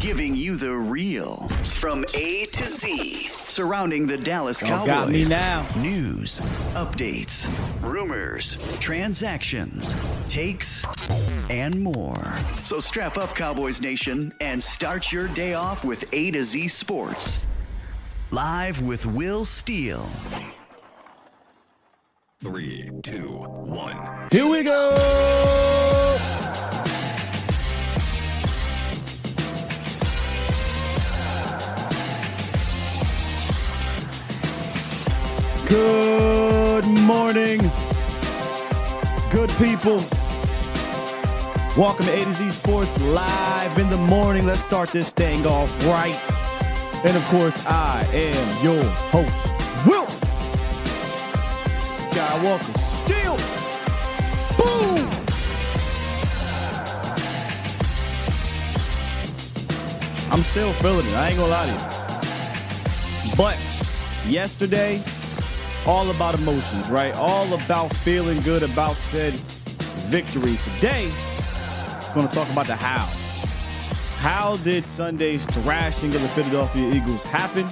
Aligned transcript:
giving 0.00 0.34
you 0.34 0.56
the 0.56 0.72
real 0.74 1.46
from 1.62 2.04
A 2.14 2.46
to 2.46 2.66
Z 2.66 3.28
surrounding 3.28 4.06
the 4.06 4.16
Dallas 4.16 4.62
Y'all 4.62 4.86
Cowboys. 4.86 4.86
got 4.88 5.08
me 5.10 5.24
now. 5.24 5.66
News, 5.76 6.40
updates, 6.72 7.50
rumors, 7.82 8.56
transactions, 8.80 9.94
takes, 10.28 10.84
and 11.50 11.78
more. 11.82 12.34
So 12.62 12.80
strap 12.80 13.18
up, 13.18 13.34
Cowboys 13.34 13.82
Nation, 13.82 14.32
and 14.40 14.62
start 14.62 15.12
your 15.12 15.28
day 15.28 15.52
off 15.52 15.84
with 15.84 16.06
A 16.14 16.30
to 16.30 16.44
Z 16.44 16.68
Sports. 16.68 17.38
Live 18.30 18.80
with 18.80 19.04
Will 19.04 19.44
Steele. 19.44 20.08
Three, 22.38 22.90
two, 23.02 23.28
one. 23.28 24.28
Here 24.32 24.48
we 24.48 24.62
go. 24.62 25.79
Good 35.70 36.84
morning, 36.84 37.60
good 39.30 39.50
people. 39.50 40.02
Welcome 41.78 42.06
to 42.06 42.12
A 42.12 42.24
to 42.24 42.32
Z 42.32 42.50
Sports 42.50 43.00
live 43.00 43.78
in 43.78 43.88
the 43.88 43.96
morning. 43.96 44.46
Let's 44.46 44.62
start 44.62 44.90
this 44.90 45.12
thing 45.12 45.46
off 45.46 45.70
right. 45.86 46.18
And 47.04 47.16
of 47.16 47.22
course, 47.26 47.64
I 47.68 48.04
am 48.12 48.64
your 48.64 48.82
host, 49.12 49.52
Will 49.86 50.06
Skywalker. 51.76 52.76
Still, 52.80 53.36
boom. 54.58 55.08
I'm 60.32 60.42
still 60.42 60.72
feeling 60.72 61.06
it. 61.06 61.14
I 61.14 61.28
ain't 61.28 61.38
gonna 61.38 61.48
lie 61.48 61.66
to 61.66 61.72
you. 63.30 63.36
But 63.36 63.56
yesterday, 64.26 65.00
all 65.86 66.10
about 66.10 66.34
emotions, 66.34 66.90
right? 66.90 67.14
All 67.14 67.52
about 67.54 67.94
feeling 67.96 68.40
good 68.40 68.62
about 68.62 68.96
said 68.96 69.34
victory. 70.10 70.56
Today, 70.56 71.10
we're 72.08 72.14
going 72.14 72.28
to 72.28 72.34
talk 72.34 72.50
about 72.50 72.66
the 72.66 72.76
how. 72.76 73.06
How 74.18 74.56
did 74.58 74.86
Sunday's 74.86 75.46
thrashing 75.46 76.14
of 76.14 76.20
the 76.20 76.28
Philadelphia 76.28 76.92
Eagles 76.92 77.22
happen? 77.22 77.66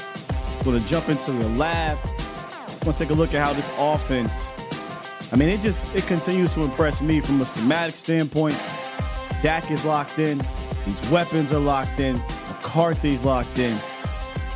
We're 0.59 0.73
Going 0.73 0.83
to 0.83 0.89
jump 0.89 1.09
into 1.09 1.33
the 1.33 1.49
lab. 1.51 1.99
We're 2.05 2.85
going 2.85 2.93
to 2.93 2.99
take 2.99 3.11
a 3.11 3.15
look 3.15 3.35
at 3.35 3.47
how 3.47 3.53
this 3.53 3.71
offense. 3.77 4.53
I 5.31 5.37
mean, 5.37 5.51
it 5.51 5.61
just 5.61 5.95
it 5.95 6.07
continues 6.07 6.55
to 6.55 6.63
impress 6.63 7.03
me 7.03 7.21
from 7.21 7.41
a 7.43 7.45
schematic 7.45 7.97
standpoint. 7.97 8.57
Dak 9.43 9.71
is 9.71 9.85
locked 9.85 10.19
in. 10.19 10.41
These 10.87 11.07
weapons 11.11 11.53
are 11.53 11.59
locked 11.59 12.01
in. 12.01 12.17
McCarthy's 12.49 13.25
locked 13.25 13.59
in. 13.59 13.79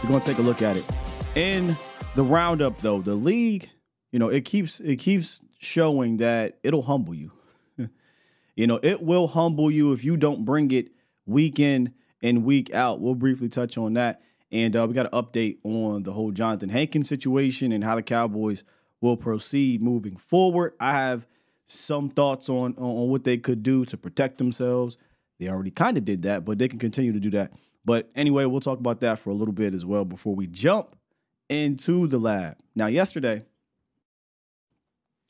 We're 0.02 0.08
going 0.08 0.20
to 0.22 0.26
take 0.26 0.38
a 0.38 0.42
look 0.42 0.62
at 0.62 0.78
it. 0.78 0.88
In 1.34 1.76
the 2.14 2.24
roundup, 2.24 2.80
though, 2.80 3.00
the 3.00 3.14
league, 3.14 3.70
you 4.10 4.18
know, 4.18 4.28
it 4.28 4.44
keeps 4.44 4.80
it 4.80 4.96
keeps 4.96 5.40
showing 5.58 6.18
that 6.18 6.58
it'll 6.62 6.82
humble 6.82 7.14
you. 7.14 7.32
you 8.56 8.66
know, 8.66 8.78
it 8.82 9.02
will 9.02 9.28
humble 9.28 9.70
you 9.70 9.92
if 9.92 10.04
you 10.04 10.16
don't 10.16 10.44
bring 10.44 10.70
it 10.70 10.92
week 11.26 11.58
in 11.58 11.94
and 12.22 12.44
week 12.44 12.72
out. 12.74 13.00
We'll 13.00 13.14
briefly 13.14 13.48
touch 13.48 13.78
on 13.78 13.94
that. 13.94 14.22
And 14.50 14.76
uh, 14.76 14.86
we 14.86 14.94
got 14.94 15.12
an 15.12 15.22
update 15.22 15.58
on 15.64 16.02
the 16.02 16.12
whole 16.12 16.30
Johnathan 16.30 16.70
Hankins 16.70 17.08
situation 17.08 17.72
and 17.72 17.82
how 17.82 17.96
the 17.96 18.02
Cowboys 18.02 18.64
will 19.00 19.16
proceed 19.16 19.82
moving 19.82 20.16
forward. 20.16 20.74
I 20.78 20.92
have 20.92 21.26
some 21.64 22.10
thoughts 22.10 22.50
on, 22.50 22.74
on 22.76 23.08
what 23.08 23.24
they 23.24 23.38
could 23.38 23.62
do 23.62 23.86
to 23.86 23.96
protect 23.96 24.36
themselves. 24.36 24.98
They 25.40 25.48
already 25.48 25.70
kind 25.70 25.96
of 25.96 26.04
did 26.04 26.22
that, 26.22 26.44
but 26.44 26.58
they 26.58 26.68
can 26.68 26.78
continue 26.78 27.14
to 27.14 27.20
do 27.20 27.30
that. 27.30 27.52
But 27.82 28.10
anyway, 28.14 28.44
we'll 28.44 28.60
talk 28.60 28.78
about 28.78 29.00
that 29.00 29.18
for 29.18 29.30
a 29.30 29.34
little 29.34 29.54
bit 29.54 29.72
as 29.72 29.86
well 29.86 30.04
before 30.04 30.34
we 30.34 30.46
jump 30.46 30.94
into 31.52 32.06
the 32.06 32.18
lab. 32.18 32.56
Now, 32.74 32.86
yesterday, 32.86 33.44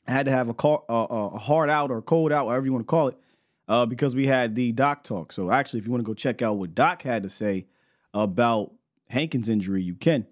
I 0.07 0.11
had 0.11 0.25
to 0.25 0.31
have 0.31 0.49
a, 0.49 0.53
call, 0.53 0.85
a 0.89 1.37
hard 1.37 1.69
out 1.69 1.91
or 1.91 2.01
cold 2.01 2.31
out, 2.31 2.45
whatever 2.45 2.65
you 2.65 2.73
want 2.73 2.85
to 2.85 2.89
call 2.89 3.09
it, 3.09 3.17
uh, 3.67 3.85
because 3.85 4.15
we 4.15 4.27
had 4.27 4.55
the 4.55 4.71
doc 4.71 5.03
talk. 5.03 5.31
So, 5.31 5.51
actually, 5.51 5.79
if 5.79 5.85
you 5.85 5.91
want 5.91 6.03
to 6.03 6.07
go 6.07 6.13
check 6.13 6.41
out 6.41 6.57
what 6.57 6.73
Doc 6.75 7.01
had 7.03 7.23
to 7.23 7.29
say 7.29 7.67
about 8.13 8.73
Hankins' 9.09 9.49
injury, 9.49 9.81
you 9.81 9.95
can. 9.95 10.25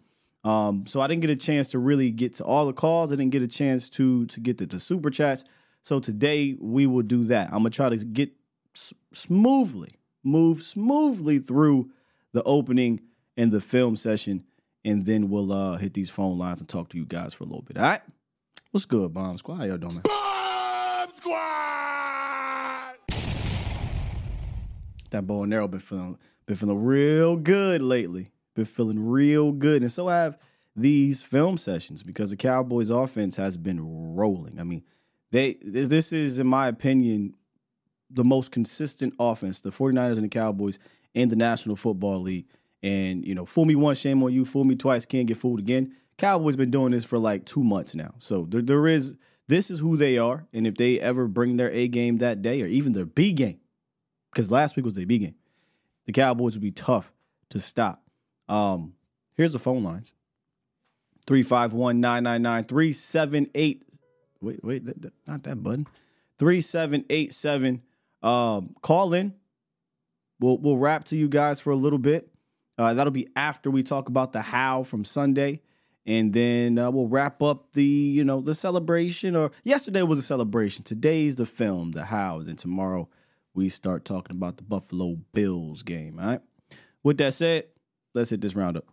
Um, 0.44 0.86
so 0.88 1.02
I 1.02 1.08
didn't 1.08 1.22
get 1.22 1.30
a 1.30 1.36
chance 1.36 1.68
to 1.70 1.80
really 1.80 2.10
get 2.10 2.36
to 2.36 2.44
all 2.44 2.66
the 2.66 2.74
calls. 2.74 3.12
I 3.12 3.16
didn't 3.16 3.32
get 3.32 3.44
a 3.44 3.48
chance 3.48 3.90
to 3.90 4.26
to 4.26 4.40
get 4.40 4.58
to 4.58 4.66
the 4.66 4.80
super 4.80 5.10
chats. 5.10 5.44
So 5.84 6.00
today 6.00 6.56
we 6.60 6.88
will 6.88 7.04
do 7.04 7.26
that. 7.26 7.48
I'm 7.48 7.60
gonna 7.60 7.70
try 7.70 7.90
to 7.90 7.98
get 7.98 8.32
s- 8.76 8.94
smoothly, 9.14 9.92
move 10.24 10.64
smoothly 10.64 11.40
through 11.40 11.92
the 12.34 12.44
opening 12.44 13.02
and 13.38 13.52
the 13.52 13.62
film 13.62 13.96
session, 13.96 14.44
and 14.84 15.06
then 15.06 15.30
we'll 15.30 15.52
uh, 15.52 15.78
hit 15.78 15.94
these 15.94 16.10
phone 16.10 16.38
lines 16.38 16.60
and 16.60 16.70
talk 16.70 16.90
to 16.90 16.98
you 16.98 17.06
guys 17.06 17.34
for 17.34 17.44
a 17.44 17.48
little 17.48 17.62
bit. 17.62 17.78
All 17.78 17.84
right? 17.84 18.02
What's 18.72 18.86
good, 18.86 19.14
Bomb 19.14 19.38
Squad? 19.38 19.58
How 19.58 19.64
y'all 19.66 19.78
doing? 19.78 19.96
man? 19.96 20.04
Bomb 20.04 21.14
Squad! 21.14 21.72
That 25.10 25.28
bow 25.28 25.44
and 25.44 25.54
arrow 25.54 25.68
been 25.68 25.80
feeling 25.82 26.18
been 26.46 26.56
feeling 26.56 26.84
real 26.84 27.36
good 27.36 27.82
lately. 27.82 28.32
Been 28.56 28.66
feeling 28.66 29.08
real 29.08 29.52
good, 29.52 29.82
and 29.82 29.92
so 29.92 30.08
I 30.08 30.18
have 30.18 30.38
these 30.76 31.22
film 31.22 31.58
sessions 31.58 32.02
because 32.02 32.32
the 32.32 32.38
Cowboys' 32.38 32.90
offense 32.90 33.36
has 33.36 33.58
been 33.58 34.16
rolling. 34.16 34.60
I 34.60 34.64
mean, 34.64 34.84
they 35.32 35.58
this 35.62 36.14
is, 36.14 36.40
in 36.40 36.48
my 36.48 36.68
opinion, 36.68 37.36
the 38.10 38.24
most 38.24 38.52
consistent 38.52 39.14
offense. 39.20 39.60
The 39.60 39.70
49ers 39.70 40.16
and 40.16 40.24
the 40.24 40.30
Cowboys 40.30 40.80
in 41.14 41.30
the 41.30 41.36
National 41.36 41.76
Football 41.76 42.22
League. 42.22 42.48
And 42.84 43.26
you 43.26 43.36
know, 43.36 43.46
fool 43.46 43.66
me 43.66 43.76
once, 43.76 44.00
shame 44.00 44.24
on 44.24 44.34
you. 44.34 44.46
Fool 44.46 44.64
me 44.64 44.76
twice, 44.76 45.06
can't 45.06 45.28
get 45.28 45.38
fooled 45.38 45.60
again. 45.60 45.96
Cowboys 46.18 46.56
been 46.56 46.72
doing 46.72 46.92
this 46.92 47.04
for 47.04 47.18
like 47.18 47.46
two 47.46 47.64
months 47.64 47.96
now, 47.96 48.14
so 48.20 48.46
there, 48.50 48.62
there 48.62 48.88
is 48.88 49.16
this 49.48 49.70
is 49.70 49.80
who 49.80 49.98
they 49.98 50.18
are. 50.18 50.48
And 50.54 50.66
if 50.66 50.76
they 50.76 51.00
ever 51.00 51.28
bring 51.28 51.58
their 51.58 51.72
A 51.72 51.88
game 51.88 52.20
that 52.20 52.42
day, 52.42 52.62
or 52.62 52.68
even 52.68 52.94
their 52.94 53.06
B 53.06 53.34
game, 53.34 53.60
because 54.32 54.50
last 54.50 54.76
week 54.76 54.86
was 54.86 54.96
their 54.96 55.06
B 55.06 55.18
game, 55.18 55.36
the 56.06 56.14
Cowboys 56.14 56.54
would 56.54 56.62
be 56.62 56.72
tough 56.72 57.12
to 57.50 57.60
stop. 57.60 58.04
Um, 58.48 58.94
here's 59.36 59.54
the 59.54 59.60
phone 59.60 59.84
lines 59.84 60.14
351 61.28 62.00
999 62.00 62.64
378. 62.66 63.84
Wait, 64.42 64.64
wait, 64.64 64.84
not 65.28 65.44
that 65.44 65.62
button. 65.62 65.88
3787. 66.40 67.82
Um, 68.24 68.76
call 68.82 69.14
in. 69.14 69.34
We'll, 70.40 70.58
we'll 70.58 70.78
wrap 70.78 71.04
to 71.06 71.18
you 71.18 71.28
guys 71.28 71.60
for 71.60 71.70
a 71.70 71.76
little 71.76 72.00
bit. 72.00 72.31
Uh, 72.82 72.96
that'll 72.96 73.12
be 73.12 73.28
after 73.36 73.70
we 73.70 73.84
talk 73.84 74.10
about 74.10 74.34
the 74.34 74.42
how 74.42 74.82
from 74.82 75.06
Sunday. 75.06 75.62
And 76.08 76.34
then 76.34 76.80
uh, 76.80 76.90
we'll 76.90 77.08
wrap 77.08 77.44
up 77.44 77.74
the, 77.74 77.84
you 77.84 78.24
know, 78.24 78.42
the 78.42 78.56
celebration. 78.56 79.36
Or 79.36 79.52
yesterday 79.64 80.02
was 80.02 80.18
a 80.18 80.24
celebration. 80.24 80.84
Today's 80.84 81.36
the 81.36 81.46
film, 81.46 81.92
the 81.92 82.06
how. 82.06 82.42
Then 82.42 82.56
tomorrow 82.56 83.08
we 83.54 83.70
start 83.70 84.04
talking 84.04 84.36
about 84.36 84.58
the 84.58 84.64
Buffalo 84.64 85.18
Bills 85.32 85.84
game. 85.84 86.18
All 86.20 86.26
right. 86.26 86.42
With 87.04 87.20
that 87.20 87.36
said, 87.36 87.66
let's 88.16 88.32
hit 88.32 88.42
this 88.42 88.56
roundup. 88.56 88.86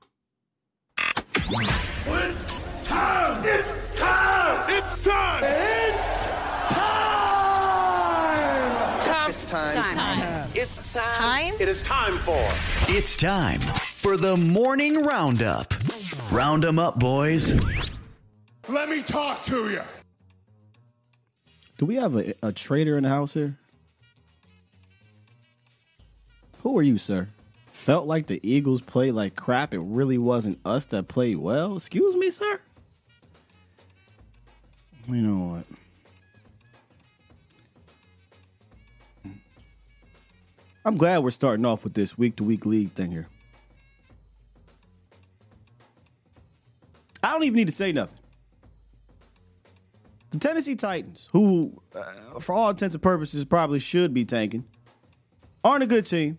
It's 0.99 2.83
time! 2.85 3.43
It's 3.47 3.99
time! 3.99 4.65
It's 4.69 5.05
time! 5.05 5.45
It's 5.45 5.78
time. 9.49 10.49
It's 10.55 10.93
time. 10.93 11.13
Time? 11.19 11.55
It 11.59 11.69
is 11.69 11.83
time 11.83 12.19
for 12.19 12.39
It's 12.89 13.17
time 13.17 13.61
for 13.61 14.17
the 14.17 14.37
morning 14.37 15.03
roundup. 15.05 15.73
Round 16.31 16.65
'em 16.65 16.79
up, 16.79 16.99
boys. 16.99 17.55
Let 18.69 18.91
me 18.91 19.03
talk 19.03 19.43
to 19.45 19.71
you. 19.71 19.83
Do 21.79 21.87
we 21.87 21.95
have 21.95 22.17
a, 22.17 22.35
a 22.43 22.53
trader 22.53 22.99
in 22.99 23.05
the 23.05 23.09
house 23.09 23.33
here? 23.35 23.57
Who 26.63 26.77
are 26.77 26.83
you, 26.83 26.99
sir? 26.99 27.29
Felt 27.73 28.07
like 28.07 28.27
the 28.27 28.41
Eagles 28.43 28.83
played 28.83 29.13
like 29.13 29.37
crap. 29.37 29.73
It 29.73 29.79
really 29.81 30.19
wasn't 30.19 30.59
us 30.67 30.85
that 30.87 31.09
played 31.09 31.39
well. 31.39 31.77
Excuse 31.77 32.17
me, 32.17 32.31
sir? 32.31 32.61
You 35.07 35.15
know 35.23 35.55
what? 35.55 35.78
I'm 40.89 40.97
glad 40.97 41.23
we're 41.23 41.33
starting 41.33 41.67
off 41.67 41.85
with 41.85 41.93
this 41.93 42.17
week 42.17 42.37
to 42.37 42.45
week 42.45 42.65
league 42.65 42.93
thing 42.93 43.11
here. 43.11 43.27
I 47.23 47.31
don't 47.33 47.45
even 47.45 47.57
need 47.57 47.69
to 47.69 47.75
say 47.75 47.93
nothing. 47.93 48.19
The 50.31 50.39
Tennessee 50.39 50.77
Titans, 50.77 51.29
who, 51.31 51.79
uh, 51.95 52.41
for 52.41 52.55
all 52.55 52.71
intents 52.71 52.95
and 52.95 53.03
purposes, 53.03 53.45
probably 53.45 53.81
should 53.81 54.15
be 54.15 54.25
tanking, 54.25 54.65
aren't 55.63 55.83
a 55.83 55.87
good 55.87 56.07
team, 56.07 56.39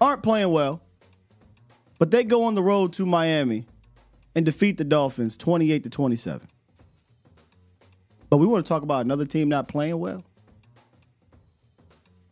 aren't 0.00 0.22
playing 0.22 0.52
well, 0.52 0.80
but 1.98 2.12
they 2.12 2.22
go 2.22 2.44
on 2.44 2.54
the 2.54 2.62
road 2.62 2.92
to 2.92 3.04
Miami 3.04 3.66
and 4.36 4.46
defeat 4.46 4.76
the 4.76 4.84
Dolphins 4.84 5.36
28 5.36 5.82
to 5.82 5.90
27. 5.90 6.46
But 8.30 8.36
we 8.36 8.46
want 8.46 8.64
to 8.64 8.68
talk 8.68 8.84
about 8.84 9.04
another 9.04 9.26
team 9.26 9.48
not 9.48 9.66
playing 9.66 9.98
well? 9.98 10.22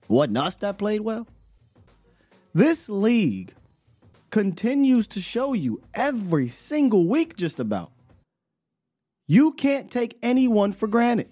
Wasn't 0.08 0.38
us 0.38 0.56
that 0.58 0.78
played 0.78 1.00
well? 1.00 1.26
This 2.54 2.88
league 2.88 3.54
continues 4.30 5.06
to 5.08 5.20
show 5.20 5.52
you 5.52 5.80
every 5.94 6.48
single 6.48 7.06
week, 7.06 7.36
just 7.36 7.60
about. 7.60 7.92
You 9.26 9.52
can't 9.52 9.90
take 9.90 10.16
anyone 10.22 10.72
for 10.72 10.86
granted. 10.86 11.28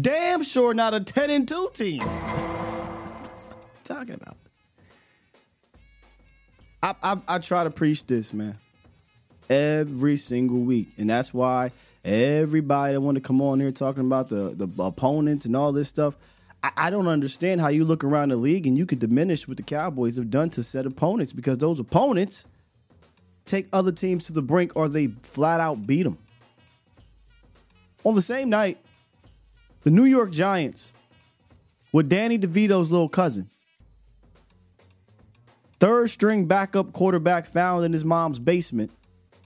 Damn 0.00 0.42
sure 0.42 0.74
not 0.74 0.94
a 0.94 1.00
10 1.00 1.30
and 1.30 1.48
2 1.48 1.70
team. 1.74 2.00
Talking 3.84 4.14
about. 4.14 4.36
I, 6.82 6.94
I, 7.02 7.18
I 7.28 7.38
try 7.38 7.64
to 7.64 7.70
preach 7.70 8.06
this, 8.06 8.32
man, 8.34 8.58
every 9.48 10.18
single 10.18 10.60
week. 10.60 10.88
And 10.98 11.08
that's 11.08 11.32
why 11.32 11.72
everybody 12.04 12.92
that 12.92 13.00
want 13.00 13.14
to 13.14 13.22
come 13.22 13.40
on 13.40 13.58
here 13.58 13.72
talking 13.72 14.02
about 14.04 14.28
the, 14.28 14.50
the 14.54 14.68
opponents 14.82 15.46
and 15.46 15.56
all 15.56 15.72
this 15.72 15.88
stuff, 15.88 16.14
I, 16.76 16.90
don't 16.90 17.08
understand 17.08 17.60
how 17.60 17.68
you 17.68 17.84
look 17.84 18.04
around 18.04 18.30
the 18.30 18.36
league 18.36 18.66
and 18.66 18.78
you 18.78 18.86
could 18.86 18.98
diminish 18.98 19.46
what 19.46 19.58
the 19.58 19.62
Cowboys 19.62 20.16
have 20.16 20.30
done 20.30 20.50
to 20.50 20.62
set 20.62 20.86
opponents 20.86 21.32
because 21.32 21.58
those 21.58 21.78
opponents 21.78 22.46
take 23.44 23.68
other 23.72 23.92
teams 23.92 24.24
to 24.26 24.32
the 24.32 24.40
brink 24.40 24.72
or 24.74 24.88
they 24.88 25.08
flat 25.22 25.60
out 25.60 25.86
beat 25.86 26.04
them. 26.04 26.16
On 28.04 28.14
the 28.14 28.22
same 28.22 28.48
night, 28.48 28.78
the 29.82 29.90
New 29.90 30.04
York 30.04 30.30
Giants 30.30 30.92
with 31.92 32.08
Danny 32.08 32.38
DeVito's 32.38 32.90
little 32.90 33.08
cousin 33.08 33.50
third 35.80 36.08
string 36.08 36.46
backup 36.46 36.94
quarterback 36.94 37.46
found 37.46 37.84
in 37.84 37.92
his 37.92 38.06
mom's 38.06 38.38
basement 38.38 38.90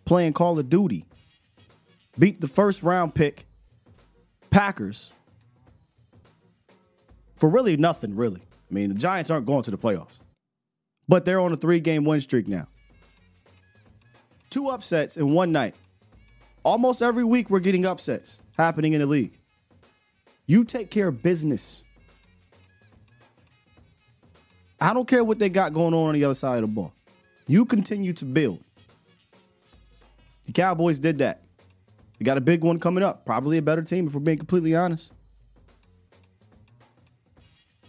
playing 0.04 0.32
Call 0.32 0.58
of 0.58 0.68
Duty. 0.68 1.04
Beat 2.16 2.40
the 2.40 2.48
first 2.48 2.84
round 2.84 3.14
pick 3.14 3.46
Packers 4.50 5.12
for 7.38 7.48
really 7.48 7.76
nothing, 7.76 8.16
really. 8.16 8.40
I 8.70 8.74
mean, 8.74 8.88
the 8.88 8.94
Giants 8.94 9.30
aren't 9.30 9.46
going 9.46 9.62
to 9.62 9.70
the 9.70 9.78
playoffs, 9.78 10.22
but 11.08 11.24
they're 11.24 11.40
on 11.40 11.52
a 11.52 11.56
three 11.56 11.80
game 11.80 12.04
win 12.04 12.20
streak 12.20 12.48
now. 12.48 12.66
Two 14.50 14.68
upsets 14.68 15.16
in 15.16 15.32
one 15.32 15.52
night. 15.52 15.74
Almost 16.64 17.02
every 17.02 17.24
week, 17.24 17.50
we're 17.50 17.60
getting 17.60 17.86
upsets 17.86 18.40
happening 18.56 18.92
in 18.92 19.00
the 19.00 19.06
league. 19.06 19.38
You 20.46 20.64
take 20.64 20.90
care 20.90 21.08
of 21.08 21.22
business. 21.22 21.84
I 24.80 24.94
don't 24.94 25.08
care 25.08 25.24
what 25.24 25.38
they 25.38 25.48
got 25.48 25.72
going 25.72 25.94
on 25.94 26.08
on 26.08 26.14
the 26.14 26.24
other 26.24 26.34
side 26.34 26.56
of 26.56 26.62
the 26.62 26.74
ball. 26.74 26.92
You 27.46 27.64
continue 27.64 28.12
to 28.14 28.24
build. 28.24 28.62
The 30.46 30.52
Cowboys 30.52 30.98
did 30.98 31.18
that. 31.18 31.42
You 32.18 32.24
got 32.24 32.38
a 32.38 32.40
big 32.40 32.64
one 32.64 32.80
coming 32.80 33.04
up. 33.04 33.24
Probably 33.24 33.58
a 33.58 33.62
better 33.62 33.82
team 33.82 34.06
if 34.06 34.14
we're 34.14 34.20
being 34.20 34.38
completely 34.38 34.74
honest. 34.74 35.12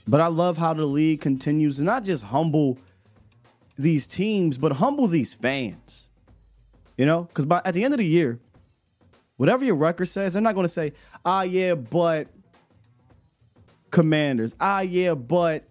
But 0.08 0.22
I 0.22 0.28
love 0.28 0.58
how 0.58 0.74
the 0.74 0.86
league 0.86 1.22
continues 1.22 1.78
to 1.78 1.84
not 1.84 2.04
just 2.04 2.24
humble 2.24 2.78
these 3.78 4.08
teams, 4.08 4.58
but 4.58 4.74
humble 4.74 5.08
these 5.08 5.34
fans. 5.34 6.10
You 6.98 7.06
know, 7.06 7.24
because 7.24 7.46
by 7.46 7.62
at 7.64 7.74
the 7.74 7.84
end 7.84 7.94
of 7.94 8.00
the 8.00 8.06
year, 8.06 8.40
whatever 9.38 9.64
your 9.64 9.76
record 9.76 10.08
says, 10.08 10.34
they're 10.34 10.42
not 10.42 10.56
going 10.56 10.66
to 10.66 10.70
say, 10.70 10.94
"Ah, 11.24 11.44
yeah, 11.44 11.76
but 11.76 12.28
Commanders. 13.92 14.56
Ah, 14.60 14.82
yeah, 14.82 15.14
but 15.14 15.64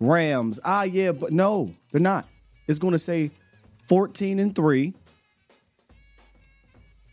Rams. 0.00 0.60
Ah, 0.64 0.84
yeah, 0.84 1.12
but 1.12 1.32
no, 1.32 1.74
they're 1.90 2.00
not. 2.00 2.28
It's 2.68 2.78
going 2.78 2.92
to 2.92 2.98
say 2.98 3.30
14 3.88 4.38
and 4.38 4.54
3, 4.54 4.94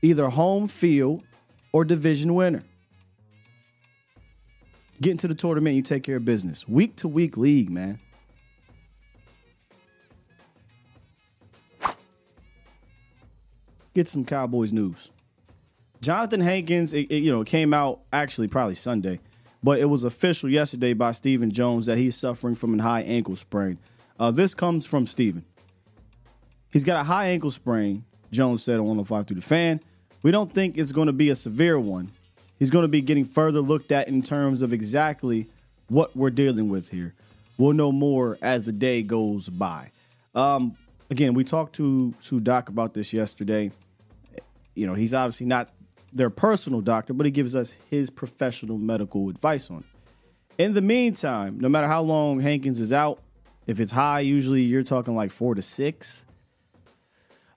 either 0.01 0.30
home 0.30 0.68
field 0.68 1.24
or 1.71 1.83
division 1.86 2.36
winner. 2.36 2.63
Get 5.01 5.11
into 5.11 5.27
the 5.27 5.35
tournament, 5.35 5.75
you 5.75 5.81
take 5.81 6.03
care 6.03 6.17
of 6.17 6.25
business. 6.25 6.67
Week 6.67 6.95
to 6.97 7.07
week 7.07 7.37
league, 7.37 7.69
man. 7.69 7.99
Get 13.93 14.07
some 14.07 14.25
Cowboys 14.25 14.71
news. 14.71 15.09
Johnathan 16.01 16.43
Hankins, 16.43 16.93
it, 16.93 17.11
it, 17.11 17.17
you 17.17 17.31
know, 17.31 17.43
came 17.43 17.73
out 17.73 18.01
actually 18.13 18.47
probably 18.47 18.75
Sunday 18.75 19.19
but 19.61 19.79
it 19.79 19.85
was 19.85 20.03
official 20.03 20.49
yesterday 20.49 20.93
by 20.93 21.11
Stephen 21.11 21.51
Jones 21.51 21.85
that 21.87 21.97
he's 21.97 22.15
suffering 22.15 22.55
from 22.55 22.79
a 22.79 22.83
high 22.83 23.01
ankle 23.01 23.35
sprain. 23.35 23.77
Uh, 24.19 24.31
this 24.31 24.55
comes 24.55 24.85
from 24.85 25.07
Stephen. 25.07 25.45
He's 26.71 26.83
got 26.83 26.99
a 26.99 27.03
high 27.03 27.27
ankle 27.27 27.51
sprain, 27.51 28.05
Jones 28.31 28.63
said 28.63 28.75
on 28.75 28.85
105 28.85 29.27
through 29.27 29.35
the 29.35 29.41
fan. 29.41 29.81
We 30.21 30.31
don't 30.31 30.53
think 30.53 30.77
it's 30.77 30.91
going 30.91 31.07
to 31.07 31.13
be 31.13 31.29
a 31.29 31.35
severe 31.35 31.79
one. 31.79 32.11
He's 32.59 32.69
going 32.69 32.83
to 32.83 32.89
be 32.89 33.01
getting 33.01 33.25
further 33.25 33.61
looked 33.61 33.91
at 33.91 34.09
in 34.09 34.21
terms 34.21 34.61
of 34.61 34.73
exactly 34.73 35.47
what 35.88 36.15
we're 36.15 36.29
dealing 36.29 36.69
with 36.69 36.89
here. 36.89 37.15
We'll 37.57 37.73
know 37.73 37.91
more 37.91 38.38
as 38.41 38.65
the 38.65 38.71
day 38.71 39.01
goes 39.01 39.50
by. 39.50 39.91
Um, 40.35 40.77
again, 41.09 41.33
we 41.33 41.44
talked 41.44 41.75
to, 41.75 42.13
to 42.25 42.39
Doc 42.39 42.69
about 42.69 42.94
this 42.94 43.13
yesterday. 43.13 43.71
You 44.75 44.88
know, 44.88 44.94
he's 44.94 45.13
obviously 45.13 45.47
not 45.47 45.69
their 46.11 46.29
personal 46.29 46.81
doctor, 46.81 47.13
but 47.13 47.25
he 47.25 47.31
gives 47.31 47.56
us 47.56 47.75
his 47.89 48.09
professional 48.09 48.77
medical 48.77 49.29
advice 49.29 49.69
on 49.71 49.79
it. 49.79 50.63
In 50.63 50.73
the 50.73 50.81
meantime, 50.81 51.59
no 51.59 51.69
matter 51.69 51.88
how 51.88 52.01
long 52.01 52.41
Hankins 52.41 52.81
is 52.81 52.91
out, 52.91 53.19
if 53.67 53.79
it's 53.79 53.91
high, 53.91 54.19
usually 54.19 54.61
you're 54.61 54.83
talking 54.83 55.15
like 55.15 55.31
four 55.31 55.56
to 55.56 55.61
six. 55.61 56.25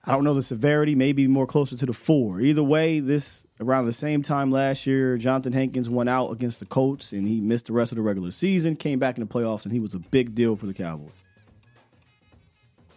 I 0.05 0.11
don't 0.11 0.25
know 0.25 0.33
the 0.33 0.43
severity, 0.43 0.95
maybe 0.95 1.27
more 1.27 1.47
closer 1.47 1.77
to 1.77 1.85
the 1.85 1.93
four. 1.93 2.41
Either 2.41 2.63
way, 2.63 2.99
this 2.99 3.47
around 3.61 3.85
the 3.85 3.93
same 3.93 4.21
time 4.21 4.51
last 4.51 4.85
year, 4.85 5.17
Johnathan 5.17 5.53
Hankins 5.53 5.89
went 5.89 6.09
out 6.09 6.29
against 6.31 6.59
the 6.59 6.65
Colts 6.65 7.13
and 7.13 7.25
he 7.25 7.39
missed 7.39 7.67
the 7.67 7.73
rest 7.73 7.93
of 7.93 7.95
the 7.95 8.01
regular 8.01 8.31
season, 8.31 8.75
came 8.75 8.99
back 8.99 9.17
in 9.17 9.25
the 9.25 9.33
playoffs, 9.33 9.63
and 9.63 9.71
he 9.71 9.79
was 9.79 9.93
a 9.93 9.99
big 9.99 10.35
deal 10.35 10.57
for 10.57 10.65
the 10.65 10.73
Cowboys. 10.73 11.11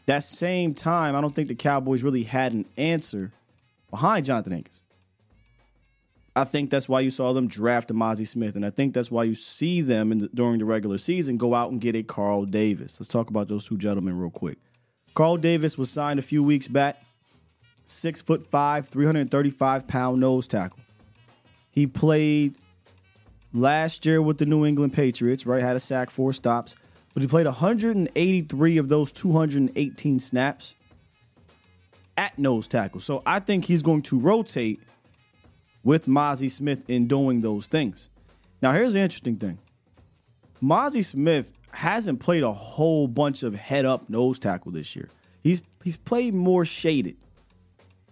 That 0.06 0.24
same 0.24 0.74
time, 0.74 1.14
I 1.14 1.20
don't 1.20 1.34
think 1.34 1.48
the 1.48 1.54
Cowboys 1.54 2.02
really 2.02 2.24
had 2.24 2.52
an 2.52 2.64
answer 2.76 3.32
behind 3.90 4.26
Johnathan 4.26 4.52
Hankins. 4.52 4.80
I 6.34 6.44
think 6.44 6.70
that's 6.70 6.88
why 6.88 7.00
you 7.00 7.10
saw 7.10 7.32
them 7.32 7.48
draft 7.48 7.88
Mazi 7.90 8.26
Smith, 8.26 8.56
and 8.56 8.66
I 8.66 8.70
think 8.70 8.94
that's 8.94 9.10
why 9.10 9.24
you 9.24 9.34
see 9.34 9.80
them 9.80 10.18
the, 10.18 10.28
during 10.34 10.58
the 10.58 10.64
regular 10.64 10.98
season 10.98 11.38
go 11.38 11.54
out 11.54 11.70
and 11.70 11.80
get 11.80 11.96
a 11.96 12.02
Carl 12.02 12.44
Davis. 12.44 13.00
Let's 13.00 13.08
talk 13.08 13.30
about 13.30 13.48
those 13.48 13.64
two 13.64 13.78
gentlemen 13.78 14.18
real 14.18 14.30
quick. 14.30 14.58
Carl 15.16 15.38
Davis 15.38 15.78
was 15.78 15.90
signed 15.90 16.18
a 16.18 16.22
few 16.22 16.42
weeks 16.42 16.68
back, 16.68 17.02
six 17.86 18.20
foot 18.20 18.46
five, 18.50 18.86
335 18.86 19.88
pound 19.88 20.20
nose 20.20 20.46
tackle. 20.46 20.78
He 21.70 21.86
played 21.86 22.54
last 23.54 24.04
year 24.04 24.20
with 24.20 24.36
the 24.36 24.44
New 24.44 24.66
England 24.66 24.92
Patriots, 24.92 25.46
right? 25.46 25.62
Had 25.62 25.74
a 25.74 25.80
sack, 25.80 26.10
four 26.10 26.34
stops, 26.34 26.76
but 27.14 27.22
he 27.22 27.28
played 27.28 27.46
183 27.46 28.76
of 28.76 28.90
those 28.90 29.10
218 29.10 30.20
snaps 30.20 30.74
at 32.18 32.38
nose 32.38 32.68
tackle. 32.68 33.00
So 33.00 33.22
I 33.24 33.40
think 33.40 33.64
he's 33.64 33.80
going 33.80 34.02
to 34.02 34.18
rotate 34.18 34.80
with 35.82 36.06
Mazi 36.06 36.50
Smith 36.50 36.84
in 36.88 37.06
doing 37.06 37.40
those 37.40 37.66
things. 37.66 38.10
Now, 38.60 38.72
here's 38.72 38.92
the 38.92 39.00
interesting 39.00 39.36
thing 39.36 39.58
Mazi 40.62 41.02
Smith 41.02 41.54
hasn't 41.76 42.20
played 42.20 42.42
a 42.42 42.52
whole 42.52 43.06
bunch 43.06 43.42
of 43.42 43.54
head 43.54 43.84
up 43.84 44.08
nose 44.08 44.38
tackle 44.38 44.72
this 44.72 44.96
year. 44.96 45.08
He's 45.42 45.62
he's 45.84 45.96
played 45.96 46.34
more 46.34 46.64
shaded, 46.64 47.16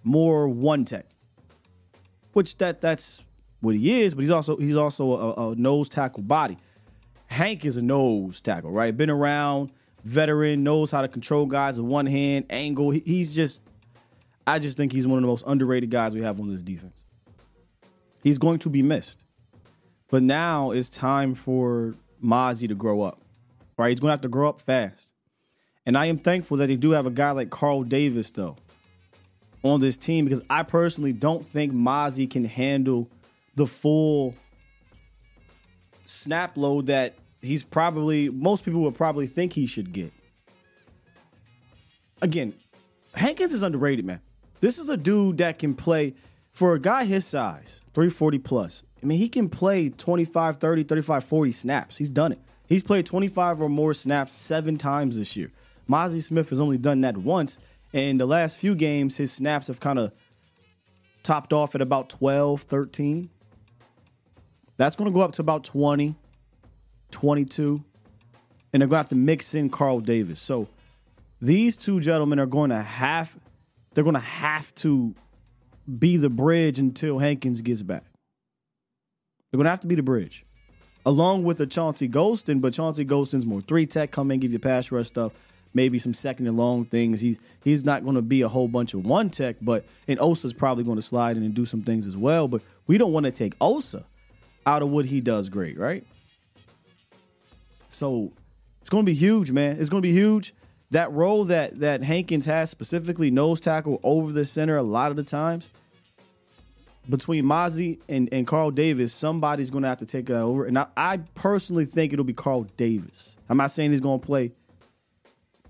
more 0.02 0.48
one 0.48 0.84
tech, 0.84 1.06
which 2.32 2.56
that 2.58 2.80
that's 2.80 3.24
what 3.60 3.74
he 3.74 4.02
is. 4.02 4.14
But 4.14 4.22
he's 4.22 4.30
also 4.30 4.56
he's 4.56 4.76
also 4.76 5.12
a, 5.12 5.50
a 5.50 5.54
nose 5.56 5.88
tackle 5.88 6.22
body. 6.22 6.58
Hank 7.26 7.64
is 7.64 7.76
a 7.76 7.82
nose 7.82 8.40
tackle, 8.40 8.70
right? 8.70 8.96
Been 8.96 9.10
around, 9.10 9.72
veteran, 10.04 10.62
knows 10.62 10.90
how 10.90 11.02
to 11.02 11.08
control 11.08 11.46
guys 11.46 11.80
with 11.80 11.90
one 11.90 12.06
hand, 12.06 12.44
angle. 12.50 12.90
He's 12.90 13.34
just, 13.34 13.60
I 14.46 14.60
just 14.60 14.76
think 14.76 14.92
he's 14.92 15.06
one 15.06 15.18
of 15.18 15.22
the 15.22 15.28
most 15.28 15.42
underrated 15.46 15.90
guys 15.90 16.14
we 16.14 16.22
have 16.22 16.38
on 16.38 16.48
this 16.48 16.62
defense 16.62 17.04
he's 18.24 18.38
going 18.38 18.58
to 18.58 18.70
be 18.70 18.82
missed. 18.82 19.24
But 20.10 20.24
now 20.24 20.72
it's 20.72 20.88
time 20.88 21.36
for 21.36 21.94
Mazi 22.22 22.66
to 22.66 22.74
grow 22.74 23.02
up. 23.02 23.20
Right? 23.76 23.90
He's 23.90 24.00
going 24.00 24.08
to 24.08 24.12
have 24.12 24.20
to 24.22 24.28
grow 24.28 24.48
up 24.48 24.60
fast. 24.60 25.12
And 25.86 25.98
I 25.98 26.06
am 26.06 26.18
thankful 26.18 26.56
that 26.58 26.68
they 26.68 26.76
do 26.76 26.92
have 26.92 27.06
a 27.06 27.10
guy 27.10 27.32
like 27.32 27.50
Carl 27.50 27.82
Davis, 27.82 28.30
though, 28.30 28.56
on 29.62 29.80
this 29.80 29.96
team 29.96 30.24
because 30.24 30.42
I 30.48 30.62
personally 30.62 31.12
don't 31.12 31.46
think 31.46 31.72
Mazi 31.72 32.28
can 32.28 32.44
handle 32.44 33.10
the 33.54 33.66
full 33.66 34.34
snap 36.06 36.56
load 36.56 36.86
that 36.86 37.14
he's 37.42 37.62
probably, 37.62 38.30
most 38.30 38.64
people 38.64 38.80
would 38.82 38.94
probably 38.94 39.26
think 39.26 39.52
he 39.52 39.66
should 39.66 39.92
get. 39.92 40.12
Again, 42.22 42.54
Hankins 43.14 43.52
is 43.52 43.62
underrated, 43.62 44.04
man. 44.04 44.20
This 44.60 44.78
is 44.78 44.88
a 44.88 44.96
dude 44.96 45.38
that 45.38 45.58
can 45.58 45.74
play 45.74 46.14
for 46.52 46.74
a 46.74 46.80
guy 46.80 47.04
his 47.04 47.26
size, 47.26 47.82
340 47.92 48.38
plus, 48.38 48.84
I 49.04 49.06
mean, 49.06 49.18
he 49.18 49.28
can 49.28 49.50
play 49.50 49.90
25, 49.90 50.56
30, 50.56 50.84
35, 50.84 51.24
40 51.24 51.52
snaps. 51.52 51.98
He's 51.98 52.08
done 52.08 52.32
it. 52.32 52.38
He's 52.66 52.82
played 52.82 53.06
25 53.06 53.60
or 53.62 53.68
more 53.68 53.94
snaps 53.94 54.32
seven 54.32 54.78
times 54.78 55.18
this 55.18 55.36
year. 55.36 55.52
Mazi 55.88 56.22
Smith 56.22 56.50
has 56.50 56.60
only 56.60 56.78
done 56.78 57.02
that 57.02 57.16
once. 57.16 57.58
And 57.92 58.18
the 58.18 58.26
last 58.26 58.56
few 58.56 58.74
games, 58.74 59.18
his 59.18 59.32
snaps 59.32 59.68
have 59.68 59.80
kind 59.80 59.98
of 59.98 60.12
topped 61.22 61.52
off 61.52 61.74
at 61.74 61.80
about 61.80 62.08
12, 62.08 62.62
13. 62.62 63.30
That's 64.76 64.96
going 64.96 65.10
to 65.10 65.14
go 65.14 65.20
up 65.20 65.32
to 65.32 65.42
about 65.42 65.64
20, 65.64 66.16
22. 67.10 67.84
and 68.72 68.80
they're 68.82 68.88
going 68.88 68.96
to 68.96 68.96
have 68.96 69.08
to 69.10 69.14
mix 69.14 69.54
in 69.54 69.70
Carl 69.70 70.00
Davis. 70.00 70.40
So 70.40 70.68
these 71.40 71.76
two 71.76 72.00
gentlemen 72.00 72.38
are 72.38 72.46
going 72.46 72.70
to 72.70 72.82
have 72.82 73.36
they're 73.94 74.02
going 74.04 74.14
to 74.14 74.20
have 74.20 74.74
to 74.76 75.14
be 75.98 76.16
the 76.16 76.30
bridge 76.30 76.80
until 76.80 77.18
Hankins 77.18 77.60
gets 77.60 77.82
back. 77.82 78.02
They're 79.50 79.58
going 79.58 79.66
to 79.66 79.70
have 79.70 79.80
to 79.80 79.86
be 79.86 79.94
the 79.94 80.02
bridge, 80.02 80.44
along 81.06 81.44
with 81.44 81.58
the 81.58 81.66
Chauncey 81.66 82.08
Golston. 82.08 82.60
But 82.60 82.72
Chauncey 82.72 83.04
Golston's 83.04 83.46
more 83.46 83.60
three 83.60 83.86
tech, 83.86 84.10
come 84.10 84.30
in, 84.30 84.40
give 84.40 84.52
you 84.52 84.58
pass 84.58 84.90
rush 84.90 85.06
stuff, 85.06 85.32
maybe 85.72 85.98
some 85.98 86.14
second 86.14 86.46
and 86.46 86.56
long 86.56 86.84
things. 86.84 87.20
He 87.20 87.38
he's 87.62 87.84
not 87.84 88.02
going 88.04 88.16
to 88.16 88.22
be 88.22 88.42
a 88.42 88.48
whole 88.48 88.68
bunch 88.68 88.94
of 88.94 89.04
one 89.04 89.30
tech, 89.30 89.56
but 89.60 89.84
and 90.08 90.18
Osa's 90.20 90.52
probably 90.52 90.84
going 90.84 90.96
to 90.96 91.02
slide 91.02 91.36
in 91.36 91.42
and 91.42 91.54
do 91.54 91.66
some 91.66 91.82
things 91.82 92.06
as 92.06 92.16
well. 92.16 92.48
But 92.48 92.62
we 92.86 92.98
don't 92.98 93.12
want 93.12 93.24
to 93.24 93.32
take 93.32 93.54
Osa 93.60 94.04
out 94.66 94.82
of 94.82 94.88
what 94.88 95.06
he 95.06 95.20
does 95.20 95.48
great, 95.48 95.78
right? 95.78 96.04
So 97.90 98.32
it's 98.80 98.90
going 98.90 99.04
to 99.04 99.10
be 99.10 99.14
huge, 99.14 99.52
man. 99.52 99.78
It's 99.78 99.90
going 99.90 100.02
to 100.02 100.08
be 100.08 100.12
huge. 100.12 100.54
That 100.90 101.12
role 101.12 101.44
that 101.44 101.80
that 101.80 102.02
Hankins 102.02 102.46
has, 102.46 102.70
specifically 102.70 103.30
nose 103.30 103.60
tackle 103.60 104.00
over 104.02 104.32
the 104.32 104.44
center, 104.44 104.76
a 104.76 104.82
lot 104.82 105.10
of 105.10 105.16
the 105.16 105.22
times 105.22 105.70
between 107.08 107.44
Mazi 107.44 107.98
and, 108.08 108.28
and 108.32 108.46
Carl 108.46 108.70
Davis, 108.70 109.12
somebody's 109.12 109.70
going 109.70 109.82
to 109.82 109.88
have 109.88 109.98
to 109.98 110.06
take 110.06 110.26
that 110.26 110.40
over. 110.40 110.64
And 110.64 110.78
I, 110.78 110.86
I 110.96 111.16
personally 111.34 111.84
think 111.84 112.12
it'll 112.12 112.24
be 112.24 112.32
Carl 112.32 112.64
Davis. 112.76 113.36
I'm 113.48 113.56
not 113.56 113.70
saying 113.70 113.90
he's 113.90 114.00
going 114.00 114.20
to 114.20 114.26
play 114.26 114.52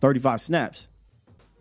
35 0.00 0.41
snaps. 0.41 0.88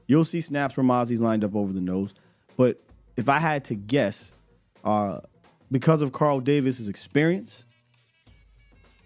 You'll 0.08 0.26
see 0.26 0.42
snaps 0.42 0.78
where 0.78 0.86
Mazi's 0.86 1.22
lined 1.22 1.44
up 1.44 1.56
over 1.56 1.74
the 1.74 1.82
nose. 1.82 2.14
But 2.58 2.82
if 3.18 3.30
I 3.30 3.40
had 3.40 3.66
to 3.66 3.76
guess, 3.76 4.34
uh, 4.84 5.22
because 5.72 6.02
of 6.02 6.12
Carl 6.12 6.40
Davis's 6.40 6.90
experience, 6.90 7.66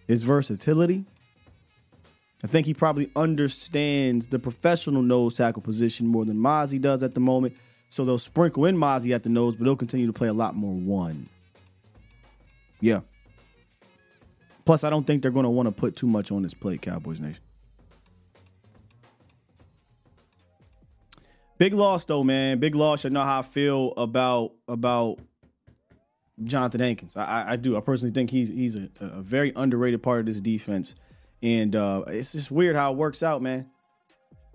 his 0.08 0.24
versatility, 0.24 1.06
I 2.44 2.48
think 2.48 2.66
he 2.68 2.74
probably 2.74 3.10
understands 3.16 4.28
the 4.28 4.40
professional 4.40 5.02
nose 5.02 5.36
tackle 5.36 5.62
position 5.62 6.08
more 6.08 6.26
than 6.26 6.38
Mazi 6.38 6.80
does 6.80 7.04
at 7.04 7.14
the 7.14 7.20
moment. 7.20 7.56
So 7.90 8.06
they'll 8.06 8.18
sprinkle 8.18 8.66
in 8.66 8.78
Mazi 8.78 9.14
at 9.14 9.24
the 9.24 9.30
nose, 9.30 9.56
but 9.56 9.66
they'll 9.66 9.76
continue 9.76 10.08
to 10.08 10.14
play 10.14 10.28
a 10.28 10.34
lot 10.34 10.56
more 10.56 10.74
one. 10.74 11.30
Yeah. 12.82 13.02
Plus, 14.66 14.84
I 14.84 14.90
don't 14.90 15.08
think 15.08 15.22
they're 15.22 15.32
going 15.32 15.46
to 15.46 15.50
want 15.50 15.68
to 15.68 15.72
put 15.72 15.96
too 15.96 16.08
much 16.08 16.32
on 16.32 16.44
this 16.44 16.54
plate, 16.54 16.82
Cowboys 16.82 17.20
Nation. 17.20 17.42
Big 21.58 21.74
loss 21.74 22.06
though, 22.06 22.24
man. 22.24 22.60
Big 22.60 22.76
loss. 22.76 23.06
I 23.06 23.10
know 23.10 23.24
how 23.24 23.40
I 23.40 23.42
feel 23.42 23.94
about 23.98 24.52
about 24.68 25.20
Johnathan 26.42 26.80
Hankins. 26.80 27.18
I, 27.18 27.54
I 27.54 27.56
do. 27.56 27.76
I 27.76 27.80
personally 27.80 28.14
think 28.14 28.30
he's 28.30 28.50
he's 28.50 28.76
a, 28.76 28.90
a 29.00 29.22
very 29.22 29.54
underrated 29.56 30.04
part 30.04 30.20
of 30.20 30.26
this 30.28 30.40
defense, 30.40 30.94
and 31.42 31.76
uh, 31.76 32.04
it's 32.08 32.34
just 32.34 32.52
weird 32.52 32.76
how 32.76 32.92
it 32.92 32.98
works 32.98 33.24
out, 33.24 33.42
man. 33.42 33.68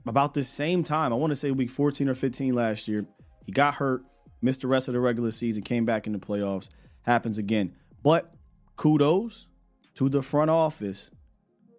About 0.06 0.34
this 0.34 0.48
same 0.48 0.84
time, 0.84 1.12
I 1.12 1.16
want 1.16 1.30
to 1.32 1.36
say 1.36 1.50
week 1.50 1.70
14 1.70 2.08
or 2.08 2.14
15 2.14 2.54
last 2.54 2.86
year, 2.88 3.06
he 3.44 3.52
got 3.52 3.75
hurt, 3.75 4.04
missed 4.40 4.62
the 4.62 4.68
rest 4.68 4.88
of 4.88 4.94
the 4.94 5.00
regular 5.00 5.30
season, 5.30 5.62
came 5.62 5.84
back 5.84 6.06
in 6.06 6.12
the 6.12 6.18
playoffs. 6.18 6.68
Happens 7.02 7.38
again. 7.38 7.75
But 8.02 8.32
kudos 8.76 9.46
to 9.94 10.08
the 10.08 10.22
front 10.22 10.50
office 10.50 11.11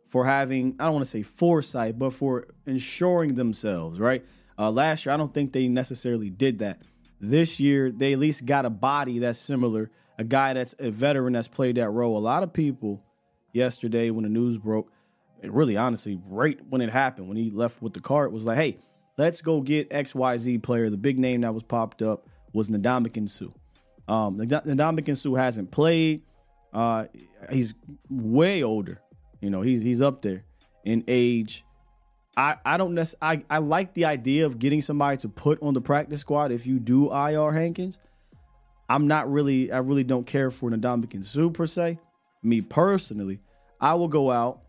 for 0.07 0.25
having, 0.25 0.75
I 0.79 0.85
don't 0.85 0.93
want 0.93 1.05
to 1.05 1.09
say 1.09 1.23
foresight, 1.23 1.97
but 1.97 2.13
for 2.13 2.47
ensuring 2.65 3.33
themselves, 3.33 3.99
right? 3.99 4.23
Uh, 4.57 4.69
last 4.69 5.05
year, 5.05 5.13
I 5.13 5.17
don't 5.17 5.33
think 5.33 5.53
they 5.53 5.67
necessarily 5.67 6.29
did 6.29 6.59
that. 6.59 6.81
This 7.19 7.59
year, 7.59 7.91
they 7.91 8.13
at 8.13 8.19
least 8.19 8.45
got 8.45 8.65
a 8.65 8.69
body 8.69 9.19
that's 9.19 9.39
similar, 9.39 9.89
a 10.17 10.23
guy 10.23 10.53
that's 10.53 10.75
a 10.77 10.91
veteran 10.91 11.33
that's 11.33 11.47
played 11.47 11.77
that 11.77 11.89
role. 11.89 12.17
A 12.17 12.19
lot 12.19 12.43
of 12.43 12.53
people 12.53 13.01
yesterday, 13.53 14.09
when 14.09 14.23
the 14.23 14.29
news 14.29 14.57
broke, 14.57 14.91
it 15.41 15.51
really 15.51 15.77
honestly, 15.77 16.19
right 16.27 16.59
when 16.69 16.81
it 16.81 16.89
happened, 16.89 17.27
when 17.27 17.37
he 17.37 17.49
left 17.49 17.81
with 17.81 17.93
the 17.93 17.99
cart, 17.99 18.31
was 18.31 18.45
like, 18.45 18.57
hey, 18.57 18.77
let's 19.17 19.41
go 19.41 19.61
get 19.61 19.89
XYZ 19.89 20.61
player. 20.63 20.89
The 20.89 20.97
big 20.97 21.19
name 21.19 21.41
that 21.41 21.53
was 21.53 21.63
popped 21.63 22.01
up 22.01 22.27
was 22.51 22.69
Ndamukong 22.69 23.29
Suh. 23.29 23.47
Um, 24.07 24.37
Ndamukong 24.37 25.17
Suh 25.17 25.35
hasn't 25.35 25.71
played. 25.71 26.23
Uh, 26.73 27.05
he's 27.51 27.75
way 28.09 28.63
older. 28.63 28.99
You 29.41 29.49
know, 29.49 29.61
he's 29.61 29.81
he's 29.81 30.01
up 30.01 30.21
there 30.21 30.43
in 30.83 31.03
age. 31.07 31.63
I, 32.35 32.55
I 32.65 32.77
don't 32.77 32.95
necessarily 32.95 33.45
I, 33.49 33.55
I 33.57 33.59
like 33.59 33.93
the 33.93 34.05
idea 34.05 34.45
of 34.45 34.57
getting 34.57 34.81
somebody 34.81 35.17
to 35.17 35.29
put 35.29 35.61
on 35.61 35.73
the 35.73 35.81
practice 35.81 36.21
squad 36.21 36.51
if 36.51 36.65
you 36.65 36.79
do 36.79 37.11
IR 37.11 37.51
Hankins. 37.51 37.99
I'm 38.89 39.07
not 39.07 39.31
really 39.31 39.71
I 39.71 39.79
really 39.79 40.03
don't 40.03 40.25
care 40.25 40.49
for 40.49 40.69
Ndamukong 40.69 41.25
Suh 41.25 41.49
per 41.49 41.65
se. 41.65 41.99
Me 42.41 42.61
personally, 42.61 43.39
I 43.79 43.93
will 43.93 44.07
go 44.09 44.31
out, 44.31 44.61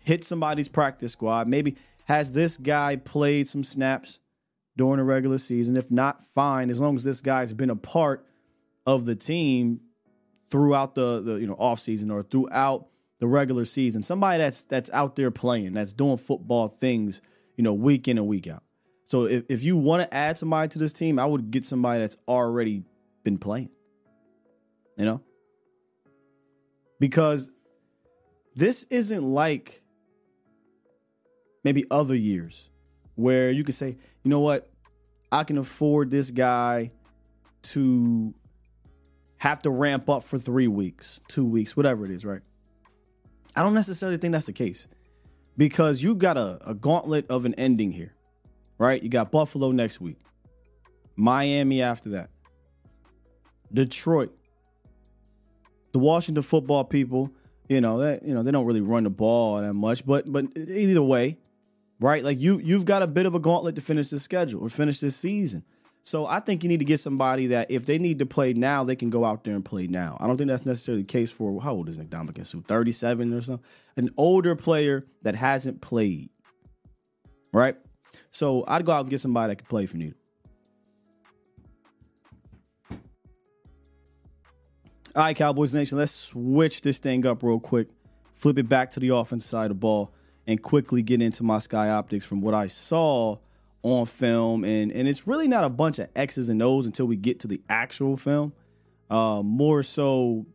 hit 0.00 0.24
somebody's 0.24 0.68
practice 0.68 1.12
squad. 1.12 1.46
Maybe 1.46 1.76
has 2.06 2.32
this 2.32 2.56
guy 2.56 2.96
played 2.96 3.48
some 3.48 3.62
snaps 3.62 4.20
during 4.76 4.98
the 4.98 5.04
regular 5.04 5.38
season? 5.38 5.76
If 5.76 5.90
not, 5.90 6.22
fine. 6.22 6.70
As 6.70 6.80
long 6.80 6.96
as 6.96 7.04
this 7.04 7.20
guy's 7.20 7.52
been 7.52 7.70
a 7.70 7.76
part 7.76 8.26
of 8.86 9.04
the 9.04 9.14
team 9.14 9.80
throughout 10.48 10.94
the, 10.94 11.20
the 11.20 11.34
you 11.34 11.46
know 11.46 11.56
offseason 11.56 12.12
or 12.12 12.22
throughout 12.22 12.86
the 13.18 13.26
regular 13.26 13.64
season. 13.64 14.02
Somebody 14.02 14.38
that's 14.38 14.64
that's 14.64 14.90
out 14.90 15.16
there 15.16 15.30
playing, 15.30 15.74
that's 15.74 15.92
doing 15.92 16.16
football 16.16 16.68
things, 16.68 17.20
you 17.56 17.64
know, 17.64 17.74
week 17.74 18.08
in 18.08 18.18
and 18.18 18.26
week 18.26 18.46
out. 18.46 18.62
So 19.06 19.24
if, 19.24 19.44
if 19.48 19.62
you 19.62 19.76
want 19.76 20.02
to 20.02 20.14
add 20.14 20.36
somebody 20.36 20.68
to 20.70 20.78
this 20.78 20.92
team, 20.92 21.18
I 21.18 21.26
would 21.26 21.50
get 21.50 21.64
somebody 21.64 22.00
that's 22.00 22.16
already 22.26 22.84
been 23.24 23.38
playing. 23.38 23.70
You 24.98 25.04
know? 25.04 25.22
Because 26.98 27.50
this 28.54 28.84
isn't 28.84 29.22
like 29.22 29.82
maybe 31.66 31.84
other 31.90 32.14
years 32.14 32.70
where 33.16 33.50
you 33.50 33.64
could 33.64 33.74
say, 33.74 33.88
you 34.22 34.30
know 34.30 34.38
what, 34.38 34.70
I 35.32 35.42
can 35.42 35.58
afford 35.58 36.12
this 36.12 36.30
guy 36.30 36.92
to 37.62 38.32
have 39.38 39.58
to 39.62 39.70
ramp 39.70 40.08
up 40.08 40.22
for 40.22 40.38
three 40.38 40.68
weeks, 40.68 41.20
two 41.26 41.44
weeks, 41.44 41.76
whatever 41.76 42.04
it 42.04 42.12
is, 42.12 42.24
right? 42.24 42.42
I 43.56 43.64
don't 43.64 43.74
necessarily 43.74 44.16
think 44.16 44.30
that's 44.30 44.46
the 44.46 44.52
case 44.52 44.86
because 45.56 46.04
you 46.04 46.14
got 46.14 46.36
a, 46.36 46.60
a 46.64 46.72
gauntlet 46.72 47.28
of 47.28 47.44
an 47.44 47.54
ending 47.54 47.90
here, 47.90 48.14
right? 48.78 49.02
You 49.02 49.08
got 49.08 49.32
Buffalo 49.32 49.72
next 49.72 50.00
week, 50.00 50.18
Miami 51.16 51.82
after 51.82 52.10
that, 52.10 52.30
Detroit, 53.72 54.32
the 55.90 55.98
Washington 55.98 56.44
football 56.44 56.84
people. 56.84 57.32
You 57.68 57.80
know 57.80 57.98
that 57.98 58.22
you 58.22 58.32
know 58.32 58.44
they 58.44 58.52
don't 58.52 58.66
really 58.66 58.80
run 58.80 59.02
the 59.02 59.10
ball 59.10 59.60
that 59.60 59.74
much, 59.74 60.06
but 60.06 60.30
but 60.30 60.56
either 60.56 61.02
way, 61.02 61.38
right? 62.00 62.22
Like 62.22 62.38
you 62.38 62.58
you've 62.58 62.84
got 62.84 63.02
a 63.02 63.06
bit 63.06 63.26
of 63.26 63.34
a 63.34 63.40
gauntlet 63.40 63.74
to 63.76 63.80
finish 63.80 64.10
this 64.10 64.22
schedule 64.22 64.62
or 64.62 64.68
finish 64.68 65.00
this 65.00 65.16
season. 65.16 65.64
So 66.02 66.24
I 66.24 66.38
think 66.38 66.62
you 66.62 66.68
need 66.68 66.78
to 66.78 66.84
get 66.84 67.00
somebody 67.00 67.48
that 67.48 67.68
if 67.68 67.84
they 67.84 67.98
need 67.98 68.20
to 68.20 68.26
play 68.26 68.52
now, 68.52 68.84
they 68.84 68.94
can 68.94 69.10
go 69.10 69.24
out 69.24 69.42
there 69.42 69.56
and 69.56 69.64
play 69.64 69.88
now. 69.88 70.16
I 70.20 70.28
don't 70.28 70.36
think 70.36 70.48
that's 70.48 70.64
necessarily 70.64 71.02
the 71.02 71.08
case 71.08 71.32
for 71.32 71.60
how 71.60 71.72
old 71.72 71.88
is 71.88 71.98
Nick 71.98 72.10
Dominican? 72.10 72.44
37 72.44 73.32
or 73.34 73.42
something. 73.42 73.66
An 73.96 74.10
older 74.16 74.54
player 74.54 75.04
that 75.22 75.34
hasn't 75.34 75.80
played. 75.80 76.30
Right? 77.52 77.76
So 78.30 78.64
I'd 78.68 78.84
go 78.84 78.92
out 78.92 79.00
and 79.00 79.10
get 79.10 79.20
somebody 79.20 79.50
that 79.50 79.56
can 79.56 79.66
play 79.66 79.82
if 79.82 79.94
you. 79.94 79.98
need. 79.98 80.14
All 85.16 85.22
right, 85.24 85.34
Cowboys 85.34 85.74
Nation, 85.74 85.98
let's 85.98 86.12
switch 86.12 86.82
this 86.82 86.98
thing 86.98 87.26
up 87.26 87.42
real 87.42 87.58
quick. 87.58 87.88
Flip 88.34 88.58
it 88.58 88.68
back 88.68 88.92
to 88.92 89.00
the 89.00 89.08
offense 89.08 89.44
side 89.44 89.64
of 89.64 89.68
the 89.70 89.74
ball 89.80 90.12
and 90.46 90.62
quickly 90.62 91.02
get 91.02 91.20
into 91.20 91.42
my 91.42 91.58
sky 91.58 91.88
optics 91.88 92.24
from 92.24 92.40
what 92.40 92.54
I 92.54 92.66
saw 92.66 93.38
on 93.82 94.06
film. 94.06 94.64
And, 94.64 94.92
and 94.92 95.08
it's 95.08 95.26
really 95.26 95.48
not 95.48 95.64
a 95.64 95.68
bunch 95.68 95.98
of 95.98 96.08
X's 96.14 96.48
and 96.48 96.62
O's 96.62 96.86
until 96.86 97.06
we 97.06 97.16
get 97.16 97.40
to 97.40 97.48
the 97.48 97.60
actual 97.68 98.16
film. 98.16 98.52
Uh, 99.10 99.42
more 99.44 99.82
so, 99.82 100.46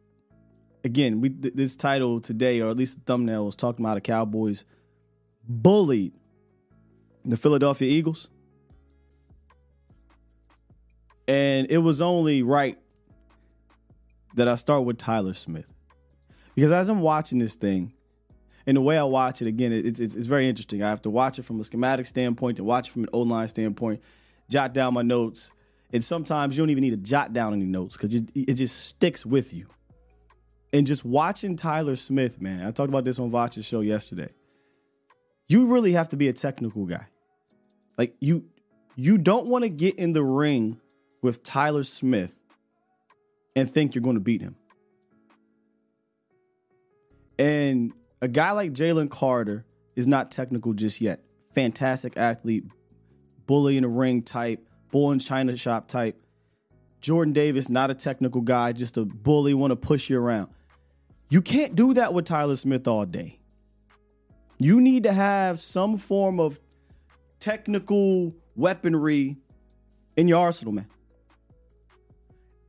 again, 0.83 1.21
we 1.21 1.29
this 1.29 1.75
title 1.75 2.19
today, 2.19 2.59
or 2.59 2.69
at 2.69 2.77
least 2.77 2.95
the 2.95 3.03
thumbnail, 3.05 3.45
was 3.45 3.55
talking 3.55 3.85
about 3.85 3.95
the 3.95 4.01
Cowboys 4.01 4.65
bullied 5.47 6.13
the 7.23 7.37
Philadelphia 7.37 7.89
Eagles. 7.89 8.27
And 11.27 11.67
it 11.69 11.77
was 11.77 12.01
only 12.01 12.43
right 12.43 12.77
that 14.35 14.47
I 14.47 14.55
start 14.55 14.83
with 14.83 14.97
Tyler 14.97 15.33
Smith. 15.33 15.71
Because 16.55 16.71
as 16.71 16.89
I'm 16.89 17.01
watching 17.01 17.39
this 17.39 17.55
thing, 17.55 17.93
and 18.65 18.77
the 18.77 18.81
way 18.81 18.97
I 18.97 19.03
watch 19.03 19.41
it 19.41 19.47
again, 19.47 19.71
it's, 19.71 19.99
it's, 19.99 20.15
it's 20.15 20.25
very 20.25 20.47
interesting. 20.47 20.83
I 20.83 20.89
have 20.89 21.01
to 21.03 21.09
watch 21.09 21.39
it 21.39 21.43
from 21.43 21.59
a 21.59 21.63
schematic 21.63 22.05
standpoint 22.05 22.59
and 22.59 22.67
watch 22.67 22.89
it 22.89 22.91
from 22.91 23.03
an 23.03 23.09
O 23.13 23.21
line 23.21 23.47
standpoint, 23.47 24.01
jot 24.49 24.73
down 24.73 24.93
my 24.93 25.01
notes, 25.01 25.51
and 25.93 26.03
sometimes 26.03 26.57
you 26.57 26.61
don't 26.61 26.69
even 26.69 26.81
need 26.81 26.91
to 26.91 26.97
jot 26.97 27.33
down 27.33 27.53
any 27.53 27.65
notes 27.65 27.97
because 27.97 28.21
it 28.33 28.53
just 28.53 28.85
sticks 28.85 29.25
with 29.25 29.53
you. 29.53 29.67
And 30.73 30.87
just 30.87 31.03
watching 31.03 31.57
Tyler 31.57 31.97
Smith, 31.97 32.41
man, 32.41 32.65
I 32.65 32.71
talked 32.71 32.89
about 32.89 33.03
this 33.03 33.19
on 33.19 33.29
Vach's 33.29 33.65
show 33.65 33.81
yesterday. 33.81 34.29
You 35.49 35.67
really 35.67 35.91
have 35.91 36.09
to 36.09 36.17
be 36.17 36.29
a 36.29 36.33
technical 36.33 36.85
guy. 36.85 37.07
Like 37.97 38.15
you, 38.19 38.45
you 38.95 39.17
don't 39.17 39.47
want 39.47 39.63
to 39.63 39.69
get 39.69 39.95
in 39.95 40.13
the 40.13 40.23
ring 40.23 40.79
with 41.21 41.43
Tyler 41.43 41.83
Smith 41.83 42.41
and 43.55 43.69
think 43.69 43.93
you're 43.93 44.01
going 44.01 44.15
to 44.15 44.21
beat 44.21 44.41
him. 44.41 44.55
And 47.37 47.91
a 48.21 48.27
guy 48.27 48.51
like 48.51 48.73
Jalen 48.73 49.09
Carter 49.09 49.65
is 49.95 50.07
not 50.07 50.31
technical 50.31 50.73
just 50.73 51.01
yet. 51.01 51.23
Fantastic 51.53 52.15
athlete, 52.15 52.63
bully 53.45 53.77
in 53.77 53.83
the 53.83 53.89
ring 53.89 54.21
type, 54.21 54.65
bull 54.91 55.11
in 55.11 55.19
China 55.19 55.57
shop 55.57 55.87
type. 55.87 56.21
Jordan 57.01 57.33
Davis, 57.33 57.67
not 57.67 57.89
a 57.89 57.95
technical 57.95 58.41
guy, 58.41 58.73
just 58.73 58.95
a 58.95 59.05
bully, 59.05 59.53
want 59.53 59.71
to 59.71 59.75
push 59.75 60.09
you 60.09 60.19
around. 60.19 60.51
You 61.29 61.41
can't 61.41 61.75
do 61.75 61.95
that 61.95 62.13
with 62.13 62.25
Tyler 62.25 62.55
Smith 62.55 62.87
all 62.87 63.05
day. 63.05 63.39
You 64.59 64.79
need 64.79 65.03
to 65.03 65.13
have 65.13 65.59
some 65.59 65.97
form 65.97 66.39
of 66.39 66.59
technical 67.39 68.35
weaponry 68.55 69.37
in 70.15 70.27
your 70.27 70.39
arsenal, 70.39 70.73
man. 70.73 70.87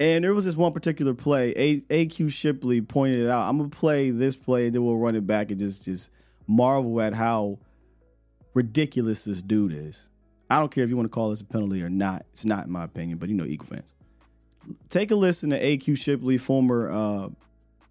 And 0.02 0.24
there 0.24 0.34
was 0.34 0.44
this 0.44 0.56
one 0.56 0.72
particular 0.72 1.14
play. 1.14 1.52
A- 1.54 2.06
AQ 2.06 2.32
Shipley 2.32 2.80
pointed 2.80 3.20
it 3.20 3.30
out. 3.30 3.48
I'm 3.48 3.56
gonna 3.56 3.68
play 3.68 4.10
this 4.10 4.34
play, 4.34 4.66
and 4.66 4.74
then 4.74 4.84
we'll 4.84 4.96
run 4.96 5.14
it 5.14 5.28
back 5.28 5.52
and 5.52 5.60
just 5.60 5.84
just 5.84 6.10
marvel 6.48 7.00
at 7.00 7.14
how 7.14 7.60
ridiculous 8.52 9.24
this 9.24 9.42
dude 9.42 9.72
is. 9.72 10.10
I 10.50 10.58
don't 10.58 10.72
care 10.72 10.82
if 10.82 10.90
you 10.90 10.96
want 10.96 11.06
to 11.06 11.14
call 11.14 11.30
this 11.30 11.40
a 11.40 11.44
penalty 11.44 11.84
or 11.84 11.88
not. 11.88 12.26
It's 12.32 12.44
not, 12.44 12.66
in 12.66 12.72
my 12.72 12.82
opinion, 12.82 13.18
but 13.18 13.28
you 13.28 13.36
know, 13.36 13.44
Eagle 13.44 13.68
fans. 13.68 13.94
Take 14.90 15.12
a 15.12 15.14
listen 15.14 15.50
to 15.50 15.62
AQ 15.62 15.96
Shipley, 15.96 16.36
former 16.36 16.90
uh, 16.90 17.28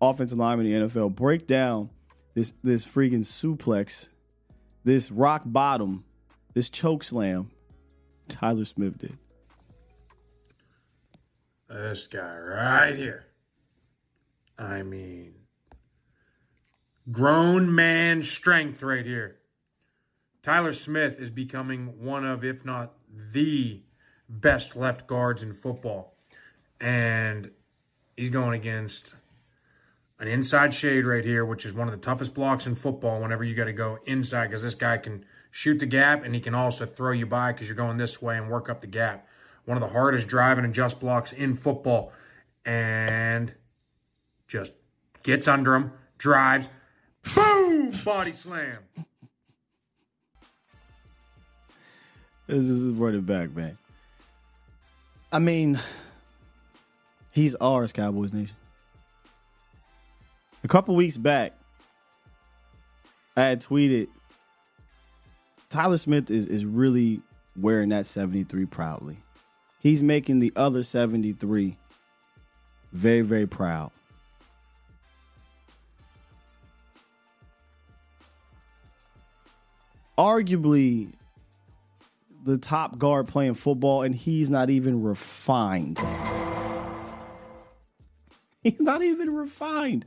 offensive 0.02 0.38
lineman 0.38 0.66
in 0.66 0.82
the 0.82 0.88
NFL, 0.90 1.16
break 1.16 1.48
down 1.48 1.92
this 2.34 2.52
this 2.62 2.86
freaking 2.86 3.20
suplex, 3.20 4.10
this 4.84 5.12
rock 5.12 5.44
bottom, 5.46 6.04
this 6.56 6.70
choke 6.70 7.06
slam 7.06 7.52
Tyler 8.28 8.66
Smith 8.66 8.98
did. 8.98 9.18
This 11.72 12.06
guy 12.08 12.38
right 12.38 12.96
here. 12.96 13.28
I 14.58 14.84
mean, 14.84 15.36
grown 17.10 17.74
man 17.74 18.24
strength 18.24 18.84
right 18.84 19.06
here. 19.06 19.38
Tyler 20.44 20.74
Smith 20.74 21.18
is 21.18 21.30
becoming 21.30 22.04
one 22.04 22.26
of, 22.26 22.44
if 22.44 22.66
not 22.66 22.94
the 23.08 23.84
best 24.28 24.76
left 24.76 25.08
guards 25.08 25.44
in 25.44 25.54
football. 25.54 26.18
And 26.82 27.52
he's 28.18 28.32
going 28.32 28.60
against 28.60 29.14
an 30.20 30.28
inside 30.28 30.74
shade 30.74 31.06
right 31.06 31.24
here, 31.24 31.46
which 31.46 31.66
is 31.66 31.74
one 31.74 31.88
of 31.88 31.94
the 31.94 32.06
toughest 32.06 32.34
blocks 32.34 32.68
in 32.68 32.76
football 32.76 33.22
whenever 33.22 33.46
you 33.46 33.56
got 33.56 33.66
to 33.66 33.74
go 33.74 33.98
inside 34.06 34.48
because 34.48 34.62
this 34.62 34.76
guy 34.76 34.98
can 34.98 35.24
shoot 35.52 35.80
the 35.80 35.86
gap 35.86 36.26
and 36.26 36.36
he 36.36 36.42
can 36.42 36.54
also 36.54 36.86
throw 36.86 37.14
you 37.14 37.26
by 37.26 37.54
because 37.54 37.70
you're 37.70 37.78
going 37.78 37.96
this 37.96 38.22
way 38.22 38.38
and 38.38 38.50
work 38.50 38.70
up 38.70 38.82
the 38.82 38.88
gap. 38.88 39.26
One 39.72 39.82
of 39.82 39.90
the 39.90 39.94
hardest 39.94 40.28
driving 40.28 40.66
and 40.66 40.74
just 40.74 41.00
blocks 41.00 41.32
in 41.32 41.56
football. 41.56 42.12
And 42.66 43.54
just 44.46 44.74
gets 45.24 45.48
under 45.48 45.74
him, 45.74 45.94
drives, 46.18 46.68
boom, 47.34 47.94
body 48.04 48.34
slam. 48.34 48.80
This 52.48 52.68
is 52.68 52.92
running 52.92 53.22
back, 53.22 53.56
man. 53.56 53.78
I 55.32 55.40
mean, 55.40 55.80
he's 57.30 57.56
ours, 57.56 57.94
Cowboys 57.94 58.34
Nation. 58.34 58.58
A 60.66 60.68
couple 60.68 60.96
weeks 60.96 61.16
back, 61.16 61.54
I 63.38 63.44
had 63.44 63.62
tweeted 63.62 64.10
Tyler 65.70 65.98
Smith 65.98 66.30
is, 66.30 66.48
is 66.48 66.66
really 66.66 67.22
wearing 67.56 67.88
that 67.88 68.06
73 68.06 68.66
proudly. 68.66 69.24
He's 69.82 70.04
making 70.04 70.40
the 70.40 70.54
other 70.56 70.84
73 70.84 71.76
very, 72.94 73.22
very 73.22 73.48
proud. 73.48 73.92
Arguably, 80.18 81.12
the 82.44 82.60
top 82.60 83.00
guard 83.00 83.28
playing 83.28 83.56
football, 83.56 84.04
and 84.04 84.14
he's 84.14 84.52
not 84.52 84.70
even 84.70 85.02
refined. 85.02 86.00
He's 88.64 88.80
not 88.80 89.02
even 89.02 89.34
refined. 89.34 90.06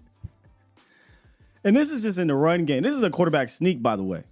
And 1.64 1.74
this 1.74 1.90
is 1.90 2.02
just 2.02 2.18
in 2.18 2.28
the 2.28 2.36
run 2.36 2.66
game. 2.66 2.84
This 2.84 2.94
is 2.94 3.02
a 3.02 3.10
quarterback 3.10 3.48
sneak, 3.48 3.82
by 3.82 3.96
the 3.96 4.04
way. 4.04 4.22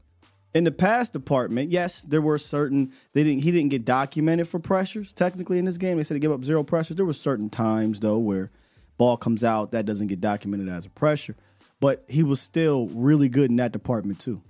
In 0.54 0.64
the 0.64 0.72
pass 0.72 1.08
department, 1.08 1.70
yes, 1.70 2.02
there 2.02 2.20
were 2.20 2.36
certain 2.36 2.92
they 3.14 3.24
didn't 3.24 3.42
he 3.42 3.50
didn't 3.50 3.70
get 3.70 3.84
documented 3.84 4.48
for 4.48 4.58
pressures 4.58 5.12
technically 5.12 5.58
in 5.58 5.64
this 5.64 5.78
game. 5.78 5.96
They 5.96 6.02
said 6.02 6.14
he 6.14 6.20
gave 6.20 6.32
up 6.32 6.44
zero 6.44 6.62
pressures. 6.62 6.96
There 6.96 7.06
were 7.06 7.14
certain 7.14 7.48
times 7.48 8.00
though 8.00 8.18
where 8.18 8.50
ball 8.98 9.16
comes 9.16 9.42
out 9.42 9.72
that 9.72 9.86
doesn't 9.86 10.08
get 10.08 10.20
documented 10.20 10.68
as 10.68 10.84
a 10.84 10.90
pressure, 10.90 11.36
but 11.80 12.04
he 12.06 12.22
was 12.22 12.40
still 12.40 12.88
really 12.88 13.30
good 13.30 13.50
in 13.50 13.56
that 13.56 13.72
department 13.72 14.20
too. 14.20 14.42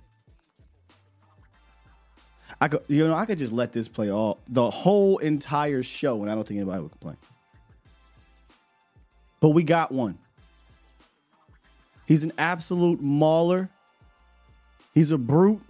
I 2.59 2.67
could, 2.67 2.81
you 2.87 3.07
know, 3.07 3.15
I 3.15 3.25
could 3.25 3.37
just 3.37 3.53
let 3.53 3.71
this 3.71 3.87
play 3.87 4.11
all 4.11 4.39
the 4.47 4.69
whole 4.69 5.17
entire 5.17 5.83
show, 5.83 6.21
and 6.21 6.29
I 6.29 6.35
don't 6.35 6.47
think 6.47 6.59
anybody 6.59 6.81
would 6.81 6.91
complain. 6.91 7.17
But 9.39 9.49
we 9.49 9.63
got 9.63 9.91
one. 9.91 10.17
He's 12.07 12.23
an 12.23 12.33
absolute 12.37 13.01
mauler. 13.01 13.69
He's 14.93 15.11
a 15.11 15.17
brute. 15.17 15.61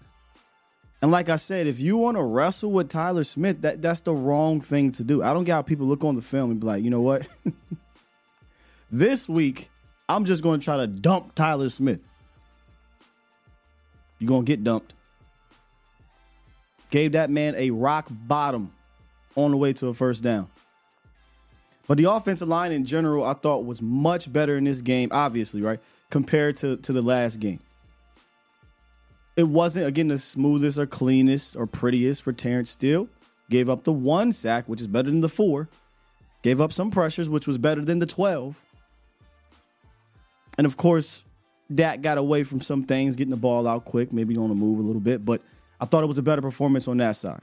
And 1.03 1.11
like 1.11 1.27
I 1.27 1.35
said, 1.35 1.67
if 1.67 1.81
you 1.81 1.97
want 1.97 2.15
to 2.15 2.23
wrestle 2.23 2.71
with 2.71 2.87
Tyler 2.87 3.25
Smith, 3.25 3.63
that 3.63 3.81
that's 3.81 3.99
the 3.99 4.13
wrong 4.13 4.61
thing 4.61 4.93
to 4.93 5.03
do. 5.03 5.21
I 5.21 5.33
don't 5.33 5.43
get 5.43 5.51
how 5.51 5.61
people 5.61 5.85
look 5.85 6.05
on 6.05 6.15
the 6.15 6.21
film 6.21 6.49
and 6.49 6.61
be 6.61 6.65
like, 6.65 6.81
you 6.81 6.89
know 6.89 7.01
what? 7.01 7.27
this 8.89 9.27
week, 9.27 9.69
I'm 10.07 10.23
just 10.23 10.41
going 10.41 10.61
to 10.61 10.63
try 10.63 10.77
to 10.77 10.87
dump 10.87 11.35
Tyler 11.35 11.67
Smith. 11.67 12.05
You're 14.17 14.29
going 14.29 14.45
to 14.45 14.49
get 14.49 14.63
dumped. 14.63 14.95
Gave 16.89 17.11
that 17.11 17.29
man 17.29 17.55
a 17.57 17.71
rock 17.71 18.07
bottom 18.09 18.71
on 19.35 19.51
the 19.51 19.57
way 19.57 19.73
to 19.73 19.89
a 19.89 19.93
first 19.93 20.23
down. 20.23 20.47
But 21.85 21.97
the 21.97 22.09
offensive 22.09 22.47
line 22.47 22.71
in 22.71 22.85
general, 22.85 23.25
I 23.25 23.33
thought 23.33 23.65
was 23.65 23.81
much 23.81 24.31
better 24.31 24.55
in 24.55 24.63
this 24.63 24.79
game, 24.79 25.09
obviously, 25.11 25.61
right? 25.61 25.81
Compared 26.09 26.55
to, 26.57 26.77
to 26.77 26.93
the 26.93 27.01
last 27.01 27.41
game. 27.41 27.59
It 29.35 29.43
wasn't, 29.43 29.87
again, 29.87 30.09
the 30.09 30.17
smoothest 30.17 30.77
or 30.77 30.85
cleanest 30.85 31.55
or 31.55 31.65
prettiest 31.65 32.21
for 32.21 32.33
Terence 32.33 32.69
Steele. 32.69 33.07
Gave 33.49 33.69
up 33.69 33.83
the 33.83 33.91
one 33.91 34.31
sack, 34.31 34.67
which 34.67 34.81
is 34.81 34.87
better 34.87 35.09
than 35.09 35.21
the 35.21 35.29
four. 35.29 35.69
Gave 36.43 36.61
up 36.61 36.71
some 36.73 36.91
pressures, 36.91 37.29
which 37.29 37.47
was 37.47 37.57
better 37.57 37.83
than 37.83 37.99
the 37.99 38.05
12. 38.05 38.61
And 40.57 40.67
of 40.67 40.77
course, 40.77 41.23
Dak 41.73 42.01
got 42.01 42.17
away 42.17 42.43
from 42.43 42.61
some 42.61 42.83
things, 42.83 43.15
getting 43.15 43.31
the 43.31 43.37
ball 43.37 43.67
out 43.67 43.85
quick, 43.85 44.13
maybe 44.13 44.37
on 44.37 44.49
the 44.49 44.55
move 44.55 44.79
a 44.79 44.81
little 44.81 45.01
bit, 45.01 45.25
but 45.25 45.41
I 45.79 45.85
thought 45.85 46.03
it 46.03 46.07
was 46.07 46.17
a 46.17 46.23
better 46.23 46.41
performance 46.41 46.87
on 46.87 46.97
that 46.97 47.15
side. 47.15 47.41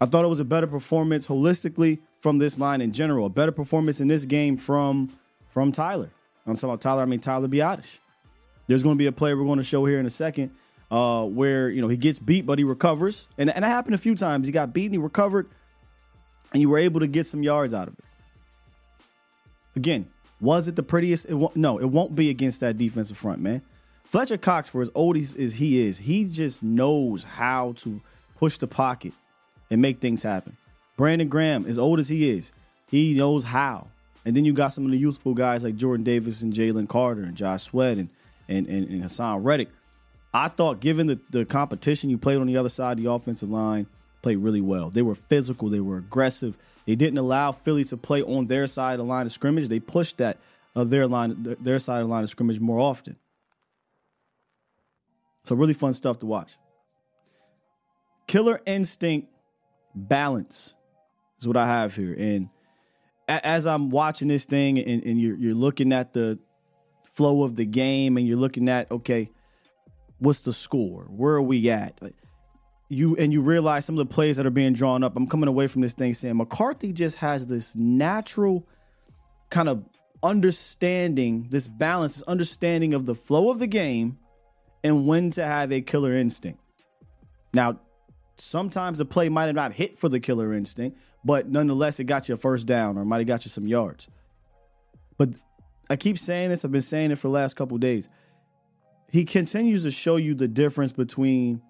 I 0.00 0.06
thought 0.06 0.24
it 0.24 0.28
was 0.28 0.40
a 0.40 0.44
better 0.44 0.66
performance 0.66 1.26
holistically 1.26 2.00
from 2.20 2.38
this 2.38 2.58
line 2.58 2.80
in 2.80 2.92
general, 2.92 3.26
a 3.26 3.30
better 3.30 3.52
performance 3.52 4.00
in 4.00 4.08
this 4.08 4.24
game 4.24 4.56
from 4.56 5.10
from 5.48 5.72
Tyler. 5.72 6.10
I'm 6.46 6.56
talking 6.56 6.70
about 6.70 6.80
Tyler, 6.80 7.02
I 7.02 7.04
mean 7.06 7.20
Tyler 7.20 7.48
Biadasz. 7.48 7.98
There's 8.66 8.82
going 8.82 8.96
to 8.96 8.98
be 8.98 9.06
a 9.06 9.12
player 9.12 9.36
we're 9.36 9.44
going 9.44 9.58
to 9.58 9.64
show 9.64 9.84
here 9.84 9.98
in 9.98 10.06
a 10.06 10.10
second 10.10 10.52
uh, 10.90 11.24
where, 11.24 11.68
you 11.68 11.82
know, 11.82 11.88
he 11.88 11.96
gets 11.96 12.18
beat, 12.18 12.46
but 12.46 12.58
he 12.58 12.64
recovers. 12.64 13.28
And, 13.36 13.50
and 13.50 13.64
that 13.64 13.68
happened 13.68 13.94
a 13.94 13.98
few 13.98 14.14
times. 14.14 14.46
He 14.46 14.52
got 14.52 14.72
beaten, 14.72 14.92
he 14.92 14.98
recovered, 14.98 15.48
and 16.52 16.62
you 16.62 16.68
were 16.68 16.78
able 16.78 17.00
to 17.00 17.06
get 17.06 17.26
some 17.26 17.42
yards 17.42 17.74
out 17.74 17.88
of 17.88 17.98
it. 17.98 18.04
Again, 19.76 20.08
was 20.40 20.68
it 20.68 20.76
the 20.76 20.82
prettiest? 20.82 21.26
It 21.26 21.34
won't, 21.34 21.56
no, 21.56 21.78
it 21.78 21.86
won't 21.86 22.14
be 22.14 22.30
against 22.30 22.60
that 22.60 22.78
defensive 22.78 23.16
front, 23.16 23.40
man. 23.40 23.62
Fletcher 24.04 24.36
Cox, 24.36 24.68
for 24.68 24.80
as 24.80 24.90
old 24.94 25.16
as, 25.16 25.34
as 25.34 25.54
he 25.54 25.82
is, 25.86 25.98
he 25.98 26.24
just 26.24 26.62
knows 26.62 27.24
how 27.24 27.72
to 27.78 28.00
push 28.36 28.58
the 28.58 28.66
pocket 28.66 29.12
and 29.70 29.82
make 29.82 30.00
things 30.00 30.22
happen. 30.22 30.56
Brandon 30.96 31.28
Graham, 31.28 31.66
as 31.66 31.78
old 31.78 31.98
as 31.98 32.08
he 32.08 32.30
is, 32.30 32.52
he 32.86 33.14
knows 33.14 33.44
how. 33.44 33.88
And 34.24 34.36
then 34.36 34.44
you 34.44 34.52
got 34.52 34.72
some 34.72 34.84
of 34.84 34.92
the 34.92 34.98
youthful 34.98 35.34
guys 35.34 35.64
like 35.64 35.76
Jordan 35.76 36.04
Davis 36.04 36.42
and 36.42 36.52
Jalen 36.52 36.88
Carter 36.88 37.22
and 37.22 37.34
Josh 37.34 37.64
Sweat 37.64 37.98
and, 37.98 38.08
and, 38.48 38.66
and, 38.66 38.88
and 38.88 39.04
Haason 39.04 39.44
Reddick. 39.44 39.68
I 40.32 40.48
thought, 40.48 40.80
given 40.80 41.06
the, 41.06 41.20
the 41.30 41.44
competition 41.44 42.10
you 42.10 42.18
played 42.18 42.38
on 42.38 42.46
the 42.46 42.56
other 42.56 42.68
side, 42.68 42.98
the 42.98 43.10
offensive 43.10 43.50
line 43.50 43.86
played 44.22 44.38
really 44.38 44.60
well. 44.60 44.90
They 44.90 45.02
were 45.02 45.14
physical, 45.14 45.68
they 45.68 45.80
were 45.80 45.98
aggressive. 45.98 46.58
They 46.86 46.96
didn't 46.96 47.18
allow 47.18 47.52
Philly 47.52 47.84
to 47.84 47.96
play 47.96 48.22
on 48.22 48.46
their 48.46 48.66
side 48.66 48.94
of 48.94 48.98
the 48.98 49.04
line 49.04 49.24
of 49.26 49.32
scrimmage. 49.32 49.68
They 49.68 49.80
pushed 49.80 50.18
that 50.18 50.38
uh, 50.76 50.84
their 50.84 51.06
line, 51.06 51.56
their 51.60 51.78
side 51.78 52.02
of 52.02 52.08
the 52.08 52.12
line 52.12 52.24
of 52.24 52.28
scrimmage 52.28 52.60
more 52.60 52.78
often. 52.78 53.16
So 55.44 55.54
really 55.54 55.74
fun 55.74 55.94
stuff 55.94 56.18
to 56.18 56.26
watch. 56.26 56.56
Killer 58.26 58.60
instinct 58.66 59.28
balance 59.94 60.74
is 61.38 61.46
what 61.46 61.56
I 61.56 61.66
have 61.66 61.94
here. 61.94 62.14
And 62.18 62.48
as 63.28 63.66
I'm 63.66 63.90
watching 63.90 64.28
this 64.28 64.44
thing 64.44 64.78
and, 64.78 65.02
and 65.04 65.20
you're, 65.20 65.36
you're 65.36 65.54
looking 65.54 65.92
at 65.92 66.12
the 66.12 66.38
flow 67.14 67.44
of 67.44 67.56
the 67.56 67.64
game 67.64 68.16
and 68.16 68.26
you're 68.26 68.36
looking 68.36 68.68
at, 68.68 68.90
okay, 68.90 69.30
what's 70.18 70.40
the 70.40 70.52
score? 70.52 71.04
Where 71.04 71.34
are 71.34 71.42
we 71.42 71.70
at? 71.70 72.00
You 72.88 73.16
and 73.16 73.32
you 73.32 73.40
realize 73.40 73.84
some 73.84 73.98
of 73.98 74.06
the 74.06 74.14
plays 74.14 74.36
that 74.36 74.46
are 74.46 74.50
being 74.50 74.72
drawn 74.72 75.02
up. 75.02 75.16
I'm 75.16 75.26
coming 75.26 75.48
away 75.48 75.66
from 75.66 75.82
this 75.82 75.92
thing 75.92 76.12
saying 76.12 76.36
McCarthy 76.36 76.92
just 76.92 77.16
has 77.16 77.46
this 77.46 77.74
natural 77.74 78.66
kind 79.50 79.68
of 79.68 79.84
understanding 80.22 81.48
this 81.50 81.68
balance, 81.68 82.14
this 82.14 82.22
understanding 82.24 82.94
of 82.94 83.06
the 83.06 83.14
flow 83.14 83.50
of 83.50 83.58
the 83.58 83.66
game 83.66 84.18
and 84.82 85.06
when 85.06 85.30
to 85.30 85.44
have 85.44 85.72
a 85.72 85.80
killer 85.80 86.14
instinct. 86.14 86.60
Now, 87.52 87.80
sometimes 88.36 88.98
the 88.98 89.04
play 89.04 89.28
might 89.28 89.46
have 89.46 89.54
not 89.54 89.72
hit 89.72 89.98
for 89.98 90.08
the 90.08 90.20
killer 90.20 90.52
instinct, 90.52 90.98
but 91.24 91.48
nonetheless, 91.48 92.00
it 92.00 92.04
got 92.04 92.28
you 92.28 92.34
a 92.34 92.38
first 92.38 92.66
down 92.66 92.98
or 92.98 93.04
might 93.04 93.18
have 93.18 93.26
got 93.26 93.44
you 93.44 93.48
some 93.48 93.66
yards. 93.66 94.08
But 95.16 95.30
I 95.94 95.96
keep 95.96 96.18
saying 96.18 96.50
this, 96.50 96.64
I've 96.64 96.72
been 96.72 96.80
saying 96.80 97.12
it 97.12 97.18
for 97.18 97.28
the 97.28 97.34
last 97.34 97.54
couple 97.54 97.78
days. 97.78 98.08
He 99.12 99.24
continues 99.24 99.84
to 99.84 99.92
show 99.92 100.16
you 100.16 100.34
the 100.34 100.48
difference 100.48 100.90
between 100.90 101.62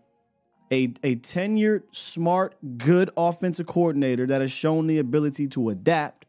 a, 0.73 0.85
a 1.03 1.17
tenured, 1.17 1.83
smart, 1.91 2.55
good 2.79 3.11
offensive 3.19 3.67
coordinator 3.67 4.27
that 4.29 4.41
has 4.41 4.51
shown 4.51 4.87
the 4.87 4.97
ability 4.97 5.49
to 5.49 5.69
adapt 5.69 6.25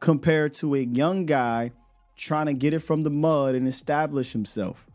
compared 0.00 0.54
to 0.54 0.74
a 0.74 0.80
young 0.80 1.24
guy 1.24 1.70
trying 2.16 2.46
to 2.46 2.52
get 2.52 2.74
it 2.74 2.80
from 2.80 3.02
the 3.02 3.10
mud 3.10 3.54
and 3.54 3.68
establish 3.68 4.32
himself 4.32 4.88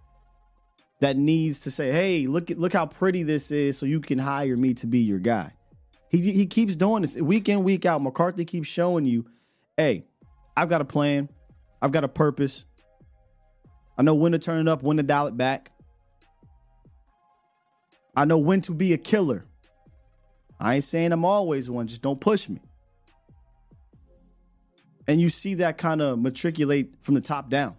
that 0.99 1.15
needs 1.15 1.61
to 1.61 1.71
say, 1.71 1.93
"Hey, 1.93 2.27
look 2.27 2.51
at 2.51 2.59
look 2.59 2.73
how 2.73 2.85
pretty 2.85 3.23
this 3.23 3.49
is 3.49 3.77
so 3.77 3.85
you 3.85 4.01
can 4.01 4.19
hire 4.19 4.57
me 4.57 4.73
to 4.73 4.87
be 4.87 4.99
your 4.99 5.19
guy." 5.19 5.53
He 6.09 6.33
he 6.33 6.45
keeps 6.47 6.75
doing 6.75 7.03
this 7.03 7.15
week 7.15 7.47
in 7.47 7.63
week 7.63 7.85
out. 7.85 8.01
McCarthy 8.01 8.43
keeps 8.43 8.67
showing 8.67 9.05
you, 9.05 9.25
"Hey, 9.77 10.03
I've 10.57 10.67
got 10.67 10.81
a 10.81 10.85
plan. 10.85 11.29
I've 11.81 11.91
got 11.91 12.03
a 12.03 12.07
purpose. 12.07 12.65
I 13.97 14.03
know 14.03 14.15
when 14.15 14.31
to 14.33 14.39
turn 14.39 14.67
it 14.67 14.71
up, 14.71 14.83
when 14.83 14.97
to 14.97 15.03
dial 15.03 15.27
it 15.27 15.37
back. 15.37 15.71
I 18.15 18.25
know 18.25 18.37
when 18.37 18.61
to 18.61 18.73
be 18.73 18.93
a 18.93 18.97
killer. 18.97 19.45
I 20.59 20.75
ain't 20.75 20.83
saying 20.83 21.11
I'm 21.11 21.25
always 21.25 21.69
one, 21.69 21.87
just 21.87 22.01
don't 22.01 22.19
push 22.21 22.47
me. 22.47 22.61
And 25.07 25.19
you 25.19 25.29
see 25.29 25.55
that 25.55 25.77
kind 25.77 26.01
of 26.01 26.19
matriculate 26.19 26.93
from 27.01 27.15
the 27.15 27.21
top 27.21 27.49
down 27.49 27.75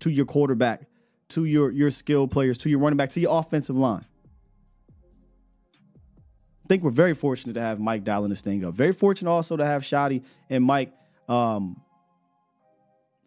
to 0.00 0.10
your 0.10 0.24
quarterback, 0.24 0.86
to 1.30 1.44
your 1.44 1.70
your 1.70 1.90
skill 1.90 2.26
players, 2.26 2.56
to 2.58 2.70
your 2.70 2.78
running 2.78 2.96
back, 2.96 3.10
to 3.10 3.20
your 3.20 3.38
offensive 3.38 3.76
line. 3.76 4.06
I 6.64 6.68
think 6.68 6.82
we're 6.82 6.90
very 6.90 7.14
fortunate 7.14 7.54
to 7.54 7.60
have 7.60 7.78
Mike 7.78 8.04
dialing 8.04 8.30
this 8.30 8.40
thing 8.40 8.64
up. 8.64 8.74
Very 8.74 8.92
fortunate 8.92 9.30
also 9.30 9.56
to 9.56 9.64
have 9.64 9.82
Shotty 9.82 10.22
and 10.50 10.64
Mike 10.64 10.92
um, 11.28 11.80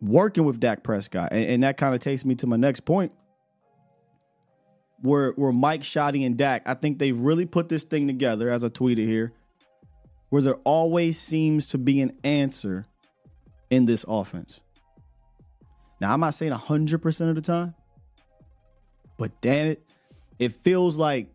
working 0.02 0.46
with 0.46 0.60
Dak 0.60 0.84
Prescott. 0.84 1.30
And, 1.32 1.46
and 1.46 1.64
that 1.64 1.78
kind 1.78 1.94
of 1.94 2.02
takes 2.02 2.26
me 2.26 2.36
to 2.36 2.48
my 2.48 2.58
next 2.58 2.82
point. 2.82 3.12
Where, 5.02 5.32
where 5.32 5.52
Mike, 5.52 5.82
Shotty, 5.82 6.26
and 6.26 6.38
Dak, 6.38 6.62
I 6.66 6.76
think 6.76 7.00
they've 7.00 7.18
really 7.18 7.46
put 7.46 7.70
this 7.70 7.84
thing 7.84 8.06
together, 8.06 8.50
as 8.50 8.64
I 8.64 8.68
tweeted 8.68 9.08
here, 9.08 9.34
where 10.30 10.42
there 10.44 10.60
always 10.64 11.20
seems 11.20 11.68
to 11.68 11.80
be 11.80 12.02
an 12.02 12.18
answer 12.24 12.86
in 13.72 13.86
this 13.86 14.06
offense. 14.08 14.62
Now, 16.00 16.14
I'm 16.14 16.20
not 16.20 16.34
saying 16.36 16.52
100% 16.52 17.30
of 17.30 17.36
the 17.36 17.42
time, 17.42 17.74
but 19.18 19.40
damn 19.42 19.68
it, 19.68 19.84
it 20.38 20.52
feels 20.52 20.98
like 20.98 21.28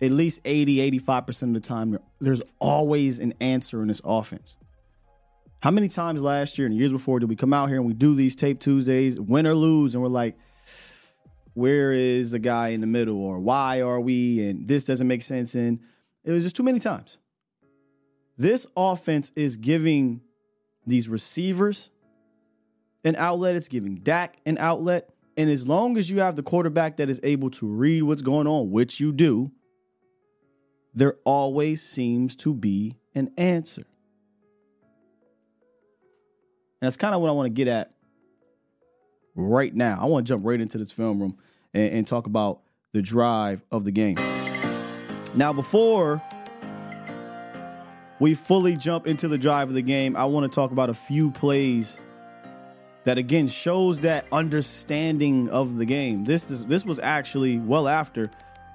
at 0.00 0.10
least 0.10 0.40
80, 0.44 0.98
85% 1.00 1.42
of 1.42 1.54
the 1.54 1.60
time, 1.60 1.98
there's 2.20 2.42
always 2.58 3.18
an 3.18 3.34
answer 3.40 3.80
in 3.82 3.88
this 3.88 4.00
offense. 4.04 4.56
How 5.64 5.70
many 5.70 5.88
times 5.88 6.22
last 6.22 6.58
year 6.58 6.66
and 6.66 6.76
years 6.76 6.92
before 6.92 7.20
did 7.20 7.30
we 7.30 7.36
come 7.36 7.54
out 7.54 7.70
here 7.70 7.78
and 7.78 7.86
we 7.86 7.94
do 7.94 8.14
these 8.14 8.36
tape 8.36 8.60
Tuesdays, 8.60 9.18
win 9.18 9.46
or 9.46 9.54
lose, 9.54 9.94
and 9.94 10.02
we're 10.02 10.10
like, 10.10 10.36
where 11.54 11.90
is 11.90 12.32
the 12.32 12.38
guy 12.38 12.68
in 12.68 12.82
the 12.82 12.86
middle 12.86 13.16
or 13.16 13.38
why 13.38 13.80
are 13.80 13.98
we 13.98 14.46
and 14.46 14.68
this 14.68 14.84
doesn't 14.84 15.08
make 15.08 15.22
sense 15.22 15.54
and 15.54 15.80
it 16.22 16.32
was 16.32 16.42
just 16.42 16.54
too 16.54 16.62
many 16.62 16.78
times. 16.78 17.16
This 18.36 18.66
offense 18.76 19.32
is 19.36 19.56
giving 19.56 20.20
these 20.86 21.08
receivers 21.08 21.88
an 23.02 23.16
outlet. 23.16 23.56
It's 23.56 23.68
giving 23.68 23.94
Dak 23.94 24.36
an 24.44 24.58
outlet. 24.58 25.14
And 25.38 25.48
as 25.48 25.66
long 25.66 25.96
as 25.96 26.10
you 26.10 26.20
have 26.20 26.36
the 26.36 26.42
quarterback 26.42 26.98
that 26.98 27.08
is 27.08 27.20
able 27.22 27.48
to 27.52 27.66
read 27.66 28.02
what's 28.02 28.20
going 28.20 28.46
on 28.46 28.70
which 28.70 29.00
you 29.00 29.12
do 29.12 29.50
there 30.92 31.14
always 31.24 31.82
seems 31.82 32.36
to 32.36 32.52
be 32.52 32.98
an 33.14 33.30
answer 33.38 33.84
that's 36.84 36.96
kind 36.96 37.14
of 37.14 37.20
what 37.20 37.28
I 37.28 37.32
want 37.32 37.46
to 37.46 37.50
get 37.50 37.68
at 37.68 37.92
right 39.34 39.74
now. 39.74 39.98
I 40.00 40.06
want 40.06 40.26
to 40.26 40.32
jump 40.32 40.44
right 40.44 40.60
into 40.60 40.78
this 40.78 40.92
film 40.92 41.20
room 41.20 41.38
and, 41.72 41.92
and 41.92 42.06
talk 42.06 42.26
about 42.26 42.60
the 42.92 43.02
drive 43.02 43.64
of 43.70 43.84
the 43.84 43.90
game. 43.90 44.16
Now, 45.34 45.52
before 45.52 46.22
we 48.20 48.34
fully 48.34 48.76
jump 48.76 49.06
into 49.06 49.28
the 49.28 49.38
drive 49.38 49.68
of 49.68 49.74
the 49.74 49.82
game, 49.82 50.16
I 50.16 50.24
want 50.26 50.50
to 50.50 50.54
talk 50.54 50.70
about 50.70 50.90
a 50.90 50.94
few 50.94 51.30
plays 51.30 52.00
that 53.02 53.18
again 53.18 53.48
shows 53.48 54.00
that 54.00 54.26
understanding 54.32 55.48
of 55.50 55.76
the 55.76 55.84
game. 55.84 56.24
This 56.24 56.50
is, 56.50 56.64
this 56.66 56.84
was 56.84 56.98
actually 56.98 57.58
well 57.58 57.88
after 57.88 58.30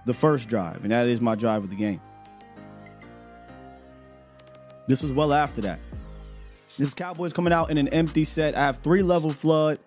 the 0.05 0.13
first 0.13 0.49
drive, 0.49 0.83
and 0.83 0.91
that 0.91 1.07
is 1.07 1.21
my 1.21 1.35
drive 1.35 1.63
of 1.63 1.69
the 1.69 1.75
game. 1.75 2.01
This 4.87 5.01
was 5.01 5.11
well 5.13 5.33
after 5.33 5.61
that. 5.61 5.79
This 6.79 6.87
is 6.87 6.93
Cowboys 6.93 7.33
coming 7.33 7.51
out 7.51 7.71
in 7.71 7.77
an 7.77 7.89
empty 7.89 8.23
set. 8.23 8.55
I 8.55 8.61
have 8.61 8.77
three 8.77 9.03
level 9.03 9.31
flood 9.31 9.79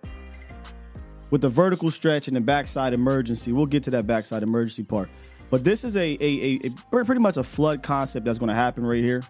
with 1.30 1.40
the 1.40 1.48
vertical 1.48 1.90
stretch 1.90 2.28
and 2.28 2.36
the 2.36 2.40
backside 2.42 2.92
emergency. 2.92 3.50
We'll 3.50 3.64
get 3.64 3.82
to 3.84 3.90
that 3.92 4.06
backside 4.06 4.42
emergency 4.42 4.82
part. 4.82 5.08
But 5.48 5.64
this 5.64 5.84
is 5.84 5.96
a, 5.96 6.18
a, 6.20 6.60
a, 6.66 6.70
a 7.00 7.04
pretty 7.06 7.22
much 7.22 7.38
a 7.38 7.42
flood 7.42 7.82
concept 7.82 8.26
that's 8.26 8.38
going 8.38 8.50
to 8.50 8.54
happen 8.54 8.84
right 8.84 9.02
here. 9.02 9.22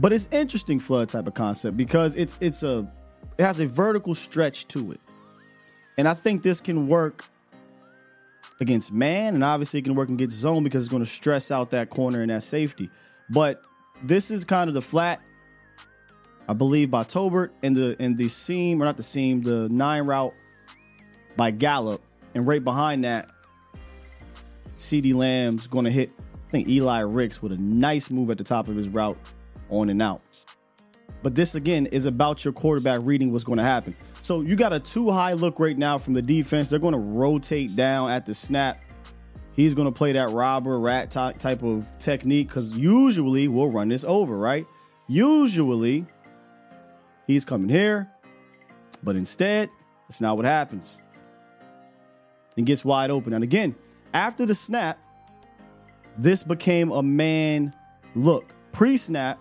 But 0.00 0.12
it's 0.12 0.28
interesting 0.32 0.80
flood 0.80 1.08
type 1.08 1.28
of 1.28 1.34
concept 1.34 1.76
because 1.76 2.16
it's 2.16 2.36
it's 2.40 2.64
a 2.64 2.90
it 3.38 3.44
has 3.44 3.60
a 3.60 3.66
vertical 3.66 4.12
stretch 4.12 4.66
to 4.68 4.90
it. 4.90 5.00
And 5.98 6.08
I 6.08 6.14
think 6.14 6.42
this 6.42 6.60
can 6.60 6.88
work 6.88 7.24
against 8.60 8.92
man, 8.92 9.36
and 9.36 9.44
obviously 9.44 9.78
it 9.78 9.84
can 9.84 9.94
work 9.94 10.08
against 10.08 10.36
zone 10.36 10.64
because 10.64 10.82
it's 10.82 10.90
going 10.90 11.04
to 11.04 11.08
stress 11.08 11.52
out 11.52 11.70
that 11.70 11.90
corner 11.90 12.22
and 12.22 12.32
that 12.32 12.42
safety. 12.42 12.90
But 13.30 13.62
this 14.02 14.32
is 14.32 14.44
kind 14.44 14.66
of 14.66 14.74
the 14.74 14.82
flat, 14.82 15.20
I 16.48 16.52
believe, 16.52 16.90
by 16.90 17.04
Tolbert 17.04 17.50
and 17.62 17.76
the 17.76 17.96
and 17.98 18.16
the 18.16 18.28
seam, 18.28 18.82
or 18.82 18.84
not 18.84 18.96
the 18.96 19.02
seam, 19.02 19.42
the 19.42 19.68
nine 19.68 20.04
route 20.04 20.34
by 21.36 21.50
Gallup. 21.50 22.02
And 22.34 22.46
right 22.46 22.62
behind 22.62 23.04
that, 23.04 23.30
CeeDee 24.76 25.14
Lamb's 25.14 25.66
going 25.66 25.84
to 25.84 25.90
hit, 25.90 26.10
I 26.48 26.50
think, 26.50 26.68
Eli 26.68 27.00
Ricks 27.00 27.40
with 27.42 27.52
a 27.52 27.56
nice 27.56 28.10
move 28.10 28.30
at 28.30 28.38
the 28.38 28.44
top 28.44 28.68
of 28.68 28.76
his 28.76 28.88
route 28.88 29.18
on 29.70 29.88
and 29.88 30.02
out. 30.02 30.20
But 31.22 31.34
this, 31.34 31.54
again, 31.54 31.86
is 31.86 32.06
about 32.06 32.44
your 32.44 32.52
quarterback 32.52 33.00
reading 33.02 33.32
what's 33.32 33.44
going 33.44 33.56
to 33.56 33.64
happen. 33.64 33.96
So 34.20 34.40
you 34.40 34.56
got 34.56 34.72
a 34.72 34.80
too 34.80 35.10
high 35.10 35.32
look 35.32 35.58
right 35.58 35.76
now 35.76 35.96
from 35.96 36.14
the 36.14 36.22
defense. 36.22 36.70
They're 36.70 36.78
going 36.78 36.92
to 36.92 36.98
rotate 36.98 37.76
down 37.76 38.10
at 38.10 38.26
the 38.26 38.34
snap. 38.34 38.78
He's 39.54 39.74
going 39.74 39.86
to 39.86 39.92
play 39.92 40.12
that 40.12 40.30
robber 40.30 40.78
rat 40.78 41.10
type 41.10 41.62
of 41.62 41.86
technique 41.98 42.48
because 42.48 42.76
usually 42.76 43.48
we'll 43.48 43.70
run 43.70 43.88
this 43.88 44.04
over, 44.04 44.36
right? 44.36 44.66
Usually 45.06 46.06
he's 47.26 47.44
coming 47.44 47.68
here, 47.68 48.10
but 49.02 49.16
instead, 49.16 49.68
that's 50.08 50.20
not 50.20 50.36
what 50.36 50.46
happens 50.46 50.98
and 52.56 52.66
gets 52.66 52.84
wide 52.84 53.10
open. 53.10 53.32
And 53.32 53.44
again, 53.44 53.74
after 54.12 54.46
the 54.46 54.54
snap, 54.54 54.98
this 56.16 56.42
became 56.42 56.92
a 56.92 57.02
man 57.02 57.74
look. 58.14 58.52
Pre 58.72 58.96
snap, 58.96 59.38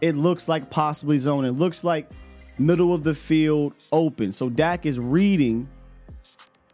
it 0.00 0.16
looks 0.16 0.48
like 0.48 0.70
possibly 0.70 1.18
zone. 1.18 1.44
It 1.44 1.52
looks 1.52 1.84
like 1.84 2.10
middle 2.58 2.92
of 2.92 3.02
the 3.02 3.14
field 3.14 3.74
open. 3.92 4.32
So 4.32 4.50
Dak 4.50 4.86
is 4.86 4.98
reading 4.98 5.68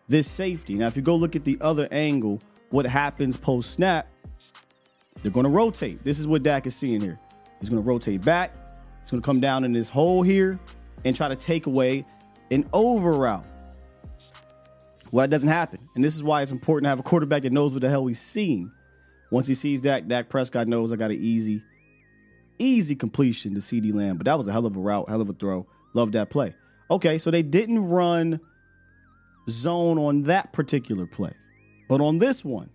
this 0.09 0.27
safety. 0.27 0.75
Now, 0.75 0.87
if 0.87 0.97
you 0.97 1.03
go 1.03 1.15
look 1.17 1.37
at 1.37 1.45
the 1.45 1.59
other 1.61 1.89
angle, 1.91 2.41
what 2.71 2.87
happens 2.87 3.37
post 3.37 3.71
snap, 3.71 4.09
they're 5.23 5.33
going 5.33 5.45
to 5.45 5.51
rotate. 5.51 6.03
This 6.05 6.19
is 6.19 6.27
what 6.27 6.43
Dak 6.43 6.67
is 6.67 6.75
seeing 6.75 7.01
here. 7.01 7.19
He's 7.61 7.69
going 7.69 7.83
to 7.83 7.87
rotate 7.87 8.23
back. 8.23 8.55
He's 9.09 9.13
going 9.13 9.23
to 9.23 9.27
come 9.27 9.41
down 9.41 9.65
in 9.65 9.73
this 9.73 9.89
hole 9.89 10.23
here 10.23 10.61
and 11.03 11.17
try 11.17 11.29
to 11.29 11.35
take 11.35 11.65
away 11.65 12.05
an 12.51 12.69
over 12.75 13.13
route. 13.13 13.47
Well, 15.11 15.25
that 15.25 15.31
doesn't 15.31 15.49
happen. 15.49 15.89
And 15.95 16.05
this 16.05 16.15
is 16.15 16.23
why 16.23 16.43
it's 16.43 16.53
important 16.53 16.85
to 16.85 16.89
have 16.91 17.01
a 17.01 17.03
quarterback 17.03 17.41
that 17.45 17.51
knows 17.51 17.73
what 17.73 17.81
the 17.81 17.89
hell 17.89 18.07
he's 18.07 18.21
seeing. 18.21 18.71
Once 19.31 19.47
he 19.47 19.55
sees 19.55 19.81
Dak, 19.81 20.09
Dak 20.09 20.29
Prescott 20.29 20.69
knows 20.69 20.93
I 20.93 20.97
got 20.97 21.11
an 21.11 21.17
easy, 21.19 21.63
easy 22.59 22.95
completion 22.95 23.55
to 23.55 23.61
CeeDee 23.61 23.95
Lamb. 23.95 24.19
But 24.19 24.27
that 24.27 24.37
was 24.37 24.47
a 24.47 24.53
hell 24.53 24.67
of 24.67 24.77
a 24.77 24.79
route, 24.79 25.09
hell 25.09 25.23
of 25.23 25.31
a 25.31 25.33
throw. 25.33 25.67
Love 25.95 26.13
that 26.13 26.29
play. 26.29 26.55
Okay, 26.91 27.17
so 27.17 27.31
they 27.31 27.43
didn't 27.43 27.89
run 27.89 28.41
zone 29.49 29.97
on 29.97 30.25
that 30.25 30.53
particular 30.53 31.07
play. 31.07 31.33
But 31.89 32.03
on 32.03 32.19
this 32.19 32.45
one, 32.45 32.69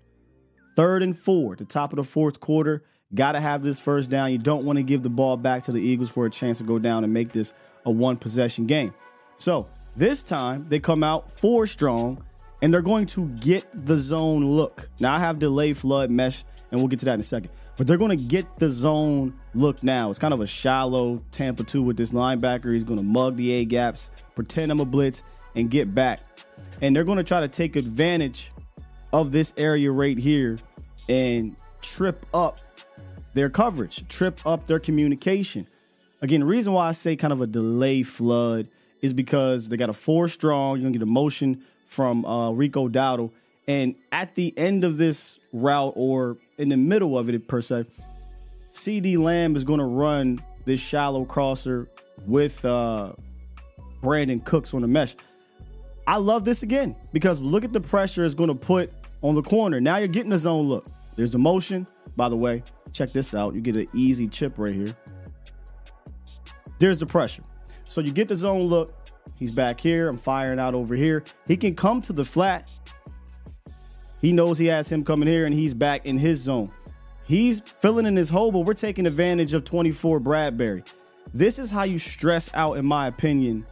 third 0.75 1.03
and 1.03 1.15
four, 1.15 1.55
the 1.55 1.65
top 1.65 1.93
of 1.93 1.97
the 1.97 2.03
fourth 2.03 2.39
quarter, 2.39 2.81
got 3.15 3.33
to 3.33 3.39
have 3.39 3.61
this 3.61 3.79
first 3.79 4.09
down. 4.09 4.31
You 4.31 4.37
don't 4.37 4.65
want 4.65 4.77
to 4.77 4.83
give 4.83 5.03
the 5.03 5.09
ball 5.09 5.37
back 5.37 5.63
to 5.63 5.71
the 5.71 5.79
Eagles 5.79 6.09
for 6.09 6.25
a 6.25 6.29
chance 6.29 6.57
to 6.59 6.63
go 6.63 6.79
down 6.79 7.03
and 7.03 7.13
make 7.13 7.31
this 7.31 7.53
a 7.85 7.91
one 7.91 8.17
possession 8.17 8.65
game. 8.65 8.93
So 9.37 9.67
this 9.95 10.23
time 10.23 10.67
they 10.69 10.79
come 10.79 11.03
out 11.03 11.39
four 11.39 11.67
strong 11.67 12.23
and 12.61 12.73
they're 12.73 12.81
going 12.81 13.05
to 13.07 13.27
get 13.27 13.67
the 13.73 13.97
zone 13.97 14.45
look. 14.45 14.89
Now 14.99 15.15
I 15.15 15.19
have 15.19 15.39
delay 15.39 15.73
flood 15.73 16.09
mesh 16.09 16.43
and 16.71 16.79
we'll 16.79 16.87
get 16.87 16.99
to 16.99 17.05
that 17.05 17.15
in 17.15 17.19
a 17.19 17.23
second. 17.23 17.51
But 17.75 17.87
they're 17.87 17.97
going 17.97 18.17
to 18.17 18.23
get 18.23 18.57
the 18.59 18.69
zone 18.69 19.33
look 19.53 19.83
now. 19.83 20.09
It's 20.09 20.19
kind 20.19 20.33
of 20.33 20.41
a 20.41 20.47
shallow 20.47 21.19
Tampa 21.31 21.63
2 21.63 21.81
with 21.81 21.97
this 21.97 22.11
linebacker. 22.11 22.71
He's 22.71 22.83
going 22.83 22.99
to 22.99 23.05
mug 23.05 23.35
the 23.35 23.51
A 23.51 23.65
gaps, 23.65 24.11
pretend 24.35 24.71
I'm 24.71 24.79
a 24.79 24.85
blitz, 24.85 25.23
and 25.55 25.69
get 25.69 25.93
back. 25.93 26.21
And 26.81 26.95
they're 26.95 27.03
going 27.03 27.17
to 27.17 27.23
try 27.23 27.41
to 27.41 27.47
take 27.47 27.75
advantage 27.75 28.51
of 29.11 29.31
this 29.31 29.53
area 29.57 29.91
right 29.91 30.17
here 30.17 30.57
and 31.09 31.55
trip 31.81 32.25
up 32.33 32.59
their 33.33 33.49
coverage, 33.49 34.07
trip 34.07 34.39
up 34.45 34.67
their 34.67 34.79
communication. 34.79 35.67
Again, 36.21 36.41
the 36.41 36.45
reason 36.45 36.73
why 36.73 36.87
I 36.87 36.91
say 36.91 37.15
kind 37.15 37.33
of 37.33 37.41
a 37.41 37.47
delay 37.47 38.03
flood 38.03 38.67
is 39.01 39.13
because 39.13 39.67
they 39.67 39.77
got 39.77 39.89
a 39.89 39.93
four 39.93 40.27
strong. 40.27 40.77
You're 40.77 40.83
gonna 40.83 40.93
get 40.93 41.01
a 41.01 41.05
motion 41.05 41.63
from 41.87 42.25
uh, 42.25 42.51
Rico 42.51 42.87
Dowdle, 42.87 43.31
and 43.67 43.95
at 44.11 44.35
the 44.35 44.57
end 44.57 44.83
of 44.83 44.97
this 44.97 45.39
route 45.51 45.93
or 45.95 46.37
in 46.57 46.69
the 46.69 46.77
middle 46.77 47.17
of 47.17 47.29
it 47.29 47.47
per 47.47 47.61
se, 47.61 47.85
CeeDee 48.71 49.17
Lamb 49.17 49.55
is 49.55 49.63
gonna 49.63 49.85
run 49.85 50.41
this 50.65 50.79
shallow 50.79 51.25
crosser 51.25 51.89
with 52.25 52.63
uh, 52.63 53.13
Brandin 54.01 54.43
Cooks 54.45 54.73
on 54.73 54.81
the 54.81 54.87
mesh. 54.87 55.15
I 56.07 56.17
love 56.17 56.45
this 56.45 56.63
again 56.63 56.95
because 57.11 57.39
look 57.39 57.63
at 57.63 57.73
the 57.73 57.81
pressure 57.81 58.25
it's 58.25 58.33
gonna 58.33 58.55
put 58.55 58.91
on 59.21 59.35
the 59.35 59.43
corner. 59.43 59.81
Now 59.81 59.97
you're 59.97 60.07
getting 60.07 60.33
a 60.33 60.37
zone 60.37 60.67
look. 60.67 60.87
There's 61.15 61.31
the 61.31 61.39
motion. 61.39 61.87
By 62.15 62.29
the 62.29 62.37
way, 62.37 62.63
check 62.91 63.11
this 63.11 63.33
out. 63.33 63.55
You 63.55 63.61
get 63.61 63.75
an 63.75 63.87
easy 63.93 64.27
chip 64.27 64.53
right 64.57 64.73
here. 64.73 64.95
There's 66.79 66.99
the 66.99 67.05
pressure. 67.05 67.43
So 67.85 68.01
you 68.01 68.11
get 68.11 68.27
the 68.27 68.37
zone 68.37 68.63
look. 68.63 68.93
He's 69.37 69.51
back 69.51 69.79
here. 69.79 70.07
I'm 70.07 70.17
firing 70.17 70.59
out 70.59 70.73
over 70.73 70.95
here. 70.95 71.23
He 71.47 71.57
can 71.57 71.75
come 71.75 72.01
to 72.01 72.13
the 72.13 72.25
flat. 72.25 72.69
He 74.21 74.31
knows 74.31 74.57
he 74.57 74.67
has 74.67 74.91
him 74.91 75.03
coming 75.03 75.27
here 75.27 75.45
and 75.45 75.53
he's 75.53 75.73
back 75.73 76.05
in 76.05 76.17
his 76.17 76.39
zone. 76.39 76.71
He's 77.25 77.61
filling 77.79 78.05
in 78.05 78.15
his 78.15 78.29
hole, 78.29 78.51
but 78.51 78.61
we're 78.61 78.73
taking 78.73 79.05
advantage 79.05 79.53
of 79.53 79.63
24 79.63 80.19
Bradberry. 80.19 80.85
This 81.33 81.57
is 81.57 81.71
how 81.71 81.83
you 81.83 81.97
stress 81.97 82.49
out, 82.53 82.77
in 82.77 82.85
my 82.85 83.07
opinion, 83.07 83.65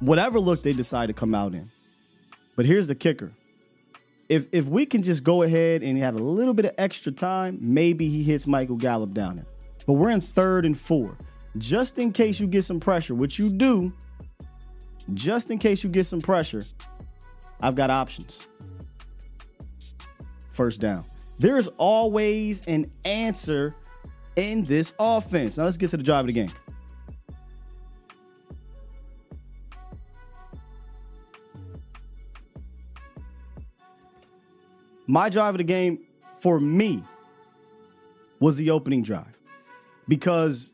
whatever 0.00 0.38
look 0.38 0.62
they 0.62 0.72
decide 0.72 1.06
to 1.06 1.12
come 1.12 1.34
out 1.34 1.54
in. 1.54 1.70
But 2.54 2.66
here's 2.66 2.88
the 2.88 2.94
kicker 2.94 3.32
if 4.28 4.46
if 4.52 4.66
we 4.66 4.86
can 4.86 5.02
just 5.02 5.24
go 5.24 5.42
ahead 5.42 5.82
and 5.82 5.98
have 5.98 6.14
a 6.14 6.22
little 6.22 6.54
bit 6.54 6.66
of 6.66 6.74
extra 6.78 7.12
time, 7.12 7.58
maybe 7.60 8.08
he 8.08 8.22
hits 8.22 8.46
Michael 8.46 8.76
Gallup 8.76 9.14
down 9.14 9.36
there. 9.36 9.46
But 9.86 9.94
we're 9.94 10.10
in 10.10 10.20
third 10.20 10.66
and 10.66 10.78
four. 10.78 11.16
Just 11.56 11.98
in 11.98 12.12
case 12.12 12.38
you 12.38 12.46
get 12.46 12.64
some 12.64 12.78
pressure, 12.78 13.14
which 13.14 13.38
you 13.38 13.48
do, 13.48 13.92
just 15.14 15.50
in 15.50 15.58
case 15.58 15.82
you 15.82 15.88
get 15.88 16.04
some 16.04 16.20
pressure, 16.20 16.64
I've 17.60 17.74
got 17.74 17.90
options. 17.90 18.46
First 20.52 20.80
down. 20.80 21.04
There's 21.38 21.68
always 21.78 22.66
an 22.66 22.90
answer 23.04 23.74
in 24.36 24.64
this 24.64 24.92
offense. 24.98 25.56
Now 25.56 25.64
let's 25.64 25.76
get 25.76 25.90
to 25.90 25.96
the 25.96 26.02
drive 26.02 26.20
of 26.20 26.26
the 26.26 26.32
game. 26.32 26.52
My 35.08 35.28
drive 35.28 35.54
of 35.54 35.58
the 35.58 35.64
game 35.64 35.98
for 36.40 36.60
me 36.60 37.02
was 38.38 38.56
the 38.56 38.70
opening 38.70 39.02
drive 39.02 39.36
because 40.06 40.72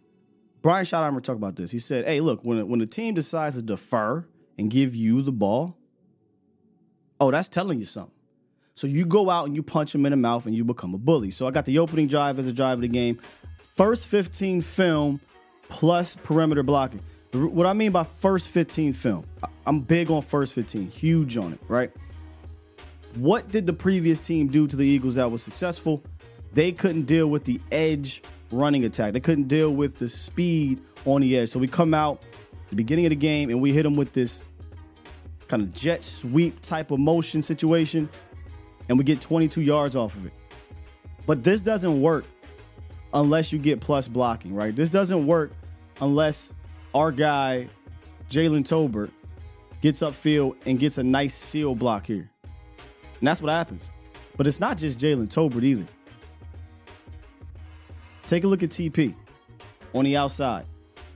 Brian 0.60 0.84
Schottenheimer 0.84 1.22
talked 1.22 1.38
about 1.38 1.56
this. 1.56 1.70
He 1.70 1.78
said, 1.78 2.04
"Hey, 2.04 2.20
look, 2.20 2.40
when 2.42 2.68
when 2.68 2.80
the 2.80 2.86
team 2.86 3.14
decides 3.14 3.56
to 3.56 3.62
defer 3.62 4.26
and 4.58 4.70
give 4.70 4.94
you 4.94 5.22
the 5.22 5.32
ball, 5.32 5.78
oh, 7.20 7.30
that's 7.30 7.48
telling 7.48 7.78
you 7.78 7.84
something. 7.86 8.12
So 8.74 8.86
you 8.86 9.06
go 9.06 9.30
out 9.30 9.46
and 9.46 9.54
you 9.54 9.62
punch 9.62 9.94
him 9.94 10.04
in 10.04 10.10
the 10.10 10.16
mouth 10.16 10.46
and 10.46 10.54
you 10.54 10.64
become 10.64 10.94
a 10.94 10.98
bully. 10.98 11.30
So 11.30 11.46
I 11.46 11.52
got 11.52 11.64
the 11.64 11.78
opening 11.78 12.08
drive 12.08 12.38
as 12.38 12.48
a 12.48 12.52
drive 12.52 12.78
of 12.78 12.82
the 12.82 12.88
game, 12.88 13.20
first 13.76 14.06
15 14.08 14.62
film 14.62 15.20
plus 15.68 16.16
perimeter 16.16 16.62
blocking. 16.62 17.00
What 17.32 17.66
I 17.66 17.72
mean 17.72 17.92
by 17.92 18.04
first 18.04 18.48
15 18.48 18.92
film, 18.92 19.24
I'm 19.66 19.80
big 19.80 20.10
on 20.10 20.22
first 20.22 20.54
15, 20.54 20.88
huge 20.88 21.36
on 21.36 21.52
it, 21.52 21.60
right? 21.68 21.90
What 23.16 23.48
did 23.48 23.66
the 23.66 23.72
previous 23.72 24.20
team 24.20 24.48
do 24.48 24.66
to 24.66 24.74
the 24.74 24.84
Eagles 24.84 25.14
that 25.14 25.30
was 25.30 25.42
successful? 25.42 26.02
They 26.52 26.72
couldn't 26.72 27.02
deal 27.02 27.28
with 27.28 27.44
the 27.44 27.60
edge 27.70 28.22
running 28.50 28.84
attack. 28.84 29.12
They 29.12 29.20
couldn't 29.20 29.48
deal 29.48 29.72
with 29.72 29.98
the 29.98 30.08
speed 30.08 30.80
on 31.04 31.20
the 31.20 31.36
edge. 31.36 31.50
So 31.50 31.58
we 31.58 31.68
come 31.68 31.94
out 31.94 32.22
the 32.70 32.76
beginning 32.76 33.06
of 33.06 33.10
the 33.10 33.16
game 33.16 33.50
and 33.50 33.60
we 33.60 33.72
hit 33.72 33.84
them 33.84 33.94
with 33.94 34.12
this 34.12 34.42
kind 35.46 35.62
of 35.62 35.72
jet 35.72 36.02
sweep 36.02 36.60
type 36.60 36.90
of 36.90 36.98
motion 36.98 37.42
situation 37.42 38.08
and 38.88 38.98
we 38.98 39.04
get 39.04 39.20
22 39.20 39.62
yards 39.62 39.94
off 39.94 40.14
of 40.16 40.26
it. 40.26 40.32
But 41.26 41.44
this 41.44 41.62
doesn't 41.62 42.00
work 42.00 42.24
unless 43.12 43.52
you 43.52 43.58
get 43.58 43.80
plus 43.80 44.08
blocking, 44.08 44.54
right? 44.54 44.74
This 44.74 44.90
doesn't 44.90 45.26
work 45.26 45.52
unless 46.00 46.52
our 46.94 47.12
guy 47.12 47.68
Jalen 48.28 48.64
Tolbert 48.64 49.10
gets 49.80 50.00
upfield 50.00 50.56
and 50.66 50.78
gets 50.78 50.98
a 50.98 51.02
nice 51.02 51.34
seal 51.34 51.74
block 51.74 52.06
here. 52.06 52.30
And 53.18 53.28
that's 53.28 53.40
what 53.40 53.50
happens. 53.50 53.90
But 54.36 54.46
it's 54.46 54.60
not 54.60 54.76
just 54.76 54.98
Jalen 54.98 55.28
Tolbert 55.28 55.62
either. 55.62 55.86
Take 58.26 58.44
a 58.44 58.46
look 58.46 58.62
at 58.62 58.70
TP 58.70 59.14
on 59.94 60.04
the 60.04 60.16
outside. 60.16 60.66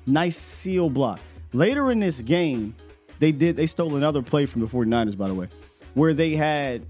Nice 0.07 0.37
seal 0.37 0.91
block. 0.91 1.21
Later 1.53 1.91
in 1.91 2.01
this 2.01 2.21
game, 2.21 2.75
they 3.19 3.33
did 3.33 3.57
they 3.57 3.67
stole 3.67 3.97
another 3.97 4.23
play 4.23 4.47
from 4.47 4.61
the 4.61 4.67
49ers, 4.67 5.17
by 5.17 5.29
the 5.29 5.35
way, 5.35 5.49
where 5.95 6.15
they 6.15 6.37
had 6.37 6.85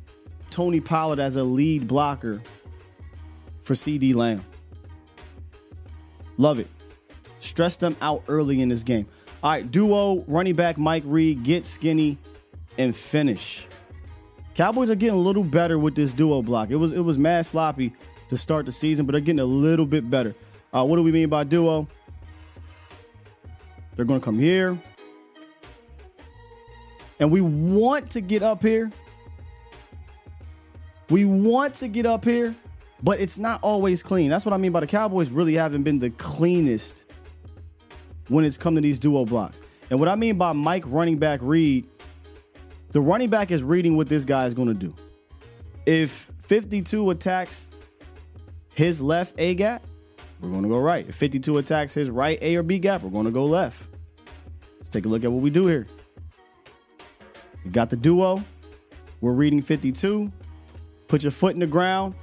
Tony 0.51 0.81
Pollard 0.81 1.21
as 1.21 1.37
a 1.37 1.44
lead 1.44 1.87
blocker 1.87 2.42
for 3.62 3.75
CeeDee 3.75 4.14
Lamb. 4.14 4.44
Love 6.37 6.59
it. 6.59 6.68
Stress 7.40 7.77
them 7.77 7.97
out 8.01 8.25
early 8.29 8.61
in 8.61 8.68
this 8.68 8.83
game. 8.83 9.07
All 9.42 9.53
right, 9.53 9.71
duo 9.71 10.25
running 10.27 10.57
back 10.57 10.79
Mike 10.79 11.05
read, 11.07 11.44
get 11.44 11.64
skinny 11.64 12.18
and 12.77 12.94
finish. 12.94 13.68
Cowboys 14.55 14.91
are 14.91 14.95
getting 14.95 15.15
a 15.15 15.21
little 15.21 15.45
better 15.45 15.79
with 15.79 15.95
this 15.95 16.13
duo 16.13 16.43
block. 16.43 16.71
It 16.71 16.77
was 16.77 16.93
it 16.93 17.01
was 17.01 17.19
mad 17.19 17.47
sloppy 17.47 17.93
to 18.31 18.37
start 18.37 18.67
the 18.67 18.73
season, 18.73 19.07
but 19.07 19.13
they're 19.13 19.21
getting 19.21 19.41
a 19.41 19.45
little 19.45 19.87
bit 19.87 20.09
better. 20.11 20.35
Uh, 20.73 20.85
what 20.85 20.97
do 20.97 21.03
we 21.03 21.13
mean 21.13 21.29
by 21.29 21.45
duo? 21.45 21.89
They're 23.97 24.05
going 24.05 24.21
to 24.21 24.25
come 24.25 24.39
here. 24.39 24.77
And 27.21 27.33
we 27.33 27.41
want 27.41 28.11
to 28.11 28.21
get 28.21 28.43
up 28.43 28.63
here. 28.63 28.93
We 31.11 31.25
want 31.25 31.75
to 31.75 31.89
get 31.89 32.07
up 32.07 32.25
here, 32.25 32.55
but 33.03 33.19
it's 33.19 33.39
not 33.39 33.61
always 33.63 34.03
clean. 34.03 34.31
That's 34.31 34.45
what 34.45 34.53
I 34.53 34.59
mean 34.59 34.73
by 34.73 34.81
the 34.81 34.87
Cowboys 34.87 35.31
really 35.31 35.55
haven't 35.55 35.83
been 35.83 35.99
the 35.99 36.11
cleanest 36.11 37.07
when 38.29 38.45
it's 38.45 38.59
come 38.59 38.75
to 38.75 38.81
these 38.81 38.99
duo 38.99 39.25
blocks. 39.25 39.63
And 39.91 39.99
what 39.99 40.09
I 40.09 40.17
mean 40.17 40.37
by 40.37 40.53
Mike 40.53 40.85
running 40.87 41.17
back 41.17 41.41
read 41.43 41.89
the 42.92 43.01
running 43.01 43.31
back 43.31 43.51
is 43.51 43.62
reading 43.62 43.96
what 43.96 44.09
this 44.09 44.24
guy 44.24 44.46
is 44.46 44.55
going 44.55 44.68
to 44.68 44.74
do. 44.74 44.94
If 45.87 46.31
52 46.42 47.11
attacks 47.11 47.70
his 48.74 49.01
left 49.01 49.35
A 49.38 49.55
gap, 49.55 49.85
we're 50.40 50.51
going 50.51 50.62
to 50.62 50.68
go 50.68 50.79
right. 50.79 51.09
If 51.09 51.16
52 51.16 51.59
attacks 51.59 51.94
his 51.94 52.11
right 52.11 52.38
A 52.42 52.57
or 52.57 52.62
B 52.62 52.79
gap, 52.79 53.03
we're 53.03 53.11
going 53.11 53.27
to 53.27 53.31
go 53.31 53.44
left. 53.44 53.83
Let's 54.79 54.88
take 54.88 55.05
a 55.05 55.09
look 55.09 55.24
at 55.24 55.33
what 55.33 55.42
we 55.42 55.51
do 55.51 55.66
here. 55.66 55.87
We 57.64 57.70
got 57.70 57.90
the 57.90 57.96
duo. 57.96 58.44
We're 59.20 59.33
reading 59.33 59.62
52. 59.62 60.33
Put 61.09 61.22
your 61.22 61.33
foot 61.33 61.55
in 61.55 61.61
the 61.61 61.66
ground 61.66 62.14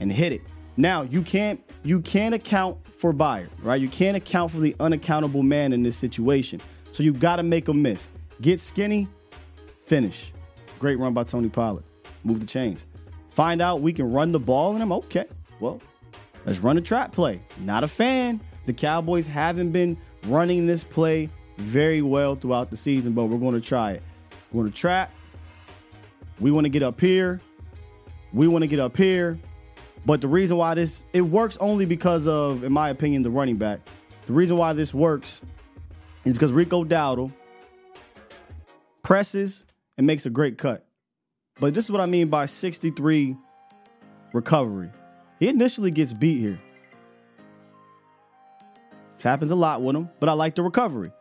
and 0.00 0.10
hit 0.10 0.32
it. 0.32 0.42
Now, 0.76 1.02
you 1.02 1.22
can't 1.22 1.62
you 1.82 2.00
can't 2.00 2.34
account 2.34 2.78
for 2.98 3.12
buyer, 3.12 3.48
right? 3.62 3.80
You 3.80 3.88
can't 3.88 4.16
account 4.16 4.52
for 4.52 4.58
the 4.58 4.74
unaccountable 4.80 5.42
man 5.42 5.72
in 5.72 5.82
this 5.82 5.96
situation. 5.96 6.60
So 6.92 7.02
you 7.02 7.12
got 7.12 7.36
to 7.36 7.42
make 7.42 7.68
a 7.68 7.74
miss. 7.74 8.10
Get 8.40 8.60
skinny, 8.60 9.08
Finish. 9.90 10.32
Great 10.78 11.00
run 11.00 11.14
by 11.14 11.24
Tony 11.24 11.48
Pollard. 11.48 11.82
Move 12.22 12.38
the 12.38 12.46
chains. 12.46 12.86
Find 13.30 13.60
out 13.60 13.80
we 13.80 13.92
can 13.92 14.12
run 14.12 14.30
the 14.30 14.38
ball 14.38 14.74
and 14.74 14.80
I'm 14.80 14.92
Okay, 14.92 15.24
well, 15.58 15.82
let's 16.46 16.60
run 16.60 16.78
a 16.78 16.80
trap 16.80 17.10
play. 17.10 17.42
Not 17.58 17.82
a 17.82 17.88
fan. 17.88 18.40
The 18.66 18.72
Cowboys 18.72 19.26
haven't 19.26 19.72
been 19.72 19.98
running 20.26 20.64
this 20.64 20.84
play 20.84 21.28
very 21.56 22.02
well 22.02 22.36
throughout 22.36 22.70
the 22.70 22.76
season, 22.76 23.14
but 23.14 23.24
we're 23.24 23.40
going 23.40 23.56
to 23.56 23.60
try 23.60 23.90
it. 23.94 24.04
We're 24.52 24.62
going 24.62 24.72
to 24.72 24.78
trap. 24.78 25.10
We 26.38 26.52
want 26.52 26.66
to 26.66 26.68
get 26.68 26.84
up 26.84 27.00
here. 27.00 27.40
We 28.32 28.46
want 28.46 28.62
to 28.62 28.68
get 28.68 28.78
up 28.78 28.96
here. 28.96 29.40
But 30.06 30.20
the 30.20 30.28
reason 30.28 30.56
why 30.56 30.74
this 30.74 31.02
it 31.12 31.22
works 31.22 31.56
only 31.56 31.84
because 31.84 32.28
of, 32.28 32.62
in 32.62 32.72
my 32.72 32.90
opinion, 32.90 33.22
the 33.22 33.30
running 33.30 33.56
back. 33.56 33.80
The 34.26 34.34
reason 34.34 34.56
why 34.56 34.72
this 34.72 34.94
works 34.94 35.40
is 36.24 36.32
because 36.32 36.52
Rico 36.52 36.84
Dowdle 36.84 37.32
presses 39.02 39.64
and 40.00 40.06
makes 40.06 40.24
a 40.24 40.30
great 40.30 40.56
cut. 40.56 40.86
But 41.60 41.74
this 41.74 41.84
is 41.84 41.90
what 41.90 42.00
I 42.00 42.06
mean 42.06 42.28
by 42.28 42.46
63 42.46 43.36
recovery. 44.32 44.88
He 45.38 45.48
initially 45.48 45.90
gets 45.90 46.14
beat 46.14 46.38
here. 46.38 46.58
This 49.12 49.24
happens 49.24 49.50
a 49.50 49.54
lot 49.54 49.82
with 49.82 49.94
him, 49.94 50.08
but 50.18 50.30
I 50.30 50.32
like 50.32 50.54
the 50.54 50.62
recovery. 50.62 51.12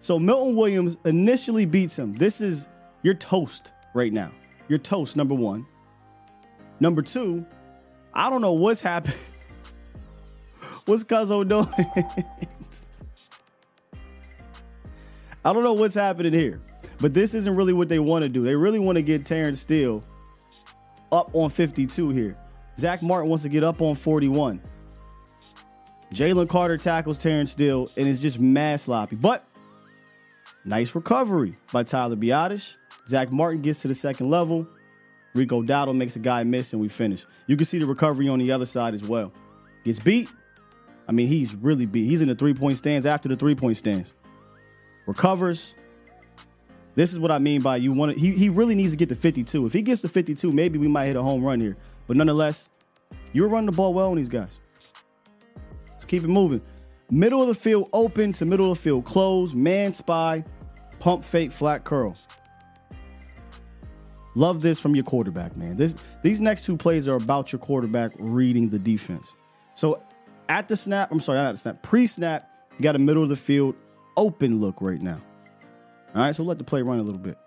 So 0.00 0.18
Milton 0.18 0.54
Williams 0.54 0.98
initially 1.06 1.64
beats 1.64 1.98
him. 1.98 2.14
This 2.16 2.42
is 2.42 2.68
you're 3.02 3.14
toast 3.14 3.72
right 3.94 4.12
now. 4.12 4.32
You're 4.68 4.78
toast, 4.78 5.16
number 5.16 5.34
one. 5.34 5.64
Number 6.80 7.00
two, 7.00 7.46
I 8.12 8.28
don't 8.28 8.42
know 8.42 8.52
what's 8.52 8.82
happening. 8.82 9.16
what's 10.84 11.04
Cuzzo 11.04 11.48
doing? 11.48 11.66
I 15.42 15.54
don't 15.54 15.64
know 15.64 15.72
what's 15.72 15.94
happening 15.94 16.34
here. 16.34 16.60
But 17.00 17.14
this 17.14 17.34
isn't 17.34 17.54
really 17.54 17.72
what 17.72 17.88
they 17.88 17.98
want 17.98 18.24
to 18.24 18.28
do. 18.28 18.42
They 18.44 18.56
really 18.56 18.78
want 18.78 18.96
to 18.96 19.02
get 19.02 19.24
Terence 19.24 19.60
Steele 19.60 20.02
up 21.12 21.30
on 21.32 21.50
52 21.50 22.10
here. 22.10 22.36
Zack 22.78 23.02
Martin 23.02 23.28
wants 23.28 23.42
to 23.44 23.48
get 23.48 23.64
up 23.64 23.80
on 23.82 23.94
41. 23.94 24.60
Jalen 26.12 26.48
Carter 26.48 26.78
tackles 26.78 27.18
Terence 27.18 27.52
Steele, 27.52 27.90
and 27.96 28.08
it's 28.08 28.20
just 28.20 28.40
mad 28.40 28.80
sloppy. 28.80 29.16
But 29.16 29.44
nice 30.64 30.94
recovery 30.94 31.56
by 31.72 31.82
Tyler 31.82 32.16
Biadasz. 32.16 32.76
Zack 33.08 33.30
Martin 33.30 33.62
gets 33.62 33.82
to 33.82 33.88
the 33.88 33.94
second 33.94 34.30
level. 34.30 34.66
Rico 35.34 35.62
Dowdle 35.62 35.96
makes 35.96 36.16
a 36.16 36.20
guy 36.20 36.42
miss, 36.44 36.72
and 36.72 36.80
we 36.80 36.88
finish. 36.88 37.26
You 37.46 37.56
can 37.56 37.66
see 37.66 37.78
the 37.78 37.86
recovery 37.86 38.28
on 38.28 38.38
the 38.38 38.50
other 38.50 38.66
side 38.66 38.94
as 38.94 39.04
well. 39.04 39.32
Gets 39.84 39.98
beat. 39.98 40.30
I 41.06 41.12
mean, 41.12 41.28
he's 41.28 41.54
really 41.54 41.86
beat. 41.86 42.06
He's 42.06 42.20
in 42.20 42.28
the 42.28 42.34
three 42.34 42.54
point 42.54 42.76
stands 42.76 43.06
after 43.06 43.28
the 43.28 43.36
three 43.36 43.54
point 43.54 43.76
stands. 43.76 44.14
Recovers. 45.06 45.74
This 46.98 47.12
is 47.12 47.20
what 47.20 47.30
I 47.30 47.38
mean 47.38 47.60
by 47.60 47.76
you 47.76 47.92
want 47.92 48.12
to, 48.12 48.18
he, 48.18 48.32
he 48.32 48.48
really 48.48 48.74
needs 48.74 48.90
to 48.90 48.96
get 48.96 49.08
to 49.10 49.14
52. 49.14 49.66
If 49.66 49.72
he 49.72 49.82
gets 49.82 50.00
to 50.00 50.08
52, 50.08 50.50
maybe 50.50 50.80
we 50.80 50.88
might 50.88 51.06
hit 51.06 51.14
a 51.14 51.22
home 51.22 51.44
run 51.44 51.60
here. 51.60 51.76
But 52.08 52.16
nonetheless, 52.16 52.68
you're 53.32 53.46
running 53.46 53.66
the 53.66 53.76
ball 53.76 53.94
well 53.94 54.10
on 54.10 54.16
these 54.16 54.28
guys. 54.28 54.58
Let's 55.92 56.04
keep 56.04 56.24
it 56.24 56.28
moving. 56.28 56.60
Middle 57.08 57.40
of 57.40 57.46
the 57.46 57.54
field 57.54 57.88
open 57.92 58.32
to 58.32 58.44
middle 58.44 58.72
of 58.72 58.78
the 58.78 58.82
field 58.82 59.04
close, 59.04 59.54
Man 59.54 59.92
spy, 59.92 60.42
pump 60.98 61.22
fake, 61.22 61.52
flat 61.52 61.84
curl. 61.84 62.16
Love 64.34 64.60
this 64.60 64.80
from 64.80 64.96
your 64.96 65.04
quarterback, 65.04 65.56
man. 65.56 65.76
This 65.76 65.94
these 66.24 66.40
next 66.40 66.64
two 66.64 66.76
plays 66.76 67.06
are 67.06 67.14
about 67.14 67.52
your 67.52 67.60
quarterback 67.60 68.10
reading 68.18 68.70
the 68.70 68.78
defense. 68.80 69.36
So 69.76 70.02
at 70.48 70.66
the 70.66 70.74
snap, 70.74 71.12
I'm 71.12 71.20
sorry, 71.20 71.38
not 71.38 71.50
at 71.50 71.52
the 71.52 71.58
snap, 71.58 71.80
pre-snap, 71.80 72.50
you 72.76 72.82
got 72.82 72.96
a 72.96 72.98
middle 72.98 73.22
of 73.22 73.28
the 73.28 73.36
field 73.36 73.76
open 74.16 74.60
look 74.60 74.80
right 74.80 75.00
now. 75.00 75.20
All 76.14 76.22
right, 76.22 76.34
so 76.34 76.42
let 76.42 76.58
the 76.58 76.64
play 76.64 76.82
run 76.82 76.98
a 76.98 77.02
little 77.02 77.20
bit. 77.20 77.38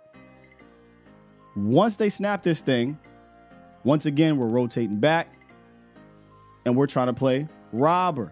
Once 1.56 1.96
they 1.96 2.10
snap 2.10 2.44
this 2.44 2.62
thing, 2.62 2.98
once 3.84 4.06
again, 4.06 4.38
we're 4.38 4.48
rotating 4.48 5.00
back 5.00 5.28
and 6.66 6.76
we're 6.76 6.88
trying 6.88 7.08
to 7.08 7.14
play 7.14 7.48
robber. 7.74 8.32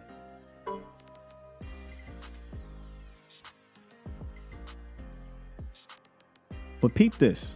But 6.82 6.94
peep 6.94 7.18
this. 7.18 7.56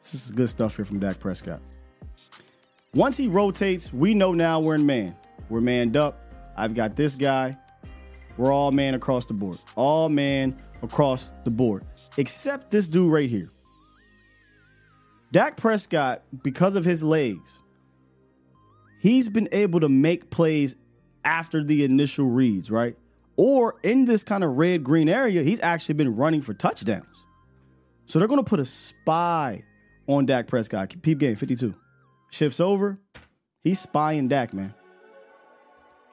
This 0.00 0.26
is 0.26 0.30
good 0.30 0.48
stuff 0.48 0.76
here 0.76 0.84
from 0.84 1.00
Dak 1.00 1.18
Prescott. 1.18 1.60
Once 2.94 3.16
he 3.16 3.28
rotates, 3.28 3.92
we 3.92 4.14
know 4.14 4.32
now 4.32 4.60
we're 4.60 4.74
in 4.74 4.86
man. 4.86 5.14
We're 5.48 5.60
manned 5.60 5.96
up. 5.96 6.32
I've 6.56 6.74
got 6.74 6.96
this 6.96 7.16
guy. 7.16 7.56
We're 8.36 8.52
all 8.52 8.72
man 8.72 8.94
across 8.94 9.24
the 9.24 9.34
board. 9.34 9.58
All 9.74 10.08
man 10.08 10.56
across 10.82 11.30
the 11.44 11.50
board, 11.50 11.84
except 12.16 12.70
this 12.70 12.88
dude 12.88 13.12
right 13.12 13.28
here. 13.30 13.50
Dak 15.32 15.56
Prescott, 15.56 16.22
because 16.42 16.76
of 16.76 16.84
his 16.84 17.02
legs, 17.02 17.62
he's 19.00 19.28
been 19.28 19.48
able 19.52 19.80
to 19.80 19.88
make 19.88 20.30
plays 20.30 20.76
after 21.24 21.64
the 21.64 21.84
initial 21.84 22.28
reads, 22.28 22.70
right? 22.70 22.96
Or 23.36 23.76
in 23.82 24.04
this 24.04 24.24
kind 24.24 24.44
of 24.44 24.56
red 24.56 24.84
green 24.84 25.08
area, 25.08 25.42
he's 25.42 25.60
actually 25.60 25.94
been 25.94 26.16
running 26.16 26.42
for 26.42 26.52
touchdowns. 26.52 27.24
So 28.06 28.18
they're 28.18 28.28
going 28.28 28.44
to 28.44 28.48
put 28.48 28.60
a 28.60 28.64
spy 28.64 29.62
on 30.06 30.26
Dak 30.26 30.46
Prescott. 30.48 30.94
Peep 31.00 31.18
game 31.18 31.36
52. 31.36 31.74
Shifts 32.30 32.60
over. 32.60 32.98
He's 33.62 33.80
spying 33.80 34.28
Dak, 34.28 34.52
man. 34.52 34.74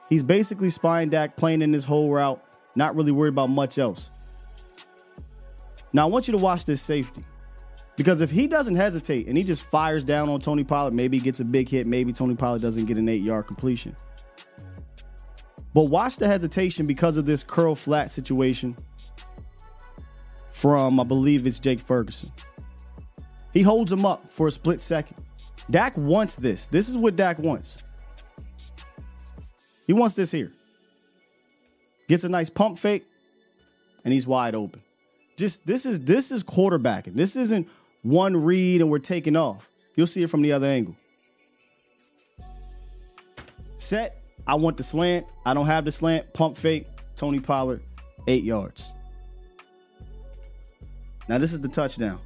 He's 0.08 0.22
basically 0.22 0.70
spying 0.70 1.10
Dak, 1.10 1.36
playing 1.36 1.62
in 1.62 1.72
this 1.72 1.84
whole 1.84 2.10
route, 2.10 2.42
not 2.74 2.96
really 2.96 3.12
worried 3.12 3.34
about 3.34 3.50
much 3.50 3.78
else. 3.78 4.10
Now, 5.92 6.06
I 6.06 6.10
want 6.10 6.28
you 6.28 6.32
to 6.32 6.38
watch 6.38 6.64
this 6.64 6.80
safety. 6.80 7.24
Because 7.96 8.22
if 8.22 8.30
he 8.30 8.46
doesn't 8.46 8.76
hesitate 8.76 9.26
and 9.26 9.36
he 9.36 9.44
just 9.44 9.62
fires 9.62 10.04
down 10.04 10.28
on 10.28 10.40
Tony 10.40 10.64
Pollard, 10.64 10.94
maybe 10.94 11.18
he 11.18 11.22
gets 11.22 11.40
a 11.40 11.44
big 11.44 11.68
hit, 11.68 11.86
maybe 11.86 12.12
Tony 12.12 12.34
Pollard 12.34 12.62
doesn't 12.62 12.86
get 12.86 12.96
an 12.96 13.08
eight 13.08 13.22
yard 13.22 13.46
completion. 13.46 13.94
But 15.74 15.84
watch 15.84 16.16
the 16.16 16.26
hesitation 16.26 16.86
because 16.86 17.16
of 17.16 17.26
this 17.26 17.44
curl 17.44 17.74
flat 17.74 18.10
situation 18.10 18.76
from, 20.50 20.98
I 20.98 21.04
believe 21.04 21.46
it's 21.46 21.58
Jake 21.58 21.78
Ferguson. 21.78 22.32
He 23.52 23.62
holds 23.62 23.92
him 23.92 24.06
up 24.06 24.30
for 24.30 24.48
a 24.48 24.50
split 24.50 24.80
second. 24.80 25.18
Dak 25.70 25.96
wants 25.96 26.34
this. 26.36 26.66
This 26.68 26.88
is 26.88 26.96
what 26.96 27.16
Dak 27.16 27.38
wants. 27.38 27.82
He 29.86 29.92
wants 29.92 30.14
this 30.14 30.30
here. 30.30 30.52
Gets 32.08 32.24
a 32.24 32.28
nice 32.28 32.48
pump 32.48 32.78
fake, 32.78 33.04
and 34.04 34.14
he's 34.14 34.26
wide 34.26 34.54
open 34.54 34.80
just 35.40 35.66
this 35.66 35.86
is 35.86 36.00
this 36.00 36.30
is 36.30 36.44
quarterbacking. 36.44 37.14
This 37.14 37.34
isn't 37.34 37.68
one 38.02 38.36
read 38.36 38.80
and 38.80 38.90
we're 38.90 38.98
taking 39.00 39.34
off. 39.34 39.68
You'll 39.96 40.06
see 40.06 40.22
it 40.22 40.30
from 40.30 40.42
the 40.42 40.52
other 40.52 40.66
angle. 40.66 40.94
Set. 43.78 44.22
I 44.46 44.54
want 44.54 44.76
the 44.76 44.82
slant. 44.82 45.26
I 45.44 45.54
don't 45.54 45.66
have 45.66 45.84
the 45.84 45.92
slant. 45.92 46.32
Pump 46.32 46.56
fake. 46.56 46.86
Tony 47.16 47.38
Pollard, 47.38 47.82
eight 48.28 48.44
yards. 48.44 48.92
Now 51.28 51.36
this 51.36 51.52
is 51.52 51.60
the 51.60 51.68
touchdown. 51.68 52.18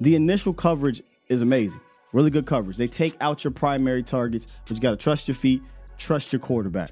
The 0.00 0.14
initial 0.14 0.52
coverage 0.52 1.02
is 1.28 1.40
amazing. 1.40 1.80
Really 2.12 2.30
good 2.30 2.44
coverage. 2.44 2.76
They 2.76 2.86
take 2.86 3.16
out 3.22 3.44
your 3.44 3.50
primary 3.50 4.02
targets, 4.02 4.46
but 4.66 4.76
you 4.76 4.80
got 4.80 4.90
to 4.90 4.96
trust 4.98 5.26
your 5.26 5.34
feet, 5.34 5.62
trust 5.96 6.32
your 6.32 6.40
quarterback. 6.40 6.90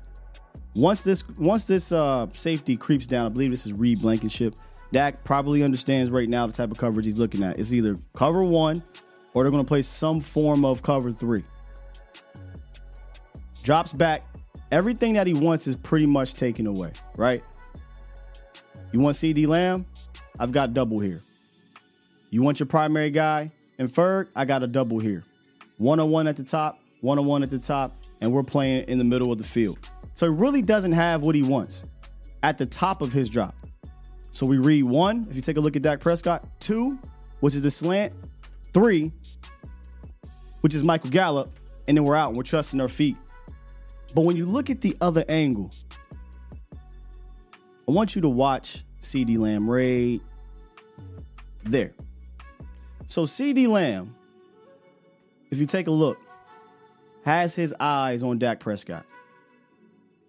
Once 0.74 1.02
this 1.02 1.26
once 1.38 1.64
this 1.64 1.92
uh, 1.92 2.26
safety 2.34 2.76
creeps 2.76 3.06
down, 3.06 3.26
I 3.26 3.28
believe 3.28 3.50
this 3.50 3.66
is 3.66 3.72
Reed 3.72 4.00
Blankenship. 4.00 4.54
Dak 4.92 5.22
probably 5.24 5.62
understands 5.62 6.11
right 6.11 6.29
now 6.29 6.46
the 6.46 6.53
type 6.53 6.70
of 6.70 6.79
coverage 6.79 7.05
he's 7.05 7.18
looking 7.18 7.42
at. 7.42 7.59
It's 7.59 7.72
either 7.72 7.98
cover 8.14 8.42
one 8.42 8.83
or 9.35 9.42
they're 9.42 9.51
going 9.51 9.64
to 9.64 9.68
play 9.68 9.83
some 9.83 10.20
form 10.20 10.64
of 10.64 10.83
cover 10.83 11.12
three. 11.12 11.44
Drops 13.62 13.92
back. 13.92 14.24
Everything 14.70 15.14
that 15.14 15.27
he 15.27 15.35
wants 15.35 15.66
is 15.66 15.77
pretty 15.77 16.07
much 16.07 16.35
taken 16.35 16.66
away, 16.66 16.92
right? 17.16 17.42
You 18.92 19.01
want 19.01 19.16
CeeDee 19.16 19.46
Lamb? 19.46 19.87
I've 20.38 20.53
got 20.53 20.72
double 20.74 20.98
here. 21.01 21.22
You 22.31 22.42
want 22.42 22.61
your 22.61 22.66
primary 22.66 23.11
guy 23.11 23.51
and 23.79 23.88
Ferg? 23.92 24.29
I 24.35 24.44
got 24.44 24.62
a 24.62 24.66
double 24.66 24.98
here. 24.98 25.24
One 25.79 26.01
on 26.01 26.11
one 26.11 26.27
at 26.27 26.37
the 26.37 26.44
top, 26.44 26.81
one 27.01 27.18
on 27.18 27.27
one 27.27 27.42
at 27.42 27.51
the 27.51 27.59
top, 27.59 27.96
and 28.20 28.33
we're 28.33 28.42
playing 28.42 28.85
in 28.88 28.98
the 28.98 29.05
middle 29.05 29.33
of 29.33 29.38
the 29.38 29.44
field. 29.44 29.79
So 30.14 30.27
he 30.27 30.37
really 30.37 30.62
doesn't 30.62 30.92
have 30.92 31.22
what 31.22 31.35
he 31.35 31.42
wants 31.42 31.85
at 32.42 32.59
the 32.59 32.66
top 32.66 33.03
of 33.03 33.12
his 33.12 33.31
drop. 33.31 33.55
So 34.32 34.46
we 34.46 34.58
read 34.58 34.84
one, 34.84 35.26
if 35.30 35.36
you 35.36 35.42
take 35.42 35.56
a 35.56 35.60
look 35.60 35.74
at 35.74 35.82
Dak 35.82 36.00
Prescott, 36.00 36.44
two, 36.60 36.98
which 37.40 37.54
is 37.54 37.62
the 37.62 37.70
slant, 37.70 38.12
three, 38.72 39.12
which 40.60 40.74
is 40.74 40.84
Michael 40.84 41.10
Gallup, 41.10 41.50
and 41.86 41.96
then 41.96 42.04
we're 42.04 42.16
out 42.16 42.28
and 42.28 42.36
we're 42.36 42.44
trusting 42.44 42.80
our 42.80 42.88
feet. 42.88 43.16
But 44.14 44.22
when 44.22 44.36
you 44.36 44.46
look 44.46 44.70
at 44.70 44.80
the 44.80 44.96
other 45.00 45.24
angle, 45.28 45.70
I 47.88 47.92
want 47.92 48.14
you 48.14 48.22
to 48.22 48.28
watch 48.28 48.84
CeeDee 49.00 49.38
Lamb 49.38 49.68
right 49.68 50.20
there. 51.64 51.94
So 53.06 53.24
CeeDee 53.24 53.68
Lamb, 53.68 54.14
if 55.50 55.58
you 55.58 55.66
take 55.66 55.86
a 55.86 55.92
look, 55.92 56.18
has 57.24 57.54
his 57.54 57.74
eyes 57.80 58.22
on 58.22 58.38
Dak 58.38 58.60
Prescott. 58.60 59.06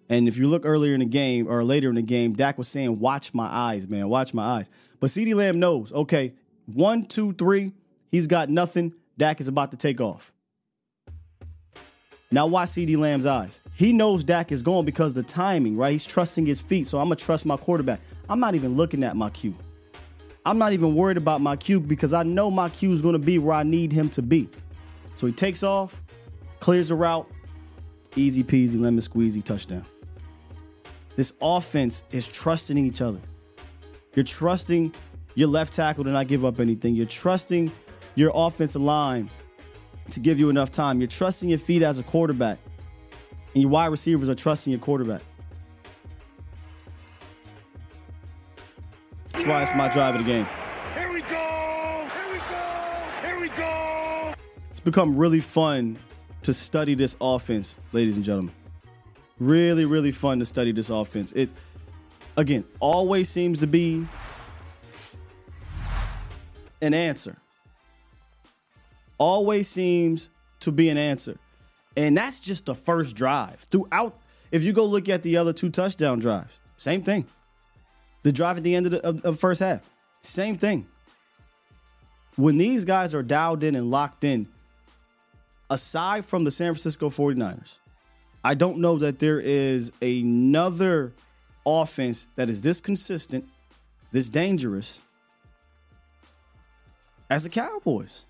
And 0.09 0.27
if 0.27 0.37
you 0.37 0.47
look 0.47 0.65
earlier 0.65 0.95
in 0.95 0.99
the 0.99 1.05
game 1.05 1.47
or 1.47 1.63
later 1.63 1.89
in 1.89 1.95
the 1.95 2.01
game, 2.01 2.33
Dak 2.33 2.57
was 2.57 2.67
saying, 2.67 2.99
Watch 2.99 3.33
my 3.33 3.45
eyes, 3.45 3.87
man, 3.87 4.09
watch 4.09 4.33
my 4.33 4.43
eyes. 4.43 4.69
But 4.99 5.11
CeeDee 5.11 5.35
Lamb 5.35 5.59
knows, 5.59 5.93
okay, 5.93 6.33
one, 6.65 7.03
two, 7.03 7.33
three, 7.33 7.73
he's 8.11 8.27
got 8.27 8.49
nothing. 8.49 8.93
Dak 9.17 9.39
is 9.39 9.47
about 9.47 9.71
to 9.71 9.77
take 9.77 10.01
off. 10.01 10.33
Now 12.31 12.47
watch 12.47 12.69
CeeDee 12.69 12.97
Lamb's 12.97 13.25
eyes. 13.25 13.59
He 13.75 13.93
knows 13.93 14.23
Dak 14.23 14.51
is 14.51 14.61
going 14.61 14.85
because 14.85 15.13
the 15.13 15.23
timing, 15.23 15.77
right? 15.77 15.93
He's 15.93 16.05
trusting 16.05 16.45
his 16.45 16.61
feet. 16.61 16.85
So 16.85 16.99
I'm 16.99 17.05
gonna 17.05 17.15
trust 17.15 17.45
my 17.45 17.57
quarterback. 17.57 18.01
I'm 18.29 18.39
not 18.39 18.55
even 18.55 18.75
looking 18.75 19.03
at 19.03 19.15
my 19.15 19.29
cue. 19.29 19.55
I'm 20.45 20.57
not 20.57 20.73
even 20.73 20.95
worried 20.95 21.17
about 21.17 21.41
my 21.41 21.55
cue 21.55 21.79
because 21.79 22.13
I 22.13 22.23
know 22.23 22.51
my 22.51 22.69
cue 22.69 22.93
is 22.93 23.01
gonna 23.01 23.19
be 23.19 23.39
where 23.39 23.55
I 23.55 23.63
need 23.63 23.91
him 23.91 24.09
to 24.11 24.21
be. 24.21 24.49
So 25.17 25.27
he 25.27 25.33
takes 25.33 25.63
off, 25.63 26.01
clears 26.59 26.89
the 26.89 26.95
route, 26.95 27.29
easy 28.15 28.43
peasy, 28.43 28.79
lemon 28.79 29.01
squeezy, 29.01 29.43
touchdown. 29.43 29.85
This 31.19 31.33
offense 31.41 32.05
is 32.11 32.29
trusting 32.29 32.77
each 32.77 33.01
other. 33.01 33.19
You're 34.15 34.23
trusting 34.23 34.93
your 35.35 35.49
left 35.49 35.73
tackle 35.73 36.05
to 36.05 36.11
not 36.11 36.29
give 36.29 36.45
up 36.45 36.61
anything. 36.61 36.95
You're 36.95 37.07
trusting 37.07 37.73
your 38.15 38.31
offensive 38.33 38.81
line 38.81 39.29
to 40.11 40.21
give 40.21 40.39
you 40.39 40.49
enough 40.49 40.71
time. 40.71 41.01
You're 41.01 41.09
trusting 41.09 41.49
your 41.49 41.57
feet 41.57 41.83
as 41.83 41.99
a 41.99 42.03
quarterback. 42.03 42.57
And 43.53 43.63
your 43.63 43.69
wide 43.69 43.87
receivers 43.87 44.29
are 44.29 44.33
trusting 44.33 44.71
your 44.71 44.79
quarterback. 44.79 45.21
That's 49.33 49.43
why 49.43 49.63
it's 49.63 49.75
my 49.75 49.89
drive 49.89 50.15
of 50.15 50.23
the 50.23 50.31
game. 50.31 50.47
Here 50.93 51.11
we 51.11 51.19
go! 51.23 52.07
Here 52.13 52.31
we 52.31 52.39
go! 52.39 53.27
Here 53.27 53.39
we 53.41 53.49
go! 53.49 54.33
It's 54.71 54.79
become 54.79 55.17
really 55.17 55.41
fun 55.41 55.97
to 56.43 56.53
study 56.53 56.95
this 56.95 57.17
offense, 57.19 57.77
ladies 57.91 58.15
and 58.15 58.23
gentlemen. 58.23 58.53
Really, 59.39 59.85
really 59.85 60.11
fun 60.11 60.39
to 60.39 60.45
study 60.45 60.71
this 60.71 60.89
offense. 60.89 61.31
It's 61.35 61.53
again 62.35 62.65
always 62.79 63.29
seems 63.29 63.59
to 63.59 63.67
be 63.67 64.05
an 66.81 66.93
answer. 66.93 67.37
Always 69.17 69.67
seems 69.67 70.29
to 70.61 70.71
be 70.71 70.89
an 70.89 70.97
answer. 70.97 71.37
And 71.95 72.15
that's 72.15 72.39
just 72.39 72.65
the 72.65 72.75
first 72.75 73.15
drive. 73.15 73.59
Throughout, 73.69 74.17
if 74.51 74.63
you 74.63 74.73
go 74.73 74.85
look 74.85 75.09
at 75.09 75.21
the 75.23 75.37
other 75.37 75.53
two 75.53 75.69
touchdown 75.69 76.19
drives, 76.19 76.59
same 76.77 77.01
thing. 77.01 77.25
The 78.23 78.31
drive 78.31 78.57
at 78.57 78.63
the 78.63 78.75
end 78.75 78.85
of 78.85 78.91
the 78.93 79.05
of, 79.05 79.23
of 79.25 79.39
first 79.39 79.61
half, 79.61 79.81
same 80.21 80.57
thing. 80.57 80.87
When 82.35 82.57
these 82.57 82.85
guys 82.85 83.13
are 83.15 83.23
dialed 83.23 83.63
in 83.63 83.75
and 83.75 83.91
locked 83.91 84.23
in, 84.23 84.47
aside 85.69 86.25
from 86.25 86.43
the 86.45 86.51
San 86.51 86.73
Francisco 86.73 87.09
49ers, 87.09 87.77
I 88.43 88.53
don't 88.53 88.79
know 88.79 88.97
that 88.99 89.19
there 89.19 89.39
is 89.39 89.91
another 90.01 91.13
offense 91.65 92.27
that 92.35 92.49
is 92.49 92.61
this 92.61 92.79
consistent, 92.79 93.45
this 94.11 94.29
dangerous 94.29 95.01
as 97.29 97.43
the 97.43 97.49
Cowboys. 97.49 98.25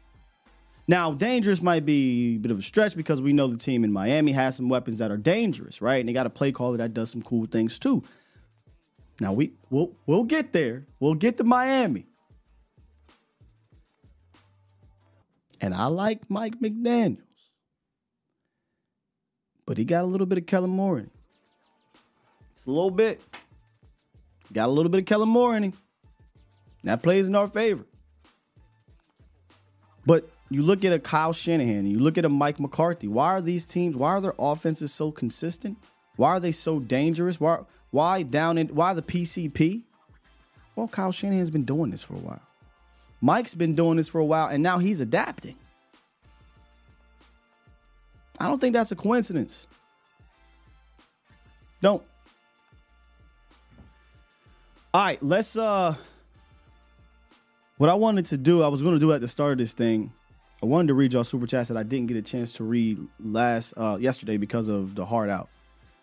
Now, 0.87 1.13
dangerous 1.13 1.61
might 1.61 1.85
be 1.85 2.35
a 2.35 2.39
bit 2.39 2.51
of 2.51 2.57
a 2.59 2.61
stretch 2.63 2.95
because 2.95 3.21
we 3.21 3.31
know 3.31 3.47
the 3.47 3.57
team 3.57 3.83
in 3.83 3.93
Miami 3.93 4.31
has 4.31 4.55
some 4.55 4.69
weapons 4.69 4.97
that 4.97 5.11
are 5.11 5.17
dangerous, 5.17 5.81
right? 5.83 5.99
And 5.99 6.09
they 6.09 6.13
got 6.13 6.25
a 6.25 6.31
play 6.31 6.51
caller 6.51 6.77
that 6.77 6.95
does 6.95 7.11
some 7.11 7.21
cool 7.21 7.45
things 7.45 7.77
too. 7.77 8.03
Now 9.21 9.33
we 9.33 9.51
we'll 9.69 9.91
we'll 10.07 10.23
get 10.23 10.51
there. 10.51 10.87
We'll 10.99 11.13
get 11.13 11.37
to 11.37 11.43
Miami. 11.43 12.07
And 15.61 15.73
I 15.73 15.85
like 15.85 16.29
Mike 16.29 16.59
McDaniels. 16.59 17.19
But 19.69 19.77
he 19.77 19.85
got 19.85 20.03
a 20.03 20.07
little 20.07 20.25
bit 20.25 20.39
of 20.39 20.47
Kellen 20.47 20.71
Moore 20.71 20.97
in 20.97 21.03
him. 21.03 21.11
It's 22.53 22.65
a 22.65 22.71
little 22.71 22.89
bit. 22.89 23.21
Got 24.51 24.67
a 24.67 24.71
little 24.71 24.89
bit 24.89 25.01
of 25.01 25.05
Kellen 25.05 25.29
Moore 25.29 25.55
in 25.55 25.61
him. 25.61 25.73
That 26.85 27.03
plays 27.03 27.27
in 27.27 27.35
our 27.35 27.45
favor. 27.45 27.85
But 30.07 30.27
you 30.49 30.63
look 30.63 30.83
at 30.85 30.91
a 30.91 30.97
Kyle 30.97 31.33
Shanahan, 31.33 31.85
you 31.85 31.99
look 31.99 32.17
at 32.17 32.25
a 32.25 32.29
Mike 32.29 32.59
McCarthy. 32.59 33.07
Why 33.07 33.27
are 33.27 33.41
these 33.41 33.63
teams? 33.63 33.95
Why 33.95 34.09
are 34.09 34.21
their 34.21 34.33
offenses 34.39 34.91
so 34.91 35.11
consistent? 35.11 35.77
Why 36.15 36.29
are 36.29 36.39
they 36.39 36.51
so 36.51 36.79
dangerous? 36.79 37.39
Why? 37.39 37.59
Why 37.91 38.23
down 38.23 38.57
in? 38.57 38.69
Why 38.69 38.95
the 38.95 39.03
PCP? 39.03 39.83
Well, 40.75 40.87
Kyle 40.87 41.11
Shanahan's 41.11 41.51
been 41.51 41.65
doing 41.65 41.91
this 41.91 42.01
for 42.01 42.15
a 42.15 42.19
while. 42.19 42.41
Mike's 43.21 43.53
been 43.53 43.75
doing 43.75 43.97
this 43.97 44.07
for 44.07 44.17
a 44.17 44.25
while, 44.25 44.47
and 44.47 44.63
now 44.63 44.79
he's 44.79 44.99
adapting. 44.99 45.57
I 48.39 48.47
don't 48.47 48.59
think 48.59 48.73
that's 48.73 48.91
a 48.91 48.95
coincidence. 48.95 49.67
Don't. 51.81 52.03
All 54.93 55.01
right, 55.01 55.21
let's 55.21 55.57
uh 55.57 55.95
what 57.77 57.89
I 57.89 57.93
wanted 57.93 58.25
to 58.27 58.37
do, 58.37 58.63
I 58.63 58.67
was 58.67 58.81
to 58.81 58.99
do 58.99 59.13
at 59.13 59.21
the 59.21 59.27
start 59.27 59.53
of 59.53 59.57
this 59.59 59.73
thing 59.73 60.11
I 60.61 60.65
wanted 60.65 60.89
to 60.89 60.93
read 60.93 61.13
y'all 61.13 61.23
super 61.23 61.47
chats 61.47 61.69
that 61.69 61.77
I 61.77 61.83
didn't 61.83 62.07
get 62.07 62.17
a 62.17 62.21
chance 62.21 62.51
to 62.53 62.65
read 62.65 62.99
last 63.19 63.73
uh, 63.77 63.97
yesterday 63.99 64.35
because 64.35 64.67
of 64.67 64.95
the 64.95 65.05
hard 65.05 65.29
out. 65.29 65.47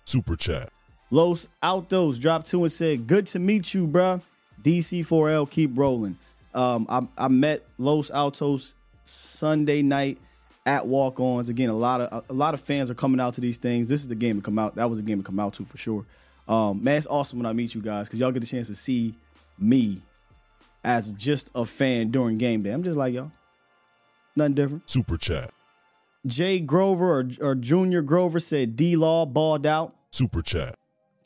Super 0.07 0.37
chat. 0.37 0.73
Los 1.11 1.49
Altos 1.63 2.19
dropped 2.19 2.47
two 2.47 2.63
and 2.63 2.73
said, 2.73 3.07
"Good 3.07 3.27
to 3.29 3.39
meet 3.39 3.75
you, 3.75 3.87
bruh. 3.87 4.21
DC4L, 4.63 5.49
keep 5.49 5.77
rolling." 5.77 6.19
Um, 6.55 6.87
I, 6.89 7.07
I 7.19 7.29
met 7.29 7.67
Los 7.79 8.11
Altos 8.11 8.75
Sunday 9.05 9.83
night 9.83 10.19
at 10.67 10.87
Walk 10.87 11.21
Ons. 11.21 11.49
Again, 11.49 11.69
a 11.69 11.77
lot 11.77 12.01
of 12.01 12.13
a, 12.13 12.33
a, 12.33 12.35
lot 12.35 12.55
of 12.55 12.61
fans 12.61 12.91
are 12.91 12.95
coming 12.95 13.21
out 13.21 13.35
to 13.35 13.41
these 13.41 13.59
things. 13.59 13.89
This 13.89 14.01
is 14.01 14.09
the 14.09 14.15
game 14.15 14.37
to 14.37 14.43
come 14.43 14.59
out. 14.59 14.77
That 14.77 14.91
was 14.91 14.99
a 14.99 15.03
game 15.03 15.19
to 15.19 15.25
come 15.25 15.39
out 15.39 15.55
to 15.55 15.65
for 15.65 15.77
sure. 15.77 16.05
Um, 16.47 16.85
man, 16.85 16.99
it's 16.99 17.07
awesome 17.07 17.39
when 17.39 17.47
I 17.47 17.53
meet 17.53 17.75
you 17.75 17.81
guys 17.81 18.09
because 18.09 18.21
y'all 18.21 18.33
get 18.33 18.43
a 18.43 18.47
chance 18.47 18.69
to 18.69 18.75
see 18.75 19.15
me 19.59 20.03
as 20.83 21.13
just 21.15 21.51
a 21.55 21.65
fan 21.65 22.11
during 22.11 22.39
game 22.39 22.63
day. 22.63 22.71
I'm 22.71 22.83
just 22.83 22.99
like 22.99 23.15
y'all, 23.15 23.33
nothing 24.37 24.55
different. 24.55 24.91
Super 24.91 25.17
chat. 25.17 25.53
Jay 26.27 26.61
Grover 26.61 27.21
or, 27.21 27.29
or 27.41 27.55
Junior 27.55 28.03
Grover 28.03 28.41
said 28.41 28.77
D 28.77 28.97
Law 28.97 29.27
balled 29.27 29.67
out. 29.67 29.95
Super 30.11 30.43
chat. 30.43 30.77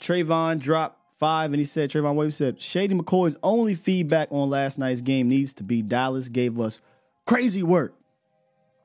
Trayvon 0.01 0.61
dropped 0.61 0.99
five, 1.19 1.53
and 1.53 1.59
he 1.59 1.65
said, 1.65 1.91
Trayvon 1.91 2.15
Williams 2.15 2.37
said, 2.37 2.63
Shady 2.63 2.95
McCoy's 2.95 3.37
only 3.43 3.75
feedback 3.75 4.29
on 4.31 4.49
last 4.49 4.79
night's 4.79 5.01
game 5.01 5.29
needs 5.29 5.53
to 5.55 5.65
be 5.65 5.83
Dallas 5.83 6.29
gave 6.29 6.59
us 6.61 6.81
crazy 7.27 7.63
work. 7.63 7.95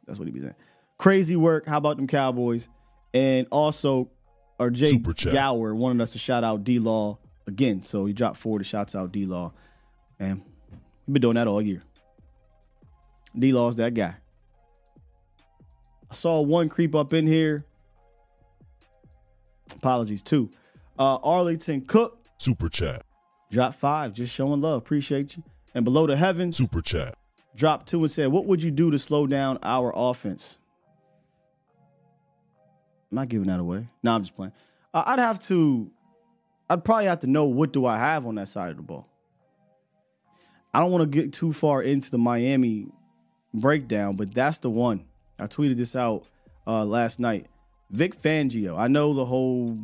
That's 0.06 0.20
what 0.20 0.28
he 0.28 0.32
be 0.32 0.42
saying. 0.42 0.56
Crazy 0.98 1.36
work. 1.36 1.66
How 1.68 1.78
about 1.78 1.98
them 1.98 2.08
Cowboys? 2.08 2.70
And 3.14 3.48
also, 3.52 4.10
or 4.60 4.70
Jay 4.70 4.98
Gower 4.98 5.76
wanted 5.76 6.02
us 6.02 6.12
to 6.12 6.18
shout 6.18 6.44
out 6.44 6.64
D 6.64 6.80
Law 6.80 7.18
again. 7.48 7.84
So 7.84 8.06
he 8.06 8.14
dropped 8.14 8.38
four 8.38 8.58
to 8.58 8.64
shots 8.64 8.96
out 8.96 9.12
D 9.12 9.26
Law. 9.26 9.54
And 10.20 10.42
we've 11.08 11.14
been 11.14 11.22
doing 11.22 11.36
that 11.36 11.48
all 11.48 11.62
year. 11.62 11.84
D 13.38 13.52
Law's 13.52 13.76
that 13.78 13.94
guy. 13.94 14.16
I 16.10 16.14
saw 16.14 16.42
one 16.42 16.70
creep 16.70 16.94
up 16.96 17.14
in 17.14 17.26
here. 17.26 17.66
Apologies, 19.72 20.22
too. 20.22 20.52
Uh, 21.00 21.16
Arlington 21.18 21.82
Cook. 21.82 22.20
Super 22.38 22.70
chat. 22.70 23.04
Drop 23.50 23.74
five, 23.74 24.14
just 24.14 24.34
showing 24.34 24.62
love. 24.62 24.78
Appreciate 24.78 25.38
you. 25.38 25.44
And 25.76 25.86
below 25.86 26.08
the 26.08 26.16
heavens. 26.16 26.58
Super 26.58 26.82
chat. 26.82 27.16
Drop 27.56 27.86
two 27.86 28.00
and 28.00 28.12
said, 28.12 28.32
What 28.32 28.46
would 28.46 28.62
you 28.62 28.72
do 28.72 28.92
to 28.92 28.98
slow 29.00 29.28
down 29.28 29.60
our 29.64 29.92
offense? 29.96 30.60
I'm 33.14 33.18
not 33.18 33.30
giving 33.30 33.48
that 33.48 33.60
away. 33.60 33.88
No, 34.02 34.16
I'm 34.16 34.22
just 34.24 34.36
playing. 34.36 34.54
Uh, 34.92 35.04
I'd 35.06 35.20
have 35.20 35.40
to, 35.42 35.92
I'd 36.68 36.84
probably 36.84 37.06
have 37.06 37.20
to 37.20 37.28
know 37.28 37.46
what 37.46 37.72
do 37.72 37.86
I 37.86 37.98
have 37.98 38.26
on 38.26 38.36
that 38.36 38.48
side 38.48 38.72
of 38.72 38.78
the 38.78 38.84
ball. 38.84 39.08
I 40.74 40.80
don't 40.80 40.92
want 40.92 41.04
to 41.04 41.22
get 41.22 41.32
too 41.32 41.54
far 41.54 41.84
into 41.84 42.10
the 42.10 42.18
Miami 42.18 42.88
breakdown, 43.54 44.16
but 44.16 44.34
that's 44.34 44.58
the 44.58 44.72
one. 44.72 45.06
I 45.40 45.46
tweeted 45.46 45.78
this 45.78 45.96
out 45.96 46.26
uh, 46.66 46.84
last 46.86 47.20
night. 47.20 47.46
Vic 47.92 48.20
Fangio. 48.20 48.76
I 48.76 48.88
know 48.88 49.14
the 49.14 49.26
whole 49.26 49.78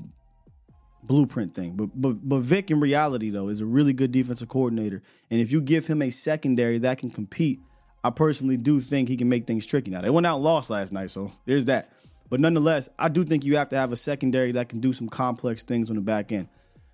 blueprint 1.04 1.54
thing. 1.54 1.74
But 1.74 1.90
but 1.94 2.28
but 2.28 2.40
Vic 2.40 2.72
in 2.72 2.80
reality 2.80 3.30
though 3.30 3.50
is 3.50 3.62
a 3.62 3.66
really 3.66 3.94
good 3.94 4.12
defensive 4.12 4.50
coordinator. 4.50 5.04
And 5.30 5.40
if 5.40 5.52
you 5.52 5.62
give 5.62 5.86
him 5.86 6.02
a 6.02 6.10
secondary 6.10 6.80
that 6.80 6.98
can 6.98 7.12
compete, 7.12 7.60
I 8.04 8.10
personally 8.10 8.58
do 8.58 8.80
think 8.80 9.08
he 9.08 9.18
can 9.18 9.30
make 9.30 9.46
things 9.46 9.68
tricky. 9.68 9.92
Now 9.92 10.02
they 10.02 10.10
went 10.10 10.26
out 10.26 10.36
and 10.36 10.44
lost 10.44 10.72
last 10.72 10.92
night, 10.92 11.12
so 11.12 11.32
there's 11.46 11.66
that. 11.66 11.92
But 12.30 12.40
nonetheless, 12.40 12.90
I 12.98 13.10
do 13.10 13.24
think 13.24 13.44
you 13.44 13.58
have 13.58 13.70
to 13.70 13.78
have 13.78 13.92
a 13.92 13.96
secondary 13.96 14.52
that 14.54 14.70
can 14.70 14.80
do 14.80 14.94
some 14.94 15.10
complex 15.10 15.64
things 15.64 15.90
on 15.90 15.96
the 15.96 16.02
back 16.02 16.32
end. 16.32 16.48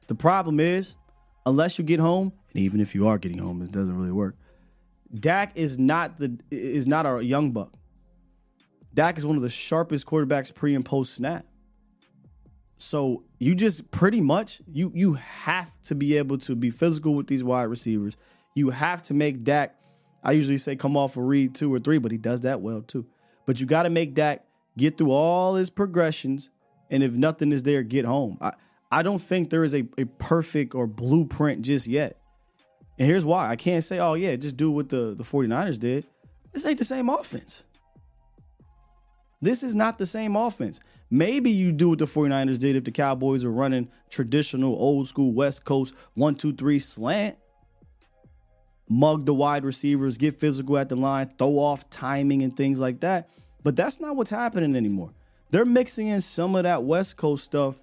The 0.07 0.15
problem 0.15 0.59
is, 0.59 0.95
unless 1.45 1.77
you 1.77 1.83
get 1.83 1.99
home, 1.99 2.31
and 2.53 2.63
even 2.63 2.79
if 2.79 2.95
you 2.95 3.07
are 3.07 3.17
getting 3.17 3.39
home, 3.39 3.61
it 3.61 3.71
doesn't 3.71 3.95
really 3.95 4.11
work. 4.11 4.35
Dak 5.13 5.51
is 5.55 5.77
not 5.77 6.17
the 6.17 6.37
is 6.51 6.87
not 6.87 7.05
our 7.05 7.21
young 7.21 7.51
buck. 7.51 7.73
Dak 8.93 9.17
is 9.17 9.25
one 9.25 9.35
of 9.35 9.41
the 9.41 9.49
sharpest 9.49 10.05
quarterbacks 10.05 10.53
pre 10.53 10.73
and 10.73 10.85
post 10.85 11.13
snap. 11.13 11.45
So 12.77 13.23
you 13.39 13.55
just 13.55 13.89
pretty 13.91 14.21
much 14.21 14.61
you 14.71 14.91
you 14.95 15.13
have 15.13 15.71
to 15.83 15.95
be 15.95 16.17
able 16.17 16.37
to 16.39 16.55
be 16.55 16.69
physical 16.69 17.13
with 17.13 17.27
these 17.27 17.43
wide 17.43 17.63
receivers. 17.63 18.17
You 18.53 18.69
have 18.69 19.03
to 19.03 19.13
make 19.13 19.43
Dak. 19.43 19.75
I 20.23 20.31
usually 20.31 20.57
say 20.57 20.75
come 20.75 20.97
off 20.97 21.17
a 21.17 21.21
read 21.21 21.55
two 21.55 21.73
or 21.73 21.79
three, 21.79 21.97
but 21.97 22.11
he 22.11 22.17
does 22.17 22.41
that 22.41 22.61
well 22.61 22.81
too. 22.81 23.05
But 23.45 23.59
you 23.59 23.67
got 23.67 23.83
to 23.83 23.89
make 23.89 24.13
Dak 24.13 24.45
get 24.77 24.97
through 24.97 25.11
all 25.11 25.55
his 25.55 25.69
progressions, 25.69 26.49
and 26.89 27.03
if 27.03 27.13
nothing 27.13 27.51
is 27.51 27.63
there, 27.63 27.83
get 27.83 28.05
home. 28.05 28.37
I 28.41 28.53
I 28.91 29.03
don't 29.03 29.19
think 29.19 29.49
there 29.49 29.63
is 29.63 29.73
a, 29.73 29.87
a 29.97 30.05
perfect 30.05 30.75
or 30.75 30.87
blueprint 30.87 31.63
just 31.63 31.87
yet. 31.87 32.17
And 32.97 33.07
here's 33.07 33.25
why. 33.25 33.49
I 33.49 33.55
can't 33.55 33.83
say, 33.83 33.99
oh, 33.99 34.13
yeah, 34.13 34.35
just 34.35 34.55
do 34.55 34.71
what 34.71 34.89
the, 34.89 35.13
the 35.15 35.23
49ers 35.23 35.79
did. 35.79 36.05
This 36.53 36.65
ain't 36.65 36.77
the 36.77 36.85
same 36.85 37.09
offense. 37.09 37.65
This 39.41 39.63
is 39.63 39.75
not 39.75 39.97
the 39.97 40.05
same 40.05 40.35
offense. 40.35 40.79
Maybe 41.09 41.51
you 41.51 41.71
do 41.71 41.89
what 41.89 41.99
the 41.99 42.05
49ers 42.05 42.57
did 42.57 42.75
if 42.75 42.85
the 42.85 42.91
Cowboys 42.91 43.43
are 43.43 43.51
running 43.51 43.89
traditional, 44.09 44.73
old 44.73 45.07
school 45.07 45.33
West 45.33 45.65
Coast 45.65 45.93
one, 46.13 46.35
two, 46.35 46.53
three 46.53 46.79
slant. 46.79 47.37
Mug 48.87 49.25
the 49.25 49.33
wide 49.33 49.65
receivers, 49.65 50.17
get 50.17 50.35
physical 50.35 50.77
at 50.77 50.89
the 50.89 50.95
line, 50.95 51.27
throw 51.37 51.57
off 51.57 51.89
timing 51.89 52.43
and 52.43 52.55
things 52.55 52.79
like 52.79 53.01
that. 53.01 53.29
But 53.65 53.75
that's 53.75 53.99
not 53.99 54.15
what's 54.15 54.29
happening 54.29 54.75
anymore. 54.75 55.09
They're 55.49 55.65
mixing 55.65 56.07
in 56.07 56.21
some 56.21 56.55
of 56.55 56.63
that 56.63 56.83
West 56.83 57.17
Coast 57.17 57.43
stuff 57.43 57.81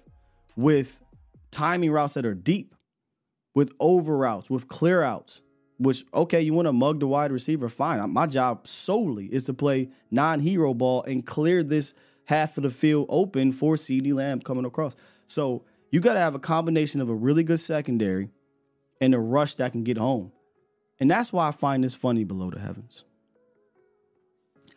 with 0.55 1.01
timing 1.51 1.91
routes 1.91 2.13
that 2.13 2.25
are 2.25 2.33
deep, 2.33 2.73
with 3.53 3.69
over 3.81 4.17
routes, 4.17 4.49
with 4.49 4.69
clear 4.69 5.03
outs. 5.03 5.41
Which, 5.79 6.05
okay, 6.13 6.39
you 6.39 6.53
want 6.53 6.67
to 6.67 6.71
mug 6.71 7.01
the 7.01 7.07
wide 7.07 7.33
receiver, 7.33 7.67
fine. 7.67 8.13
My 8.13 8.27
job 8.27 8.65
solely 8.65 9.25
is 9.25 9.43
to 9.45 9.53
play 9.53 9.89
non 10.09 10.39
hero 10.39 10.73
ball 10.73 11.03
and 11.03 11.25
clear 11.25 11.63
this 11.63 11.95
half 12.27 12.55
of 12.55 12.63
the 12.63 12.69
field 12.69 13.07
open 13.09 13.51
for 13.51 13.75
CeeDee 13.75 14.13
Lamb 14.13 14.39
coming 14.39 14.63
across. 14.63 14.95
So 15.27 15.65
you 15.91 15.99
got 15.99 16.13
to 16.13 16.19
have 16.19 16.33
a 16.33 16.39
combination 16.39 17.01
of 17.01 17.09
a 17.09 17.13
really 17.13 17.43
good 17.43 17.59
secondary 17.59 18.29
and 19.01 19.13
a 19.13 19.19
rush 19.19 19.55
that 19.55 19.73
can 19.73 19.83
get 19.83 19.97
home. 19.97 20.31
And 21.01 21.11
that's 21.11 21.33
why 21.33 21.49
I 21.49 21.51
find 21.51 21.83
this 21.83 21.93
funny 21.93 22.23
below 22.23 22.51
the 22.51 22.59
heavens. 22.59 23.03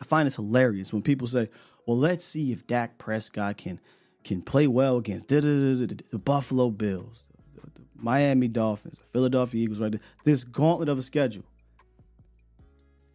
I 0.01 0.05
find 0.05 0.25
this 0.25 0.35
hilarious 0.35 0.93
when 0.93 1.01
people 1.01 1.27
say, 1.27 1.49
well, 1.85 1.97
let's 1.97 2.23
see 2.23 2.51
if 2.51 2.67
Dak 2.67 2.97
Prescott 2.97 3.57
can 3.57 3.79
can 4.23 4.41
play 4.41 4.67
well 4.67 4.97
against 4.97 5.29
the 5.29 6.21
Buffalo 6.23 6.69
Bills, 6.69 7.23
the 7.73 7.81
Miami 7.95 8.49
Dolphins, 8.49 8.99
the 8.99 9.05
Philadelphia 9.05 9.63
Eagles, 9.63 9.79
right? 9.79 9.95
This 10.25 10.43
gauntlet 10.43 10.89
of 10.89 10.97
a 10.97 11.01
schedule. 11.01 11.45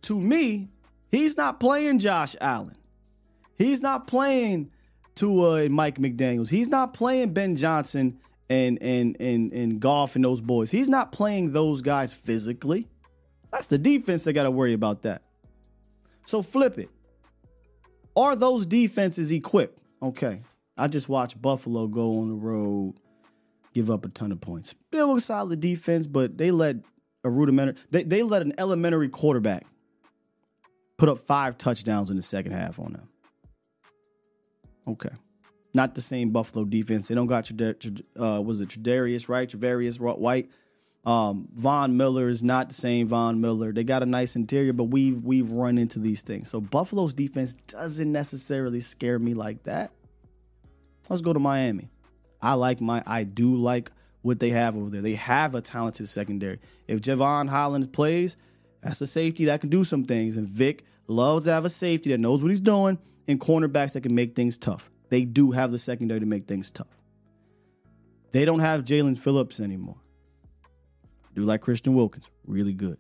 To 0.03 0.19
me, 0.19 0.71
he's 1.11 1.37
not 1.37 1.61
playing 1.61 1.99
Josh 1.99 2.35
Allen. 2.41 2.77
He's 3.57 3.83
not 3.83 4.07
playing 4.07 4.71
Tua 5.15 5.65
and 5.65 5.75
Mike 5.75 5.99
McDaniels. 5.99 6.49
He's 6.49 6.69
not 6.69 6.95
playing 6.95 7.35
Ben 7.35 7.57
Johnson 7.57 8.19
and 8.49 8.83
and 8.83 9.17
and 9.21 9.53
and 9.53 9.81
Goff 9.81 10.17
and 10.17 10.25
those 10.25 10.41
boys. 10.41 10.71
He's 10.71 10.89
not 10.89 11.13
playing 11.13 11.53
those 11.53 11.83
guys 11.83 12.13
physically. 12.15 12.89
That's 13.51 13.67
the 13.67 13.79
defense 13.79 14.25
that 14.25 14.33
got 14.33 14.45
to 14.45 14.51
worry 14.51 14.73
about 14.73 15.03
that. 15.03 15.23
So 16.27 16.43
flip 16.43 16.79
it. 16.79 16.91
Are 18.17 18.37
those 18.37 18.67
defenses 18.67 19.31
equipped? 19.31 19.81
Okay. 20.03 20.43
I 20.77 20.89
just 20.89 21.09
watched 21.09 21.41
Buffalo 21.41 21.87
go 21.87 22.19
on 22.21 22.29
the 22.29 22.35
road, 22.35 22.95
give 23.75 23.91
up 23.91 24.05
a 24.05 24.09
ton 24.09 24.33
of 24.33 24.41
points. 24.41 24.75
They 24.91 24.99
a 25.01 25.21
solid 25.21 25.61
defense, 25.61 26.07
but 26.07 26.39
they 26.39 26.51
let 26.51 26.77
a 27.25 27.31
rudimentary 27.31 27.77
they, 27.91 28.03
they 28.03 28.23
let 28.23 28.43
an 28.43 28.53
elementary 28.59 29.09
quarterback 29.09 29.65
put 30.99 31.09
up 31.09 31.19
five 31.19 31.59
touchdowns 31.59 32.11
in 32.11 32.17
the 32.17 32.23
second 32.23 32.53
half 32.53 32.79
on 32.79 32.93
them. 32.93 33.09
Okay. 34.87 35.11
Not 35.75 35.95
the 35.95 36.01
same 36.01 36.31
Buffalo 36.31 36.65
defense. 36.65 37.09
They 37.09 37.15
don't 37.15 37.27
got 37.27 37.51
uh, 38.19 38.43
was 38.43 38.61
it 38.61 38.69
Tredarius, 38.69 39.29
right? 39.29 39.49
Travarius 39.49 39.99
White. 40.19 40.51
Um, 41.05 41.49
Von 41.55 41.97
Miller 41.97 42.29
is 42.29 42.43
not 42.43 42.69
the 42.69 42.75
same 42.75 43.09
Von 43.09 43.41
Miller. 43.41 43.73
They 43.73 43.83
got 43.83 44.03
a 44.03 44.07
nice 44.07 44.37
interior, 44.37 44.73
but 44.73 44.85
we've 44.85 45.23
we've 45.25 45.51
run 45.51 45.79
into 45.79 45.99
these 45.99 46.23
things. 46.23 46.49
So 46.49 46.61
Buffalo's 46.61 47.13
defense 47.13 47.55
doesn't 47.55 48.11
necessarily 48.11 48.81
scare 48.81 49.19
me 49.19 49.35
like 49.35 49.65
that. 49.65 49.91
Let's 51.09 51.23
go 51.23 51.33
to 51.33 51.41
Miami. 51.41 51.91
I 52.41 52.55
like 52.55 52.81
my 52.81 53.03
I 53.05 53.25
do 53.25 53.57
like 53.57 53.91
what 54.23 54.39
they 54.39 54.51
have 54.51 54.77
over 54.77 54.91
there. 54.91 55.03
They 55.03 55.17
have 55.17 55.57
a 55.57 55.61
talented 55.61 56.09
secondary. 56.09 56.61
If 56.87 57.01
Jevon 57.01 57.49
Holland 57.49 57.93
plays, 57.93 58.37
that's 58.81 59.01
a 59.01 59.07
safety 59.07 59.47
that 59.47 59.61
can 59.61 59.71
do 59.71 59.83
some 59.83 60.05
things. 60.05 60.37
And 60.37 60.47
Vic 60.47 60.85
loves 61.09 61.47
to 61.47 61.53
have 61.53 61.65
a 61.65 61.71
safety 61.71 62.11
that 62.13 62.19
knows 62.19 62.43
what 62.43 62.51
he's 62.51 62.61
doing 62.61 62.99
and 63.27 63.41
cornerbacks 63.41 63.95
that 63.95 64.03
can 64.03 64.15
make 64.15 64.37
things 64.37 64.57
tough. 64.57 64.89
They 65.09 65.25
do 65.25 65.51
have 65.51 65.73
the 65.73 65.79
secondary 65.79 66.21
to 66.21 66.27
make 66.27 66.47
things 66.47 66.71
tough. 66.71 66.97
They 68.31 68.45
don't 68.45 68.61
have 68.61 68.85
Jaelan 68.85 69.19
Phillips 69.19 69.59
anymore 69.59 70.02
do 71.35 71.43
like 71.43 71.61
Christian 71.61 71.95
Wilkins, 71.95 72.31
really 72.47 72.73
good. 72.73 72.99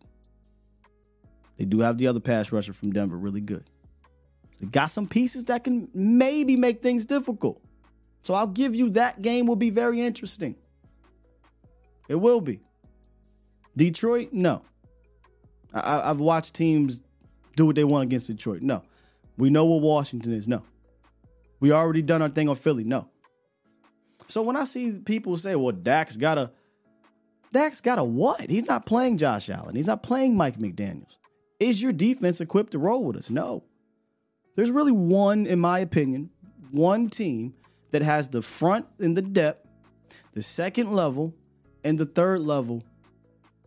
They 1.59 1.64
do 1.64 1.80
have 1.80 1.99
the 1.99 2.07
other 2.07 2.20
pass 2.20 2.51
rusher 2.51 2.72
from 2.72 2.93
Denver, 2.93 3.16
really 3.16 3.41
good. 3.41 3.68
They 4.61 4.66
got 4.66 4.87
some 4.87 5.07
pieces 5.07 5.47
that 5.47 5.64
can 5.64 5.89
maybe 5.93 6.57
make 6.57 6.83
things 6.83 7.05
difficult. 7.05 7.61
So 8.22 8.35
I'll 8.35 8.47
give 8.47 8.74
you 8.74 8.91
that 8.91 9.20
game 9.20 9.47
will 9.47 9.57
be 9.57 9.70
very 9.70 10.01
interesting. 10.01 10.57
It 12.09 12.16
will 12.16 12.41
be. 12.41 12.61
Detroit, 13.76 14.30
no. 14.33 14.62
I, 15.74 16.09
have 16.09 16.20
watched 16.20 16.55
teams 16.55 17.01
do 17.57 17.66
what 17.66 17.76
they 17.76 17.85
want 17.85 18.05
against 18.05 18.26
Detroit. 18.26 18.62
No. 18.62 18.83
We 19.37 19.51
know 19.51 19.64
what 19.64 19.83
Washington 19.83 20.33
is. 20.33 20.47
No. 20.47 20.62
We 21.61 21.72
already 21.72 22.03
done 22.03 22.22
our 22.22 22.28
thing 22.28 22.49
on 22.49 22.57
Philly. 22.57 22.85
No. 22.85 23.09
So 24.28 24.43
when 24.43 24.57
I 24.57 24.64
see 24.64 25.01
people 25.01 25.37
say, 25.37 25.57
well, 25.57 25.72
Dak's 25.72 26.16
got 26.16 26.35
to 26.35 26.51
Dak's 27.53 27.80
got 27.80 27.98
a 27.98 28.05
what? 28.05 28.50
He's 28.50 28.66
not 28.66 28.86
playing 28.86 29.18
Josh 29.18 29.50
Allen. 29.50 29.76
He's 29.76 29.86
not 29.86 30.03
playing 30.03 30.36
Mike 30.36 30.59
McDaniels. 30.59 31.18
Is 31.61 31.82
your 31.82 31.92
defense 31.92 32.40
equipped 32.40 32.72
to 32.72 32.78
roll 32.78 33.05
with 33.05 33.16
us? 33.16 33.30
No. 33.30 33.64
There's 34.57 34.70
really 34.70 34.92
one, 34.92 35.46
in 35.46 35.61
my 35.61 35.78
opinion, 35.78 36.30
one 36.70 37.09
team 37.09 37.55
that 37.90 38.03
has 38.03 38.28
the 38.28 38.42
front 38.42 38.86
and 38.98 39.16
the 39.16 39.22
depth, 39.22 39.66
the 40.32 40.42
second 40.42 40.92
level, 40.92 41.34
and 41.84 41.98
the 41.98 42.07
third 42.07 42.40
level 42.40 42.82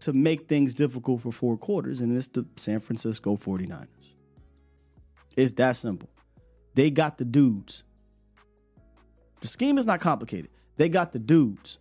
to 0.02 0.14
make 0.14 0.48
things 0.48 0.74
difficult 0.74 1.22
for 1.22 1.32
four 1.32 1.58
quarters, 1.58 2.02
and 2.02 2.16
it's 2.16 2.28
the 2.28 2.46
San 2.58 2.80
Francisco 2.80 3.38
49ers. 3.38 3.88
It's 5.38 5.54
that 5.54 5.76
simple. 5.76 6.10
They 6.74 6.90
got 6.90 7.18
the 7.18 7.26
dudes. 7.26 7.84
The 9.42 9.48
scheme 9.48 9.78
is 9.78 9.86
not 9.86 10.02
complicated. 10.02 10.50
They 10.78 10.90
got 10.90 11.12
the 11.12 11.20
dudes. 11.20 11.80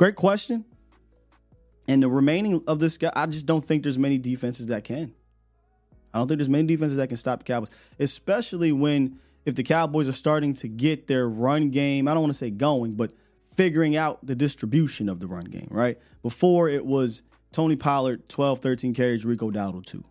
Great 0.00 0.16
question. 0.16 0.64
And 1.86 2.02
the 2.02 2.08
remaining 2.08 2.64
of 2.66 2.78
this 2.78 2.96
guy, 2.96 3.12
I 3.14 3.26
just 3.26 3.44
don't 3.44 3.62
think 3.62 3.82
there's 3.82 3.98
many 3.98 4.16
defenses 4.16 4.68
that 4.68 4.82
can. 4.82 5.12
I 6.14 6.18
don't 6.18 6.26
think 6.26 6.38
there's 6.38 6.48
many 6.48 6.66
defenses 6.66 6.96
that 6.96 7.08
can 7.08 7.18
stop 7.18 7.40
the 7.40 7.44
Cowboys, 7.44 7.68
especially 7.98 8.72
when 8.72 9.20
if 9.44 9.56
the 9.56 9.62
Cowboys 9.62 10.08
are 10.08 10.12
starting 10.12 10.54
to 10.54 10.68
get 10.68 11.06
their 11.06 11.28
run 11.28 11.68
game, 11.68 12.08
I 12.08 12.14
don't 12.14 12.22
want 12.22 12.32
to 12.32 12.38
say 12.38 12.48
going, 12.48 12.94
but 12.94 13.12
figuring 13.56 13.94
out 13.94 14.24
the 14.24 14.34
distribution 14.34 15.10
of 15.10 15.20
the 15.20 15.26
run 15.26 15.44
game, 15.44 15.68
right? 15.70 15.98
Before 16.22 16.66
it 16.66 16.86
was 16.86 17.22
Tony 17.52 17.76
Pollard 17.76 18.26
12, 18.30 18.60
13 18.60 18.94
carries, 18.94 19.26
Rico 19.26 19.50
Dowdle 19.50 19.84
2. 19.84 20.02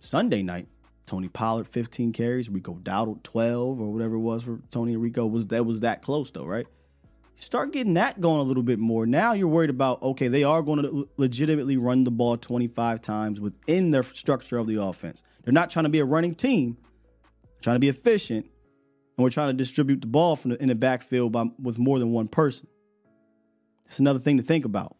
Sunday 0.00 0.42
night, 0.42 0.68
Tony 1.04 1.28
Pollard 1.28 1.68
15 1.68 2.14
carries, 2.14 2.48
Rico 2.48 2.76
Dowdle 2.82 3.22
12 3.22 3.78
or 3.78 3.92
whatever 3.92 4.14
it 4.14 4.20
was 4.20 4.42
for 4.42 4.60
Tony 4.70 4.94
and 4.94 5.02
Rico 5.02 5.26
was 5.26 5.48
that 5.48 5.66
was 5.66 5.80
that 5.80 6.00
close 6.00 6.30
though, 6.30 6.46
right? 6.46 6.66
Start 7.42 7.72
getting 7.72 7.94
that 7.94 8.20
going 8.20 8.38
a 8.38 8.44
little 8.44 8.62
bit 8.62 8.78
more. 8.78 9.04
Now 9.04 9.32
you're 9.32 9.48
worried 9.48 9.68
about, 9.68 10.00
okay, 10.00 10.28
they 10.28 10.44
are 10.44 10.62
going 10.62 10.80
to 10.80 11.08
legitimately 11.16 11.76
run 11.76 12.04
the 12.04 12.10
ball 12.12 12.36
25 12.36 13.02
times 13.02 13.40
within 13.40 13.90
their 13.90 14.04
structure 14.04 14.58
of 14.58 14.68
the 14.68 14.80
offense. 14.80 15.24
They're 15.42 15.52
not 15.52 15.68
trying 15.68 15.86
to 15.86 15.90
be 15.90 15.98
a 15.98 16.04
running 16.04 16.36
team, 16.36 16.76
trying 17.60 17.74
to 17.74 17.80
be 17.80 17.88
efficient, 17.88 18.46
and 18.46 19.24
we're 19.24 19.30
trying 19.30 19.48
to 19.48 19.54
distribute 19.54 20.02
the 20.02 20.06
ball 20.06 20.36
from 20.36 20.52
the, 20.52 20.62
in 20.62 20.68
the 20.68 20.76
backfield 20.76 21.32
by, 21.32 21.46
with 21.60 21.80
more 21.80 21.98
than 21.98 22.12
one 22.12 22.28
person. 22.28 22.68
That's 23.86 23.98
another 23.98 24.20
thing 24.20 24.36
to 24.36 24.44
think 24.44 24.64
about. 24.64 24.96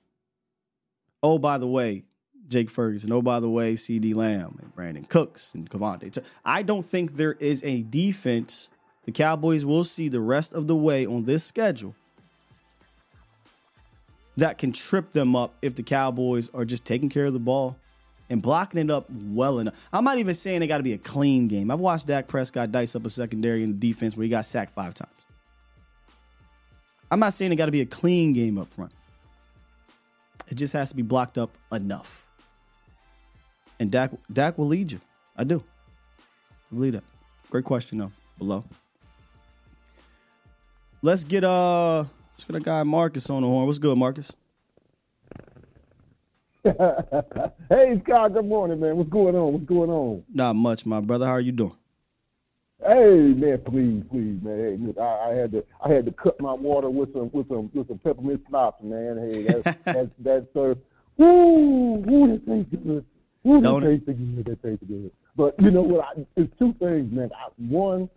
Oh, 1.22 1.38
by 1.38 1.58
the 1.58 1.68
way, 1.68 2.02
Jake 2.48 2.70
Ferguson. 2.70 3.12
Oh, 3.12 3.22
by 3.22 3.38
the 3.38 3.48
way, 3.48 3.74
CeeDee 3.74 4.16
Lamb 4.16 4.58
and 4.60 4.74
Brandin 4.74 5.08
Cooks 5.08 5.54
and 5.54 5.70
KaVontae. 5.70 6.18
I 6.44 6.64
don't 6.64 6.84
think 6.84 7.12
there 7.12 7.34
is 7.34 7.62
a 7.62 7.82
defense 7.82 8.68
the 9.04 9.12
Cowboys 9.12 9.64
will 9.64 9.84
see 9.84 10.08
the 10.08 10.20
rest 10.20 10.52
of 10.52 10.66
the 10.66 10.76
way 10.76 11.06
on 11.06 11.22
this 11.22 11.44
schedule 11.44 11.94
that 14.36 14.58
can 14.58 14.72
trip 14.72 15.12
them 15.12 15.36
up 15.36 15.54
if 15.62 15.74
the 15.74 15.82
Cowboys 15.82 16.48
are 16.54 16.64
just 16.64 16.84
taking 16.84 17.08
care 17.08 17.26
of 17.26 17.32
the 17.32 17.38
ball 17.38 17.76
and 18.30 18.40
blocking 18.40 18.80
it 18.80 18.90
up 18.90 19.06
well 19.10 19.58
enough. 19.58 19.74
I'm 19.92 20.04
not 20.04 20.18
even 20.18 20.34
saying 20.34 20.62
it 20.62 20.66
got 20.66 20.78
to 20.78 20.82
be 20.82 20.94
a 20.94 20.98
clean 20.98 21.48
game. 21.48 21.70
I've 21.70 21.80
watched 21.80 22.06
Dak 22.06 22.28
Prescott 22.28 22.72
dice 22.72 22.96
up 22.96 23.04
a 23.04 23.10
secondary 23.10 23.62
in 23.62 23.78
the 23.78 23.92
defense 23.92 24.16
where 24.16 24.24
he 24.24 24.30
got 24.30 24.46
sacked 24.46 24.72
five 24.72 24.94
times. 24.94 25.12
I'm 27.10 27.20
not 27.20 27.34
saying 27.34 27.52
it 27.52 27.56
got 27.56 27.66
to 27.66 27.72
be 27.72 27.82
a 27.82 27.86
clean 27.86 28.32
game 28.32 28.56
up 28.56 28.72
front. 28.72 28.92
It 30.48 30.54
just 30.54 30.72
has 30.72 30.88
to 30.90 30.96
be 30.96 31.02
blocked 31.02 31.36
up 31.36 31.56
enough. 31.70 32.26
And 33.78 33.90
Dak, 33.90 34.12
Dak 34.32 34.56
will 34.56 34.66
lead 34.66 34.92
you. 34.92 35.00
I 35.36 35.44
do. 35.44 35.62
I 36.70 36.74
believe 36.74 36.94
that. 36.94 37.04
Great 37.50 37.64
question 37.64 37.98
though. 37.98 38.12
Below. 38.38 38.64
Let's 41.02 41.24
get 41.24 41.44
uh 41.44 42.04
Let's 42.42 42.50
get 42.50 42.60
a 42.60 42.64
guy 42.64 42.82
Marcus 42.82 43.30
on 43.30 43.42
the 43.42 43.48
horn. 43.48 43.66
What's 43.66 43.78
good, 43.78 43.96
Marcus? 43.96 44.32
hey 46.64 48.00
Scott, 48.02 48.34
good 48.34 48.46
morning, 48.46 48.80
man. 48.80 48.96
What's 48.96 49.10
going 49.10 49.36
on? 49.36 49.52
What's 49.52 49.64
going 49.64 49.90
on? 49.90 50.24
Not 50.34 50.56
much, 50.56 50.84
my 50.84 50.98
brother. 50.98 51.24
How 51.24 51.32
are 51.34 51.40
you 51.40 51.52
doing? 51.52 51.76
Hey 52.84 53.14
man, 53.14 53.60
please, 53.64 54.02
please, 54.10 54.42
man. 54.42 54.58
Hey, 54.58 54.76
look, 54.76 54.98
I, 54.98 55.30
I 55.30 55.34
had 55.34 55.52
to, 55.52 55.64
I 55.84 55.92
had 55.92 56.04
to 56.04 56.10
cut 56.10 56.40
my 56.40 56.52
water 56.52 56.90
with 56.90 57.12
some, 57.12 57.30
with 57.32 57.46
some, 57.48 57.70
with 57.74 57.86
some 57.86 57.98
peppermint 57.98 58.42
schnapps, 58.48 58.82
man. 58.82 59.18
Hey, 59.18 59.42
that's, 59.44 59.78
that's, 59.84 60.10
that's, 60.18 60.56
uh, 60.56 60.74
woo, 61.18 62.02
woo, 62.04 62.26
that 62.26 62.44
tastes 62.44 62.84
good. 62.84 63.04
Woo, 63.44 63.60
that 63.60 63.68
Don't 63.68 63.82
tastes 63.82 64.06
good. 64.06 64.44
That 64.46 64.62
tastes 64.64 64.84
good. 64.88 65.12
But 65.36 65.54
you 65.60 65.70
know 65.70 65.82
what? 65.82 66.04
I, 66.06 66.26
it's 66.34 66.52
two 66.58 66.74
things, 66.80 67.12
man. 67.12 67.30
I, 67.36 67.50
one, 67.56 68.10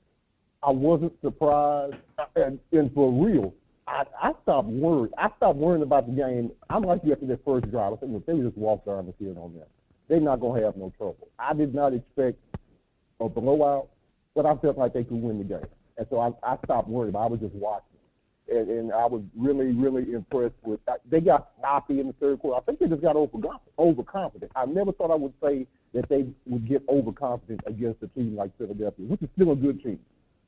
I 0.63 0.71
wasn't 0.71 1.13
surprised, 1.21 1.93
and, 2.35 2.57
and 2.71 2.91
for 2.95 3.11
real, 3.11 3.53
I, 3.87 4.03
I 4.21 4.31
stopped 4.43 4.67
worrying. 4.67 5.13
I 5.17 5.29
stopped 5.37 5.57
worrying 5.57 5.83
about 5.83 6.07
the 6.07 6.13
game. 6.13 6.51
I'm 6.69 6.83
like 6.83 7.01
you 7.03 7.13
after 7.13 7.27
that 7.27 7.45
first 7.45 7.69
drive. 7.69 7.93
I 7.93 7.99
said, 7.99 8.11
look, 8.11 8.25
they 8.25 8.37
just 8.37 8.57
walk 8.57 8.85
down 8.85 9.05
the 9.05 9.13
field 9.13 9.37
on 9.37 9.53
them. 9.53 9.67
They're 10.07 10.19
not 10.19 10.39
gonna 10.39 10.63
have 10.63 10.75
no 10.75 10.91
trouble. 10.97 11.27
I 11.39 11.53
did 11.53 11.73
not 11.73 11.93
expect 11.93 12.37
a 13.19 13.29
blowout, 13.29 13.87
but 14.35 14.45
I 14.45 14.55
felt 14.57 14.77
like 14.77 14.93
they 14.93 15.03
could 15.03 15.21
win 15.21 15.37
the 15.37 15.43
game, 15.43 15.67
and 15.97 16.07
so 16.09 16.19
I, 16.19 16.31
I 16.43 16.57
stopped 16.63 16.89
worrying. 16.89 17.15
I 17.15 17.25
was 17.25 17.39
just 17.39 17.55
watching, 17.55 17.97
and, 18.49 18.69
and 18.69 18.93
I 18.93 19.05
was 19.05 19.23
really, 19.35 19.71
really 19.71 20.13
impressed 20.13 20.55
with. 20.63 20.79
They 21.09 21.21
got 21.21 21.49
sloppy 21.59 21.99
in 21.99 22.07
the 22.07 22.13
third 22.13 22.39
quarter. 22.39 22.61
I 22.61 22.63
think 22.65 22.79
they 22.79 22.87
just 22.87 23.01
got 23.01 23.15
overconfident. 23.15 24.51
I 24.55 24.65
never 24.65 24.91
thought 24.91 25.11
I 25.11 25.15
would 25.15 25.33
say 25.41 25.65
that 25.93 26.07
they 26.09 26.25
would 26.45 26.67
get 26.67 26.83
overconfident 26.87 27.61
against 27.65 28.03
a 28.03 28.07
team 28.07 28.35
like 28.35 28.55
Philadelphia, 28.57 29.05
which 29.07 29.21
is 29.23 29.29
still 29.35 29.53
a 29.53 29.55
good 29.55 29.81
team. 29.81 29.99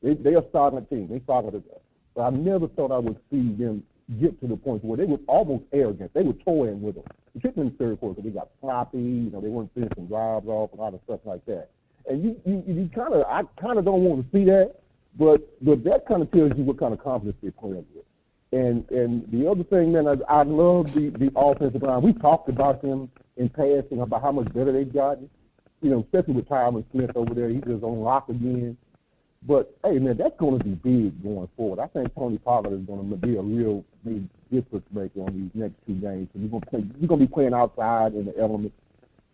They 0.03 0.13
they 0.13 0.35
are 0.35 0.43
starting 0.49 0.79
a 0.79 0.83
team. 0.83 1.07
They 1.09 1.19
started 1.21 1.55
it. 1.55 1.81
But 2.17 2.23
I 2.23 2.29
never 2.31 2.67
thought 2.69 2.91
I 2.91 2.97
would 2.97 3.17
see 3.29 3.53
them 3.53 3.83
get 4.19 4.41
to 4.41 4.47
the 4.47 4.57
point 4.57 4.83
where 4.83 4.97
they 4.97 5.05
were 5.05 5.19
almost 5.27 5.65
arrogant. 5.71 6.11
They 6.15 6.23
were 6.23 6.33
toying 6.33 6.81
with 6.81 6.95
them, 6.95 7.03
particularly 7.35 7.69
in 7.69 7.77
the 7.77 7.83
third 7.83 7.99
quarter. 7.99 8.21
They 8.23 8.31
got 8.31 8.49
sloppy. 8.59 8.97
You 8.97 9.29
know, 9.29 9.39
they 9.39 9.49
weren't 9.49 9.71
finishing 9.75 10.07
drives 10.07 10.47
off, 10.47 10.73
a 10.73 10.75
lot 10.77 10.95
of 10.95 10.99
stuff 11.03 11.19
like 11.25 11.45
that. 11.45 11.69
And 12.09 12.23
you 12.23 12.41
you, 12.43 12.63
you 12.65 12.89
kind 12.95 13.13
of 13.13 13.23
I 13.27 13.43
kind 13.61 13.77
of 13.77 13.85
don't 13.85 14.01
want 14.01 14.25
to 14.25 14.35
see 14.37 14.45
that, 14.45 14.77
but 15.19 15.47
but 15.63 15.83
that 15.83 16.07
kind 16.07 16.23
of 16.23 16.31
tells 16.31 16.53
you 16.57 16.63
what 16.63 16.79
kind 16.79 16.91
of 16.91 17.03
confidence 17.03 17.37
they're 17.43 17.51
playing 17.51 17.85
with. 17.93 18.05
And 18.51 18.89
and 18.89 19.31
the 19.31 19.47
other 19.47 19.63
thing, 19.63 19.91
man, 19.91 20.07
I, 20.07 20.15
I 20.27 20.41
love 20.41 20.91
the 20.95 21.09
the 21.09 21.31
offensive 21.35 21.83
line. 21.83 22.01
We 22.01 22.13
talked 22.13 22.49
about 22.49 22.81
them 22.81 23.11
in 23.35 23.49
passing 23.49 24.01
about 24.01 24.23
how 24.23 24.31
much 24.31 24.51
better 24.53 24.71
they've 24.71 24.91
gotten. 24.91 25.29
You 25.83 25.91
know, 25.91 25.99
especially 25.99 26.33
with 26.33 26.49
Tyron 26.49 26.83
Smith 26.91 27.11
over 27.13 27.35
there, 27.35 27.49
he's 27.49 27.61
just 27.61 27.83
on 27.83 28.01
lock 28.01 28.29
again. 28.29 28.75
But 29.43 29.77
hey, 29.83 29.99
man, 29.99 30.17
that's 30.17 30.37
going 30.37 30.57
to 30.57 30.63
be 30.63 30.71
big 30.71 31.23
going 31.23 31.47
forward. 31.55 31.79
I 31.79 31.87
think 31.87 32.13
Tony 32.15 32.37
Pollard 32.37 32.73
is 32.73 32.85
going 32.85 33.09
to 33.09 33.15
be 33.15 33.37
a 33.37 33.41
real 33.41 33.83
big 34.03 34.27
difference 34.51 34.85
maker 34.91 35.21
on 35.21 35.33
these 35.33 35.61
next 35.61 35.75
two 35.85 35.93
games. 35.93 36.27
So 36.33 36.39
we're 36.39 36.49
going 36.49 36.61
to 36.61 36.67
play. 36.67 36.85
We're 36.99 37.07
going 37.07 37.21
to 37.21 37.27
be 37.27 37.33
playing 37.33 37.53
outside 37.53 38.13
in 38.13 38.25
the 38.25 38.37
elements, 38.37 38.75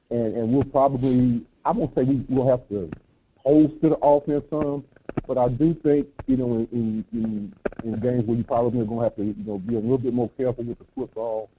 and 0.10 0.36
and 0.36 0.54
we'll 0.54 0.66
probably. 0.66 1.42
I 1.66 1.72
won't 1.72 1.96
say 1.96 2.04
we 2.04 2.26
will 2.30 2.50
have 2.50 2.68
to 2.70 2.92
hold 3.38 3.82
to 3.82 3.90
the 3.90 3.98
offense 3.98 4.44
some, 4.50 4.84
but 5.28 5.38
I 5.38 5.48
do 5.50 5.74
think 5.76 6.08
you 6.28 6.38
know 6.38 6.68
in 6.72 7.06
in, 7.14 7.54
in, 7.84 8.00
games 8.00 8.26
where 8.26 8.38
you 8.38 8.44
probably 8.44 8.82
are 8.82 8.86
going 8.86 9.00
to 9.00 9.04
have 9.04 9.16
to 9.16 9.24
you 9.24 9.36
know 9.46 9.58
be 9.60 9.76
a 9.76 9.80
little 9.80 9.98
bit 9.98 10.14
more 10.14 10.30
careful 10.38 10.64
with 10.64 10.80
the 10.80 10.86
football. 10.96 11.50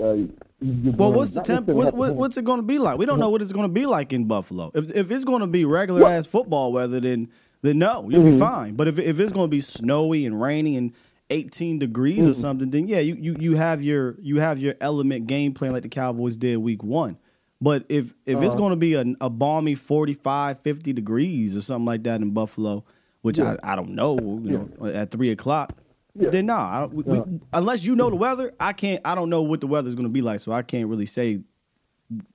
Uh, 0.00 0.14
Well, 0.60 1.12
what's 1.12 1.32
the 1.32 1.40
temp? 1.40 1.66
What, 1.66 1.92
what, 1.92 2.14
what's 2.14 2.36
it 2.36 2.44
going 2.44 2.60
to 2.60 2.66
be 2.66 2.78
like? 2.78 2.98
We 2.98 3.06
don't 3.06 3.18
know 3.18 3.30
what 3.30 3.42
it's 3.42 3.52
going 3.52 3.66
to 3.66 3.72
be 3.72 3.84
like 3.84 4.12
in 4.12 4.26
Buffalo. 4.26 4.70
If 4.74 4.90
if 4.94 5.10
it's 5.10 5.24
going 5.24 5.40
to 5.40 5.46
be 5.46 5.64
regular 5.64 6.06
ass 6.06 6.26
football 6.26 6.72
weather, 6.72 7.00
then 7.00 7.28
then 7.62 7.78
no, 7.78 8.08
you'll 8.10 8.22
Mm-hmm. 8.22 8.30
be 8.30 8.38
fine. 8.38 8.74
But 8.74 8.88
if 8.88 8.98
if 8.98 9.18
it's 9.20 9.32
going 9.32 9.46
to 9.46 9.50
be 9.50 9.60
snowy 9.60 10.24
and 10.26 10.40
rainy 10.40 10.76
and 10.76 10.92
18 11.30 11.78
degrees 11.78 12.20
Mm-hmm. 12.20 12.30
or 12.30 12.34
something, 12.34 12.70
then 12.70 12.86
yeah, 12.88 13.00
you, 13.00 13.14
you 13.14 13.36
you 13.38 13.56
have 13.56 13.82
your 13.82 14.16
you 14.20 14.40
have 14.40 14.58
your 14.58 14.74
element 14.80 15.26
game 15.26 15.52
plan 15.54 15.72
like 15.72 15.82
the 15.82 15.88
Cowboys 15.88 16.36
did 16.36 16.56
week 16.58 16.82
one. 16.82 17.18
But 17.60 17.84
if 17.88 18.14
if 18.24 18.36
Uh-huh. 18.36 18.46
it's 18.46 18.54
going 18.54 18.70
to 18.70 18.76
be 18.76 18.94
a, 18.94 19.04
a 19.20 19.28
balmy 19.28 19.74
45, 19.74 20.60
50 20.60 20.92
degrees 20.92 21.56
or 21.56 21.60
something 21.60 21.86
like 21.86 22.04
that 22.04 22.20
in 22.20 22.30
Buffalo, 22.30 22.84
which 23.22 23.40
I, 23.40 23.56
I 23.62 23.74
don't 23.76 23.90
know, 23.90 24.16
you 24.42 24.70
know, 24.80 24.86
at 24.86 25.10
three 25.10 25.30
o'clock, 25.32 25.72
Yeah. 26.14 26.30
then 26.30 26.46
no, 26.46 26.54
I 26.56 26.78
don't, 26.80 26.94
we, 26.94 27.02
we- 27.20 27.40
unless 27.52 27.84
you 27.84 27.96
know 27.96 28.10
the 28.10 28.16
weather, 28.16 28.54
I 28.60 28.72
can't. 28.72 29.00
I 29.04 29.14
don't 29.16 29.28
know 29.28 29.42
what 29.42 29.60
the 29.60 29.66
weather 29.66 29.88
is 29.88 29.96
going 29.96 30.06
to 30.06 30.12
be 30.12 30.22
like, 30.22 30.38
so 30.40 30.52
I 30.52 30.62
can't 30.62 30.88
really 30.88 31.06
say, 31.06 31.40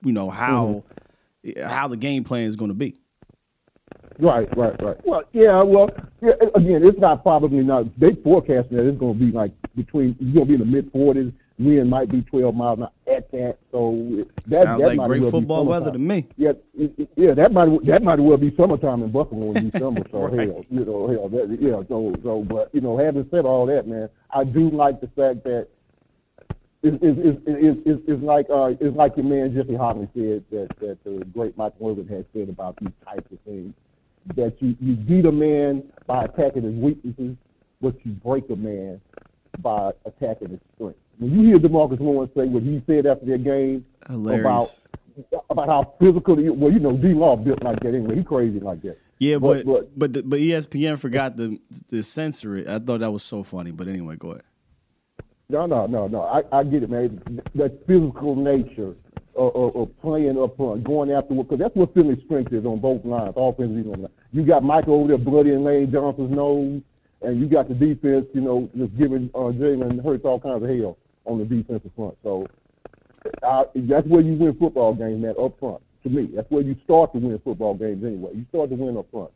you 0.04 0.12
know, 0.12 0.28
how 0.30 0.84
Mm-hmm. 1.46 1.68
how 1.68 1.88
the 1.88 1.96
game 1.96 2.22
plan 2.24 2.44
is 2.44 2.56
going 2.56 2.70
to 2.70 2.74
be. 2.74 3.00
Right, 4.18 4.48
right, 4.56 4.80
right. 4.82 4.96
Well, 5.06 5.22
yeah, 5.32 5.62
well, 5.62 5.90
yeah, 6.22 6.32
again, 6.54 6.84
it's 6.84 6.98
not 6.98 7.22
probably 7.22 7.62
not. 7.64 7.86
They 7.98 8.14
forecasting 8.14 8.76
that 8.76 8.86
it's 8.88 8.98
going 8.98 9.18
to 9.18 9.24
be 9.24 9.32
like 9.32 9.52
between 9.74 10.16
you're 10.20 10.44
going 10.44 10.46
to 10.46 10.48
be 10.48 10.54
in 10.54 10.60
the 10.60 10.66
mid 10.76 10.92
40s. 10.92 11.32
Wind 11.56 11.88
might 11.88 12.10
be 12.10 12.20
12 12.22 12.52
miles 12.54 12.78
an 12.78 12.84
hour 12.84 12.90
at 13.16 13.30
that. 13.30 13.58
So 13.70 14.24
that 14.48 14.64
Sounds 14.64 14.82
that 14.82 14.88
like 14.88 14.96
might 14.96 15.06
great 15.06 15.22
well 15.22 15.30
football 15.30 15.64
weather 15.64 15.92
to 15.92 15.98
me. 15.98 16.26
Yeah, 16.36 16.50
it, 16.76 16.92
it- 16.98 17.08
yeah, 17.16 17.32
that 17.34 17.52
might 17.52 17.84
that 17.86 18.02
might 18.02 18.18
well 18.18 18.36
be 18.36 18.54
summertime 18.56 19.02
in 19.04 19.10
Buffalo 19.12 19.52
in 19.52 19.70
December. 19.70 20.02
So 20.10 20.18
Right. 20.26 20.48
hell, 20.48 20.64
you 20.68 20.84
know, 20.84 21.06
hell, 21.08 21.28
that, 21.28 21.56
yeah. 21.60 21.80
So 21.88 22.12
so, 22.24 22.42
but 22.42 22.70
you 22.74 22.80
know, 22.80 22.96
having 22.98 23.28
said 23.30 23.44
all 23.44 23.66
that, 23.66 23.86
man, 23.86 24.08
I 24.32 24.42
do 24.44 24.68
like 24.70 25.00
the 25.00 25.06
fact 25.08 25.44
that 25.44 25.68
it's, 26.82 26.98
it's, 27.00 27.18
it's, 27.22 27.40
it's, 27.46 27.80
it's, 27.86 28.02
it's 28.08 28.22
like 28.22 28.46
uh, 28.50 28.72
it's 28.80 28.96
like 28.96 29.16
your 29.16 29.24
man 29.24 29.54
Jesse 29.54 29.74
Hotley 29.74 30.08
said 30.12 30.44
that 30.50 30.68
that 30.80 31.04
the 31.04 31.24
great 31.26 31.56
Michael 31.56 31.90
Irvin 31.90 32.08
has 32.08 32.24
said 32.34 32.48
about 32.48 32.76
these 32.80 32.92
types 33.06 33.30
of 33.32 33.38
things. 33.46 33.72
That 34.36 34.56
you 34.60 34.74
you 34.80 34.96
beat 34.96 35.26
a 35.26 35.32
man 35.32 35.82
by 36.06 36.24
attacking 36.24 36.62
his 36.62 36.74
weaknesses, 36.74 37.36
but 37.80 37.94
you 38.04 38.12
break 38.12 38.48
a 38.50 38.56
man 38.56 39.00
by 39.60 39.92
attacking 40.06 40.50
his 40.50 40.60
strength. 40.74 40.98
When 41.18 41.32
you 41.32 41.46
hear 41.46 41.58
DeMarcus 41.58 42.00
Lawrence 42.00 42.32
say 42.36 42.46
what 42.46 42.62
he 42.62 42.82
said 42.86 43.06
after 43.06 43.26
their 43.26 43.38
game 43.38 43.84
about 44.06 44.14
Hilarious. 44.14 44.86
about 45.50 45.68
how 45.68 45.94
physical 46.00 46.36
he, 46.36 46.48
well, 46.48 46.72
you 46.72 46.80
know, 46.80 46.96
D 46.96 47.08
Law 47.08 47.36
built 47.36 47.62
like 47.62 47.80
that 47.80 47.88
anyway. 47.88 48.16
He 48.16 48.24
crazy 48.24 48.60
like 48.60 48.82
that. 48.82 48.98
Yeah, 49.18 49.38
but 49.38 49.64
but, 49.64 49.98
but 49.98 50.12
the, 50.12 50.22
but 50.22 50.40
ESPN 50.40 50.98
forgot 50.98 51.36
to 51.36 51.60
to 51.90 52.02
censor 52.02 52.56
it. 52.56 52.66
I 52.66 52.78
thought 52.78 53.00
that 53.00 53.12
was 53.12 53.22
so 53.22 53.42
funny. 53.42 53.70
But 53.70 53.88
anyway, 53.88 54.16
go 54.16 54.30
ahead. 54.30 54.42
No, 55.48 55.66
no, 55.66 55.86
no, 55.86 56.06
no. 56.08 56.22
I, 56.22 56.42
I 56.52 56.64
get 56.64 56.82
it, 56.82 56.90
man. 56.90 57.40
That 57.54 57.86
physical 57.86 58.36
nature 58.36 58.94
of, 59.36 59.56
of, 59.56 59.76
of 59.76 60.00
playing 60.00 60.40
up 60.40 60.56
front, 60.56 60.84
going 60.84 61.10
after 61.10 61.34
because 61.34 61.58
that's 61.58 61.74
what 61.74 61.92
Philly's 61.94 62.22
strength 62.24 62.52
is 62.52 62.64
on 62.64 62.80
both 62.80 63.04
lines, 63.04 63.34
offensive 63.36 63.92
and. 63.92 64.08
You 64.32 64.44
got 64.44 64.64
Michael 64.64 64.94
over 64.94 65.08
there 65.08 65.18
bloody 65.18 65.50
and 65.50 65.62
Lane 65.62 65.92
Johnson's 65.92 66.32
nose, 66.32 66.82
and 67.22 67.40
you 67.40 67.46
got 67.46 67.68
the 67.68 67.74
defense, 67.74 68.26
you 68.34 68.40
know, 68.40 68.68
just 68.76 68.96
giving 68.98 69.30
uh, 69.32 69.54
Jalen 69.54 70.02
Hurts 70.02 70.24
all 70.24 70.40
kinds 70.40 70.64
of 70.64 70.68
hell 70.68 70.98
on 71.24 71.38
the 71.38 71.44
defensive 71.44 71.92
front. 71.94 72.16
So 72.24 72.44
uh, 73.42 73.64
that's 73.74 74.06
where 74.08 74.22
you 74.22 74.34
win 74.34 74.56
football 74.58 74.92
games, 74.92 75.22
man, 75.22 75.34
up 75.40 75.58
front. 75.60 75.82
To 76.02 76.08
me, 76.08 76.30
that's 76.34 76.50
where 76.50 76.62
you 76.62 76.76
start 76.82 77.12
to 77.12 77.18
win 77.18 77.40
football 77.44 77.74
games 77.74 78.04
anyway. 78.04 78.32
You 78.34 78.44
start 78.48 78.70
to 78.70 78.76
win 78.76 78.96
up 78.96 79.06
front. 79.12 79.30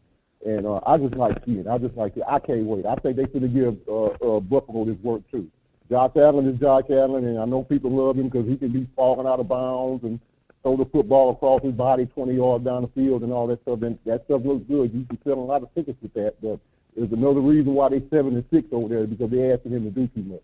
And 0.44 0.66
uh, 0.66 0.80
I 0.84 0.98
just 0.98 1.14
like 1.14 1.36
seeing. 1.44 1.60
it. 1.60 1.66
I 1.66 1.78
just 1.78 1.96
like 1.96 2.16
it. 2.16 2.24
I 2.28 2.40
can't 2.40 2.64
wait. 2.64 2.86
I 2.86 2.96
think 2.96 3.16
they 3.16 3.26
should 3.32 3.54
give 3.54 3.76
uh, 3.88 4.06
uh, 4.06 4.40
Buffalo 4.40 4.84
this 4.84 4.98
work 5.02 5.22
too. 5.30 5.48
Josh 5.90 6.12
Allen 6.16 6.48
is 6.48 6.60
Josh 6.60 6.84
Allen, 6.90 7.24
and 7.24 7.38
I 7.38 7.44
know 7.46 7.64
people 7.64 7.90
love 7.90 8.16
him 8.16 8.28
because 8.28 8.46
he 8.46 8.56
can 8.56 8.72
be 8.72 8.86
falling 8.94 9.26
out 9.26 9.40
of 9.40 9.48
bounds 9.48 10.04
and 10.04 10.20
throw 10.62 10.76
the 10.76 10.84
football 10.86 11.30
across 11.30 11.62
his 11.62 11.72
body 11.72 12.06
20 12.06 12.34
yards 12.34 12.64
down 12.64 12.82
the 12.82 12.88
field 12.88 13.22
and 13.22 13.32
all 13.32 13.46
that 13.46 13.62
stuff. 13.62 13.80
And 13.82 13.98
that 14.04 14.24
stuff 14.26 14.42
looks 14.44 14.64
good. 14.68 14.92
You 14.92 15.04
can 15.06 15.18
sell 15.24 15.34
a 15.34 15.40
lot 15.40 15.62
of 15.62 15.74
tickets 15.74 15.98
with 16.02 16.12
that. 16.14 16.34
But 16.42 16.60
there's 16.94 17.12
another 17.12 17.40
reason 17.40 17.74
why 17.74 17.88
they 17.88 18.02
seven 18.10 18.34
and 18.34 18.44
six 18.52 18.68
over 18.72 18.88
there 18.88 19.06
because 19.06 19.30
they're 19.30 19.54
asking 19.54 19.72
him 19.72 19.84
to 19.84 19.90
do 19.90 20.06
too 20.08 20.22
much. 20.22 20.42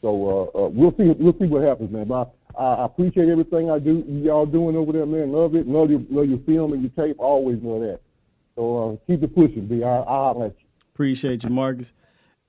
So 0.00 0.50
uh, 0.54 0.58
uh, 0.58 0.68
we'll 0.68 0.92
see. 0.96 1.10
We'll 1.10 1.36
see 1.38 1.46
what 1.46 1.62
happens, 1.62 1.90
man. 1.90 2.08
But 2.08 2.32
I, 2.58 2.64
I 2.64 2.84
appreciate 2.86 3.28
everything 3.28 3.70
I 3.70 3.78
do. 3.78 4.02
Y'all 4.06 4.46
doing 4.46 4.76
over 4.76 4.92
there, 4.92 5.04
man. 5.04 5.30
Love 5.30 5.54
it. 5.54 5.68
Love 5.68 5.90
your 5.90 6.00
love 6.10 6.26
your 6.26 6.38
film 6.40 6.72
and 6.72 6.82
your 6.82 7.06
tape. 7.06 7.16
Always 7.18 7.58
love 7.62 7.82
that. 7.82 8.00
So 8.56 8.78
uh, 8.92 9.06
keep 9.06 9.22
it 9.22 9.34
pushing, 9.34 9.66
B. 9.66 9.84
I, 9.84 9.88
I'll 9.88 10.40
let 10.40 10.54
you. 10.58 10.66
Appreciate 10.94 11.44
you, 11.44 11.50
Marcus. 11.50 11.92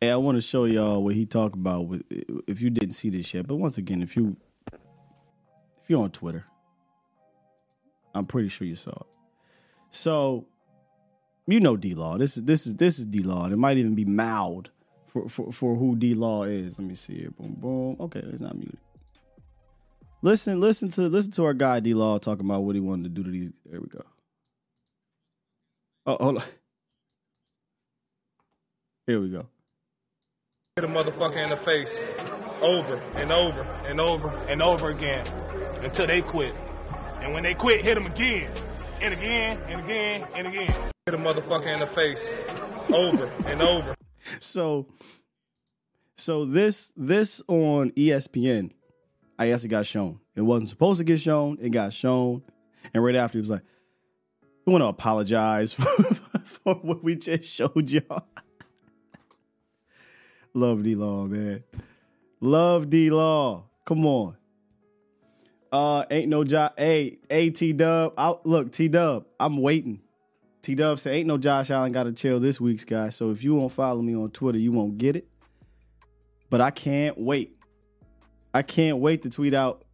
Hey, 0.01 0.09
I 0.09 0.15
want 0.15 0.35
to 0.35 0.41
show 0.41 0.65
y'all 0.65 1.03
what 1.03 1.13
he 1.13 1.27
talked 1.27 1.53
about. 1.53 1.85
With 1.85 2.03
if 2.47 2.59
you 2.59 2.71
didn't 2.71 2.93
see 2.93 3.11
this 3.11 3.31
yet, 3.35 3.45
but 3.45 3.57
once 3.57 3.77
again, 3.77 4.01
if 4.01 4.15
you 4.15 4.35
if 4.73 5.89
you're 5.89 6.01
on 6.01 6.09
Twitter, 6.09 6.43
I'm 8.15 8.25
pretty 8.25 8.49
sure 8.49 8.65
you 8.65 8.73
saw 8.73 8.93
it. 8.93 9.07
So 9.91 10.47
you 11.45 11.59
know 11.59 11.77
D 11.77 11.93
Law. 11.93 12.17
This 12.17 12.35
is 12.35 12.43
this 12.43 12.65
is 12.65 12.77
this 12.77 12.97
is 12.97 13.05
D 13.05 13.19
Law. 13.19 13.45
It 13.45 13.57
might 13.57 13.77
even 13.77 13.93
be 13.93 14.05
mild 14.05 14.71
for, 15.05 15.29
for 15.29 15.51
for 15.51 15.75
who 15.75 15.95
D 15.95 16.15
Law 16.15 16.45
is. 16.45 16.79
Let 16.79 16.87
me 16.87 16.95
see 16.95 17.19
here. 17.19 17.29
Boom 17.29 17.53
boom. 17.59 17.97
Okay, 17.99 18.21
it's 18.23 18.41
not 18.41 18.55
muted. 18.55 18.79
Listen, 20.23 20.59
listen 20.59 20.89
to 20.89 21.01
listen 21.03 21.31
to 21.33 21.45
our 21.45 21.53
guy 21.53 21.79
D 21.79 21.93
Law 21.93 22.17
talking 22.17 22.45
about 22.47 22.63
what 22.63 22.73
he 22.73 22.81
wanted 22.81 23.03
to 23.03 23.09
do 23.09 23.23
to 23.23 23.29
these. 23.29 23.51
There 23.67 23.79
we 23.79 23.87
go. 23.87 24.03
Oh, 26.07 26.17
hold 26.19 26.37
on. 26.37 26.43
Here 29.05 29.21
we 29.21 29.29
go. 29.29 29.45
A 30.83 30.87
motherfucker 30.87 31.37
in 31.37 31.49
the 31.49 31.57
face 31.57 32.01
over 32.61 32.97
and 33.15 33.31
over 33.31 33.61
and 33.87 33.99
over 33.99 34.29
and 34.47 34.61
over 34.61 34.89
again 34.89 35.25
until 35.81 36.07
they 36.07 36.21
quit. 36.21 36.53
And 37.19 37.33
when 37.33 37.43
they 37.43 37.53
quit, 37.53 37.83
hit 37.83 37.95
them 37.95 38.05
again 38.05 38.51
and 39.01 39.13
again 39.13 39.59
and 39.67 39.81
again 39.81 40.27
and 40.35 40.47
again. 40.47 40.73
Hit 41.05 41.15
a 41.15 41.17
motherfucker 41.17 41.67
in 41.67 41.79
the 41.79 41.87
face 41.87 42.31
over 42.93 43.25
and 43.47 43.61
over. 43.61 43.95
So, 44.39 44.87
so 46.15 46.45
this 46.45 46.93
this 46.95 47.41
on 47.47 47.91
ESPN, 47.91 48.71
I 49.39 49.47
guess 49.47 49.63
it 49.63 49.69
got 49.69 49.85
shown. 49.85 50.19
It 50.35 50.41
wasn't 50.41 50.69
supposed 50.69 50.99
to 50.99 51.03
get 51.03 51.19
shown. 51.19 51.57
It 51.59 51.69
got 51.69 51.93
shown, 51.93 52.43
and 52.93 53.03
right 53.03 53.15
after 53.15 53.37
he 53.37 53.41
was 53.41 53.49
like, 53.49 53.63
"We 54.65 54.71
want 54.71 54.83
to 54.83 54.87
apologize 54.87 55.73
for, 55.73 55.85
for 55.85 56.75
what 56.75 57.03
we 57.03 57.15
just 57.15 57.43
showed 57.43 57.89
y'all. 57.89 58.27
Love 60.53 60.83
D 60.83 60.95
Law, 60.95 61.25
man. 61.25 61.63
Love 62.39 62.89
D 62.89 63.09
Law. 63.09 63.65
Come 63.85 64.05
on. 64.05 64.35
Uh, 65.71 66.03
ain't 66.11 66.27
no 66.27 66.43
job. 66.43 66.73
Hey, 66.77 67.19
hey, 67.29 67.49
T 67.49 67.71
Dub. 67.71 68.13
Look, 68.43 68.71
T 68.71 68.87
Dub. 68.89 69.25
I'm 69.39 69.57
waiting. 69.57 70.01
T 70.61 70.75
Dub 70.75 70.99
said, 70.99 71.13
"Ain't 71.13 71.27
no 71.27 71.37
Josh 71.37 71.71
Allen 71.71 71.91
got 71.91 72.03
to 72.03 72.11
chill 72.11 72.39
this 72.39 72.59
week's 72.59 72.85
guy." 72.85 73.09
So 73.09 73.31
if 73.31 73.43
you 73.43 73.55
won't 73.55 73.71
follow 73.71 74.01
me 74.01 74.15
on 74.15 74.29
Twitter, 74.31 74.59
you 74.59 74.71
won't 74.71 74.97
get 74.97 75.15
it. 75.15 75.27
But 76.49 76.61
I 76.61 76.71
can't 76.71 77.17
wait. 77.17 77.57
I 78.53 78.61
can't 78.61 78.97
wait 78.97 79.21
to 79.23 79.29
tweet 79.29 79.53
out 79.53 79.85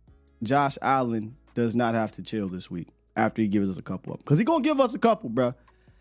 Josh 0.41 0.77
Allen 0.81 1.37
does 1.53 1.75
not 1.75 1.93
have 1.93 2.11
to 2.13 2.23
chill 2.23 2.47
this 2.47 2.69
week 2.69 2.89
after 3.15 3.41
he 3.41 3.47
gives 3.47 3.69
us 3.69 3.77
a 3.77 3.81
couple 3.81 4.13
of 4.13 4.19
because 4.19 4.39
he 4.39 4.43
gonna 4.43 4.63
give 4.63 4.79
us 4.79 4.93
a 4.93 4.99
couple, 4.99 5.29
bro. 5.29 5.53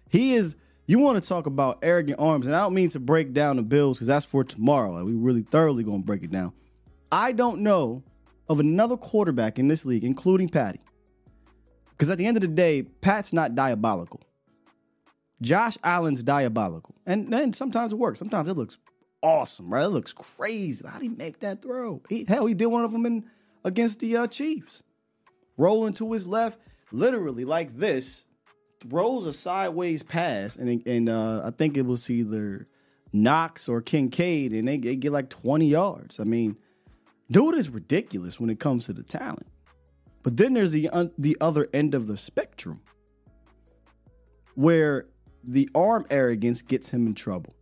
He 0.08 0.34
is. 0.34 0.56
You 0.86 1.00
want 1.00 1.22
to 1.22 1.28
talk 1.28 1.46
about 1.46 1.78
arrogant 1.82 2.20
arms, 2.20 2.46
and 2.46 2.54
I 2.54 2.60
don't 2.60 2.74
mean 2.74 2.90
to 2.90 3.00
break 3.00 3.32
down 3.32 3.56
the 3.56 3.62
Bills 3.62 3.98
because 3.98 4.06
that's 4.06 4.24
for 4.24 4.44
tomorrow. 4.44 4.92
Like 4.92 5.04
we 5.04 5.14
really 5.14 5.42
thoroughly 5.42 5.82
gonna 5.82 5.98
break 5.98 6.22
it 6.22 6.30
down. 6.30 6.52
I 7.10 7.32
don't 7.32 7.60
know 7.60 8.04
of 8.48 8.60
another 8.60 8.96
quarterback 8.96 9.58
in 9.58 9.68
this 9.68 9.84
league, 9.84 10.04
including 10.04 10.48
Patty. 10.48 10.80
Because 11.90 12.10
at 12.10 12.18
the 12.18 12.26
end 12.26 12.36
of 12.36 12.40
the 12.42 12.48
day, 12.48 12.82
Pat's 12.82 13.32
not 13.32 13.54
diabolical. 13.54 14.20
Josh 15.40 15.76
Allen's 15.82 16.22
diabolical. 16.22 16.94
And 17.04 17.32
then 17.32 17.52
sometimes 17.52 17.92
it 17.92 17.96
works. 17.96 18.18
Sometimes 18.18 18.48
it 18.48 18.54
looks 18.54 18.78
awesome, 19.22 19.72
right? 19.72 19.84
It 19.84 19.88
looks 19.88 20.12
crazy. 20.12 20.84
How 20.86 20.98
did 20.98 21.02
he 21.02 21.08
make 21.08 21.40
that 21.40 21.62
throw? 21.62 22.02
He, 22.08 22.24
hell, 22.28 22.46
he 22.46 22.54
did 22.54 22.66
one 22.66 22.84
of 22.84 22.92
them 22.92 23.06
in 23.06 23.24
against 23.64 24.00
the 24.00 24.16
uh, 24.16 24.26
Chiefs. 24.26 24.82
Rolling 25.56 25.94
to 25.94 26.12
his 26.12 26.26
left, 26.26 26.58
literally 26.92 27.44
like 27.44 27.76
this, 27.76 28.25
throws 28.88 29.26
a 29.26 29.32
sideways 29.32 30.02
pass, 30.02 30.56
and 30.56 30.86
and 30.86 31.08
uh, 31.08 31.42
I 31.44 31.50
think 31.50 31.76
it 31.76 31.86
was 31.86 32.08
either 32.10 32.66
Knox 33.12 33.68
or 33.68 33.80
Kincaid, 33.80 34.52
and 34.52 34.68
they, 34.68 34.76
they 34.78 34.96
get 34.96 35.12
like 35.12 35.30
20 35.30 35.66
yards. 35.66 36.20
I 36.20 36.24
mean, 36.24 36.56
dude 37.30 37.54
is 37.54 37.70
ridiculous 37.70 38.38
when 38.38 38.50
it 38.50 38.60
comes 38.60 38.86
to 38.86 38.92
the 38.92 39.02
talent. 39.02 39.46
But 40.22 40.36
then 40.36 40.54
there's 40.54 40.72
the 40.72 40.88
un- 40.88 41.12
the 41.16 41.36
other 41.40 41.68
end 41.72 41.94
of 41.94 42.06
the 42.08 42.16
spectrum, 42.16 42.80
where 44.54 45.06
the 45.44 45.68
arm 45.74 46.06
arrogance 46.10 46.62
gets 46.62 46.90
him 46.90 47.06
in 47.06 47.14
trouble. 47.14 47.54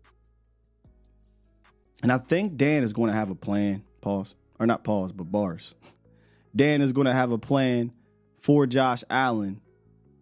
And 2.02 2.10
I 2.10 2.18
think 2.18 2.56
Dan 2.56 2.82
is 2.82 2.92
going 2.92 3.10
to 3.10 3.16
have 3.16 3.30
a 3.30 3.34
plan. 3.34 3.84
Pause. 4.00 4.34
Or 4.58 4.66
not 4.66 4.84
pause, 4.84 5.12
but 5.12 5.24
bars. 5.24 5.74
Dan 6.54 6.80
is 6.80 6.92
going 6.92 7.06
to 7.06 7.12
have 7.12 7.32
a 7.32 7.38
plan 7.38 7.92
for 8.40 8.66
Josh 8.66 9.02
Allen 9.10 9.60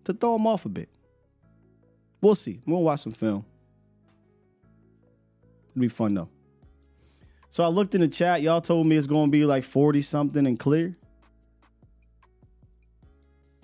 to 0.04 0.12
throw 0.12 0.36
him 0.36 0.46
off 0.46 0.64
a 0.64 0.68
bit. 0.68 0.88
We'll 2.22 2.36
see. 2.36 2.60
We'll 2.64 2.82
watch 2.82 3.00
some 3.00 3.12
film. 3.12 3.44
It'll 5.70 5.80
be 5.80 5.88
fun 5.88 6.14
though. 6.14 6.28
So 7.50 7.64
I 7.64 7.66
looked 7.66 7.94
in 7.94 8.00
the 8.00 8.08
chat. 8.08 8.40
Y'all 8.40 8.62
told 8.62 8.86
me 8.86 8.96
it's 8.96 9.06
going 9.06 9.26
to 9.26 9.30
be 9.30 9.44
like 9.44 9.64
40 9.64 10.00
something 10.00 10.46
and 10.46 10.58
clear. 10.58 10.96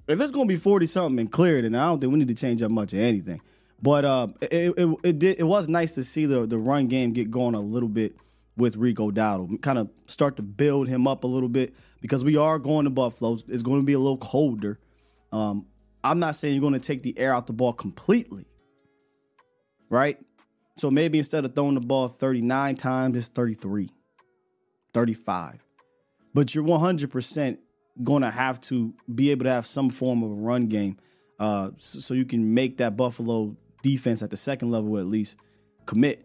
If 0.06 0.20
it's 0.20 0.30
going 0.30 0.48
to 0.48 0.54
be 0.54 0.59
40 0.61 0.86
something 0.86 1.20
and 1.20 1.32
clear, 1.32 1.62
then 1.62 1.74
I 1.74 1.86
don't 1.86 2.00
think 2.00 2.12
we 2.12 2.18
need 2.18 2.28
to 2.28 2.34
change 2.34 2.61
up 2.61 2.70
much 2.70 2.92
of 2.92 2.98
anything. 2.98 3.40
But 3.80 4.04
uh, 4.04 4.28
it, 4.40 4.74
it, 4.76 4.96
it 5.04 5.18
did 5.18 5.38
it 5.38 5.44
was 5.44 5.68
nice 5.68 5.92
to 5.92 6.02
see 6.02 6.26
the 6.26 6.44
the 6.44 6.59
run 6.59 6.88
game 6.88 7.12
get 7.12 7.30
going 7.30 7.54
a 7.54 7.61
little 7.61 7.88
bit 7.88 8.16
with 8.56 8.74
Rico 8.76 9.12
Dowdle, 9.12 9.62
kind 9.62 9.78
of 9.78 9.88
start 10.09 10.34
to 10.36 10.42
build 10.42 10.88
him 10.88 11.06
up 11.06 11.22
a 11.22 11.28
little 11.28 11.48
bit 11.48 11.72
because 12.00 12.24
we 12.24 12.36
are 12.36 12.59
going 12.59 12.84
to 12.84 12.90
Buffalo. 12.90 13.38
It's 13.46 13.62
going 13.62 13.80
to 13.80 13.86
be 13.86 13.92
a 13.92 13.98
little 14.00 14.18
colder. 14.18 14.80
Um, 15.30 15.66
I'm 16.05 16.18
not 16.18 16.36
saying 16.36 16.55
you're 16.55 16.61
going 16.61 16.74
to 16.74 16.78
take 16.80 17.03
the 17.03 17.18
air 17.18 17.34
out 17.34 17.46
the 17.46 17.53
ball 17.53 17.72
completely, 17.72 18.46
right? 19.90 20.18
So 20.76 20.90
maybe 20.90 21.18
instead 21.18 21.44
of 21.44 21.55
throwing 21.55 21.74
the 21.74 21.80
ball 21.80 22.09
39 22.09 22.76
times, 22.76 23.16
it's 23.16 23.28
33, 23.28 23.90
35. 24.94 25.64
But 26.34 26.55
you're 26.55 26.64
100% 26.64 27.59
going 28.03 28.22
to 28.22 28.30
have 28.30 28.61
to 28.61 28.94
be 29.12 29.30
able 29.30 29.44
to 29.44 29.51
have 29.51 29.66
some 29.66 29.90
form 29.90 30.22
of 30.22 30.30
a 30.30 30.34
run 30.34 30.66
game 30.66 30.99
uh, 31.38 31.70
so 31.78 32.14
you 32.14 32.24
can 32.24 32.55
make 32.55 32.78
that 32.78 32.96
Buffalo 32.96 33.57
defense 33.82 34.22
at 34.22 34.30
the 34.30 34.36
second 34.36 34.70
level 34.70 34.99
at 34.99 35.07
least 35.07 35.36
commit. 35.86 36.24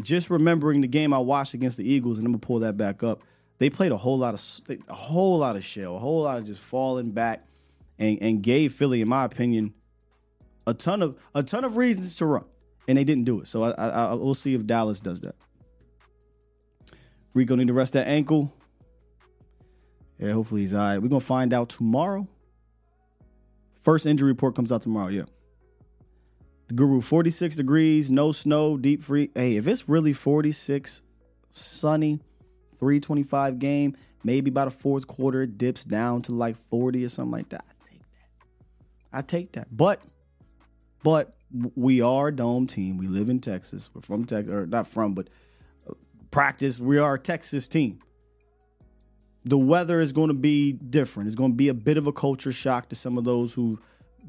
Just 0.00 0.30
remembering 0.30 0.80
the 0.80 0.88
game 0.88 1.12
I 1.12 1.18
watched 1.18 1.52
against 1.52 1.76
the 1.76 1.90
Eagles, 1.90 2.16
and 2.18 2.26
I'm 2.26 2.32
gonna 2.32 2.40
pull 2.40 2.60
that 2.60 2.76
back 2.76 3.02
up. 3.02 3.22
They 3.58 3.68
played 3.68 3.92
a 3.92 3.98
whole 3.98 4.16
lot 4.16 4.32
of 4.32 4.40
a 4.88 4.94
whole 4.94 5.38
lot 5.38 5.56
of 5.56 5.64
shell, 5.64 5.96
a 5.96 5.98
whole 5.98 6.22
lot 6.22 6.38
of 6.38 6.44
just 6.44 6.60
falling 6.60 7.10
back, 7.10 7.46
and 8.00 8.18
and 8.20 8.42
gave 8.42 8.72
Philly, 8.72 9.00
in 9.00 9.08
my 9.08 9.24
opinion, 9.24 9.74
a 10.66 10.74
ton 10.74 11.02
of 11.02 11.16
a 11.34 11.44
ton 11.44 11.64
of 11.64 11.76
reasons 11.76 12.16
to 12.16 12.26
run, 12.26 12.44
and 12.88 12.98
they 12.98 13.04
didn't 13.04 13.24
do 13.24 13.40
it. 13.40 13.46
So 13.46 13.62
I, 13.62 13.70
I, 13.72 13.88
I 13.88 14.14
we'll 14.14 14.34
see 14.34 14.54
if 14.54 14.66
Dallas 14.66 14.98
does 14.98 15.20
that. 15.20 15.36
Rico 17.32 17.54
need 17.54 17.68
to 17.68 17.72
rest 17.72 17.92
that 17.92 18.08
ankle. 18.08 18.52
Yeah, 20.18 20.32
hopefully 20.32 20.62
he's 20.62 20.74
all 20.74 20.80
right. 20.80 20.98
We're 20.98 21.08
gonna 21.08 21.20
find 21.20 21.52
out 21.52 21.68
tomorrow. 21.68 22.26
First 23.80 24.06
injury 24.06 24.28
report 24.28 24.56
comes 24.56 24.72
out 24.72 24.82
tomorrow. 24.82 25.08
Yeah. 25.08 25.24
The 26.68 26.74
Guru, 26.74 27.00
46 27.00 27.56
degrees, 27.56 28.10
no 28.10 28.30
snow, 28.30 28.76
deep 28.76 29.02
free. 29.02 29.30
Hey, 29.34 29.56
if 29.56 29.66
it's 29.66 29.88
really 29.88 30.12
46, 30.12 31.02
sunny, 31.50 32.20
325 32.78 33.58
game, 33.58 33.96
maybe 34.22 34.50
by 34.50 34.66
the 34.66 34.70
fourth 34.70 35.06
quarter, 35.06 35.42
it 35.42 35.58
dips 35.58 35.82
down 35.82 36.22
to 36.22 36.32
like 36.32 36.56
40 36.56 37.04
or 37.04 37.08
something 37.08 37.32
like 37.32 37.48
that. 37.48 37.64
That. 37.66 37.79
I 39.12 39.22
take 39.22 39.52
that. 39.52 39.68
But, 39.74 40.00
but 41.02 41.34
we 41.74 42.00
are 42.00 42.28
a 42.28 42.34
dome 42.34 42.66
team. 42.66 42.96
We 42.96 43.06
live 43.06 43.28
in 43.28 43.40
Texas. 43.40 43.90
We're 43.92 44.02
from 44.02 44.24
Texas, 44.24 44.52
or 44.52 44.66
not 44.66 44.86
from, 44.86 45.14
but 45.14 45.28
practice. 46.30 46.78
We 46.78 46.98
are 46.98 47.14
a 47.14 47.18
Texas 47.18 47.68
team. 47.68 48.00
The 49.44 49.58
weather 49.58 50.00
is 50.00 50.12
going 50.12 50.28
to 50.28 50.34
be 50.34 50.72
different. 50.72 51.26
It's 51.26 51.36
going 51.36 51.52
to 51.52 51.56
be 51.56 51.68
a 51.68 51.74
bit 51.74 51.96
of 51.96 52.06
a 52.06 52.12
culture 52.12 52.52
shock 52.52 52.88
to 52.90 52.94
some 52.94 53.16
of 53.16 53.24
those 53.24 53.54
who've 53.54 53.78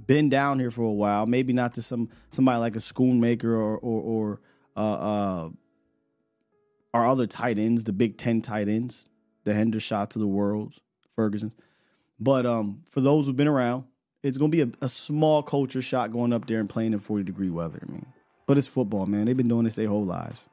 been 0.08 0.30
down 0.30 0.60
here 0.60 0.72
for 0.72 0.84
a 0.84 0.92
while. 0.92 1.26
Maybe 1.26 1.54
not 1.54 1.74
to 1.76 1.82
some 1.82 2.10
somebody 2.32 2.60
like 2.60 2.76
a 2.76 2.80
Schoonmaker 2.80 3.46
or 3.46 3.78
or, 3.78 4.02
or 4.02 4.42
uh, 4.78 4.80
uh, 4.80 5.50
our 6.94 7.08
other 7.08 7.28
tight 7.28 7.60
ends, 7.60 7.84
the 7.84 7.94
Big 7.94 8.18
Ten 8.18 8.42
tight 8.42 8.70
ends, 8.70 9.10
the 9.44 9.52
Hendershot 9.52 10.10
to 10.12 10.20
the 10.20 10.28
world, 10.28 10.76
Ferguson. 11.14 11.54
But 12.20 12.46
um, 12.46 12.84
for 12.88 13.02
those 13.02 13.26
who've 13.26 13.36
been 13.36 13.48
around, 13.48 13.84
it's 14.24 14.38
gonna 14.38 14.50
be 14.50 14.62
a, 14.62 14.70
a, 14.82 14.88
small 14.88 15.42
culture 15.42 15.82
shock 15.82 16.12
going 16.12 16.34
up 16.34 16.46
there 16.46 16.60
and 16.60 16.70
playing 16.70 16.94
in 16.94 17.00
forty 17.00 17.24
degree 17.24 17.50
weather. 17.50 17.80
I 17.88 17.92
mean, 17.92 18.06
but 18.46 18.58
it's 18.58 18.68
football, 18.68 19.06
man. 19.06 19.26
They've 19.26 19.38
been 19.38 19.48
doing 19.48 19.64
this 19.64 19.76
their 19.76 19.88
whole 19.88 20.06
lives. 20.06 20.48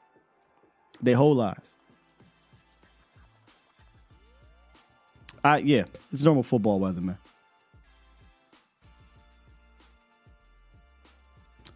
Their 1.02 1.16
whole 1.16 1.34
lives. 1.34 1.76
I 5.44 5.58
yeah, 5.58 5.84
it's 6.12 6.22
normal 6.22 6.42
football 6.42 6.80
weather, 6.80 7.00
man. 7.00 7.18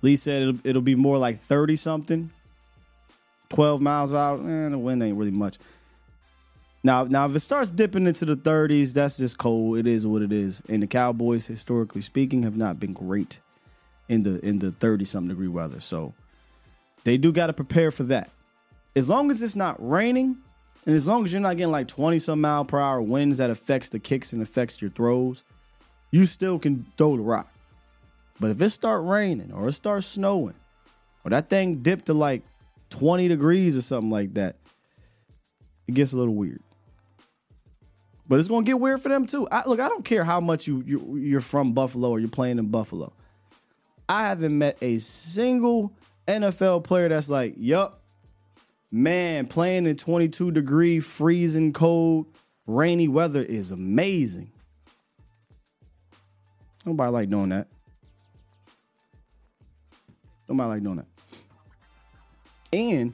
Lee 0.01 0.17
said 0.17 0.43
it'll, 0.43 0.61
it'll 0.65 0.83
be 0.83 0.97
more 0.97 1.17
like 1.17 1.39
30 1.39 1.77
something, 1.77 2.31
12 3.51 3.81
miles 3.81 4.13
out. 4.13 4.41
Eh, 4.41 4.69
the 4.69 4.79
wind 4.79 5.03
ain't 5.03 5.17
really 5.17 5.31
much. 5.31 5.59
Now, 6.85 7.05
now 7.05 7.27
if 7.27 7.37
it 7.37 7.41
starts 7.41 7.71
dipping 7.71 8.07
into 8.07 8.25
the 8.25 8.37
30s, 8.37 8.93
that's 8.93 9.17
just 9.17 9.39
cold. 9.39 9.79
It 9.79 9.87
is 9.87 10.07
what 10.07 10.23
it 10.23 10.33
is. 10.33 10.63
And 10.69 10.83
the 10.83 10.87
Cowboys, 10.87 11.47
historically 11.47 12.01
speaking, 12.01 12.43
have 12.43 12.57
not 12.57 12.81
been 12.81 12.93
great 12.93 13.41
in 14.09 14.25
the 14.25 14.45
in 14.45 14.59
the 14.59 14.73
30 14.73 15.05
something 15.05 15.29
degree 15.29 15.49
weather. 15.49 15.81
So 15.81 16.15
they 17.05 17.17
do 17.17 17.33
got 17.33 17.47
to 17.47 17.53
prepare 17.53 17.91
for 17.91 18.03
that. 18.05 18.31
As 18.95 19.09
long 19.09 19.31
as 19.31 19.43
it's 19.43 19.57
not 19.57 19.77
raining, 19.79 20.37
and 20.85 20.95
as 20.95 21.07
long 21.07 21.25
as 21.25 21.33
you're 21.33 21.41
not 21.41 21.57
getting 21.57 21.73
like 21.73 21.89
20 21.89 22.19
some 22.19 22.41
mile 22.41 22.65
per 22.65 22.79
hour 22.79 23.01
winds 23.01 23.39
that 23.39 23.51
affects 23.51 23.89
the 23.89 23.99
kicks 23.99 24.33
and 24.33 24.43
affects 24.43 24.83
your 24.83 24.91
throws, 24.91 25.45
you 26.11 26.27
still 26.27 26.59
can 26.59 26.87
throw 26.99 27.17
the 27.17 27.23
rock. 27.23 27.49
But 28.41 28.51
if 28.51 28.61
it 28.61 28.71
start 28.71 29.05
raining 29.05 29.53
or 29.53 29.69
it 29.69 29.73
starts 29.73 30.07
snowing, 30.07 30.57
or 31.25 31.31
that 31.31 31.49
thing 31.49 31.77
dipped 31.83 32.07
to 32.07 32.15
like 32.15 32.43
20 32.91 33.29
degrees 33.29 33.77
or 33.77 33.83
something 33.83 34.11
like 34.11 34.35
that, 34.35 34.57
it 35.87 35.95
gets 35.95 36.13
a 36.13 36.17
little 36.17 36.35
weird. 36.35 36.61
But 38.33 38.39
it's 38.39 38.49
gonna 38.49 38.65
get 38.65 38.81
weird 38.81 39.03
for 39.03 39.11
them 39.11 39.27
too. 39.27 39.47
I, 39.53 39.69
look, 39.69 39.79
I 39.79 39.91
don't 39.91 40.07
care 40.07 40.25
how 40.25 40.41
much 40.41 40.67
you, 40.67 40.83
you 40.87 41.17
you're 41.17 41.43
from 41.43 41.75
Buffalo 41.75 42.09
or 42.09 42.19
you're 42.19 42.31
playing 42.31 42.59
in 42.59 42.69
Buffalo. 42.69 43.13
I 44.09 44.27
haven't 44.27 44.57
met 44.57 44.79
a 44.81 44.97
single 45.01 45.93
NFL 46.27 46.85
player 46.85 47.11
that's 47.11 47.29
like, 47.29 47.53
yup, 47.59 48.01
man, 48.91 49.49
playing 49.49 49.85
in 49.85 49.99
22 49.99 50.51
degree, 50.51 50.99
freezing 50.99 51.75
cold, 51.75 52.25
rainy 52.67 53.07
weather 53.07 53.43
is 53.43 53.71
amazing. 53.71 54.51
Nobody 56.87 57.13
like 57.13 57.29
doing 57.29 57.51
that. 57.51 57.69
Nobody 60.49 60.69
like 60.71 60.83
doing 60.83 60.97
that. 60.97 61.07
And 62.73 63.13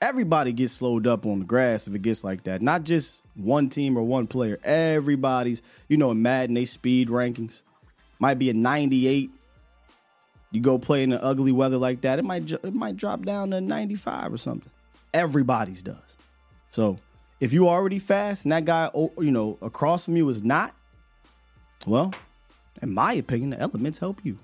everybody 0.00 0.52
gets 0.52 0.72
slowed 0.72 1.06
up 1.06 1.26
on 1.26 1.40
the 1.40 1.44
grass 1.44 1.86
if 1.86 1.94
it 1.94 2.02
gets 2.02 2.24
like 2.24 2.44
that. 2.44 2.62
Not 2.62 2.84
just 2.84 3.24
one 3.34 3.68
team 3.68 3.96
or 3.96 4.02
one 4.02 4.26
player. 4.26 4.58
Everybody's, 4.64 5.62
you 5.88 5.96
know, 5.96 6.10
in 6.10 6.22
Madden, 6.22 6.54
they 6.54 6.64
speed 6.64 7.08
rankings 7.08 7.62
might 8.18 8.38
be 8.38 8.50
a 8.50 8.54
98. 8.54 9.30
You 10.50 10.60
go 10.60 10.78
play 10.78 11.02
in 11.02 11.10
the 11.10 11.22
ugly 11.22 11.52
weather 11.52 11.76
like 11.76 12.00
that, 12.02 12.18
it 12.18 12.24
might 12.24 12.50
it 12.50 12.74
might 12.74 12.96
drop 12.96 13.24
down 13.24 13.50
to 13.50 13.60
95 13.60 14.32
or 14.32 14.38
something. 14.38 14.70
Everybody's 15.12 15.82
does. 15.82 16.16
So 16.70 16.98
if 17.40 17.52
you 17.52 17.68
already 17.68 17.98
fast 17.98 18.44
and 18.44 18.52
that 18.52 18.64
guy, 18.64 18.90
you 18.94 19.30
know, 19.30 19.58
across 19.60 20.04
from 20.04 20.16
you 20.16 20.28
is 20.28 20.42
not, 20.42 20.74
well, 21.86 22.14
in 22.80 22.92
my 22.92 23.12
opinion, 23.14 23.50
the 23.50 23.60
elements 23.60 23.98
help 23.98 24.24
you. 24.24 24.38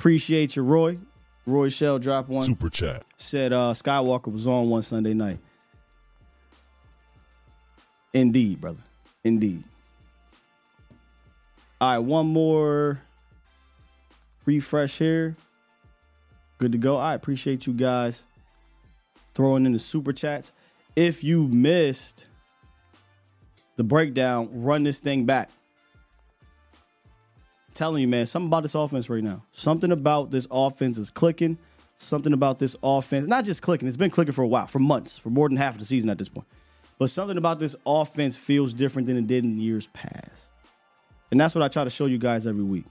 Appreciate 0.00 0.56
you, 0.56 0.62
Roy. 0.62 0.96
Roy 1.44 1.68
Shell 1.68 1.98
drop 1.98 2.30
one. 2.30 2.40
Super 2.40 2.70
chat. 2.70 3.04
Said 3.18 3.52
uh, 3.52 3.74
Skywalker 3.74 4.32
was 4.32 4.46
on 4.46 4.70
one 4.70 4.80
Sunday 4.80 5.12
night. 5.12 5.38
Indeed, 8.14 8.62
brother. 8.62 8.80
Indeed. 9.24 9.62
All 11.82 11.90
right, 11.90 11.98
one 11.98 12.28
more 12.28 13.02
refresh 14.46 14.96
here. 14.96 15.36
Good 16.56 16.72
to 16.72 16.78
go. 16.78 16.96
I 16.96 17.12
appreciate 17.12 17.66
you 17.66 17.74
guys 17.74 18.26
throwing 19.34 19.66
in 19.66 19.72
the 19.72 19.78
super 19.78 20.14
chats. 20.14 20.54
If 20.96 21.22
you 21.22 21.46
missed 21.46 22.28
the 23.76 23.84
breakdown, 23.84 24.48
run 24.50 24.82
this 24.82 24.98
thing 24.98 25.26
back. 25.26 25.50
Telling 27.80 28.02
you, 28.02 28.08
man, 28.08 28.26
something 28.26 28.48
about 28.48 28.62
this 28.62 28.74
offense 28.74 29.08
right 29.08 29.24
now. 29.24 29.42
Something 29.52 29.90
about 29.90 30.30
this 30.30 30.46
offense 30.50 30.98
is 30.98 31.10
clicking. 31.10 31.56
Something 31.96 32.34
about 32.34 32.58
this 32.58 32.76
offense, 32.82 33.26
not 33.26 33.46
just 33.46 33.62
clicking, 33.62 33.88
it's 33.88 33.96
been 33.96 34.10
clicking 34.10 34.34
for 34.34 34.42
a 34.42 34.46
while, 34.46 34.66
for 34.66 34.78
months, 34.78 35.16
for 35.16 35.30
more 35.30 35.48
than 35.48 35.56
half 35.56 35.74
of 35.74 35.80
the 35.80 35.86
season 35.86 36.10
at 36.10 36.18
this 36.18 36.28
point. 36.28 36.46
But 36.98 37.08
something 37.08 37.38
about 37.38 37.58
this 37.58 37.74
offense 37.86 38.36
feels 38.36 38.74
different 38.74 39.08
than 39.08 39.16
it 39.16 39.26
did 39.26 39.44
in 39.44 39.58
years 39.58 39.86
past. 39.94 40.52
And 41.30 41.40
that's 41.40 41.54
what 41.54 41.62
I 41.62 41.68
try 41.68 41.84
to 41.84 41.90
show 41.90 42.04
you 42.04 42.18
guys 42.18 42.46
every 42.46 42.62
week. 42.62 42.84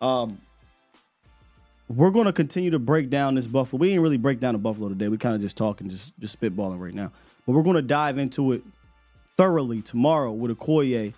Um, 0.00 0.40
we're 1.88 2.10
going 2.10 2.24
to 2.24 2.32
continue 2.32 2.70
to 2.70 2.78
break 2.78 3.10
down 3.10 3.34
this 3.34 3.46
Buffalo. 3.46 3.80
We 3.80 3.92
ain't 3.92 4.00
really 4.00 4.16
break 4.16 4.40
down 4.40 4.54
the 4.54 4.58
Buffalo 4.58 4.88
today. 4.88 5.08
We 5.08 5.18
kind 5.18 5.34
of 5.34 5.42
just 5.42 5.58
talking, 5.58 5.90
just 5.90 6.18
just 6.18 6.40
spitballing 6.40 6.80
right 6.80 6.94
now. 6.94 7.12
But 7.46 7.52
we're 7.52 7.62
going 7.62 7.76
to 7.76 7.82
dive 7.82 8.16
into 8.16 8.52
it 8.52 8.62
thoroughly 9.36 9.82
tomorrow 9.82 10.32
with 10.32 10.56
Okoye. 10.56 11.12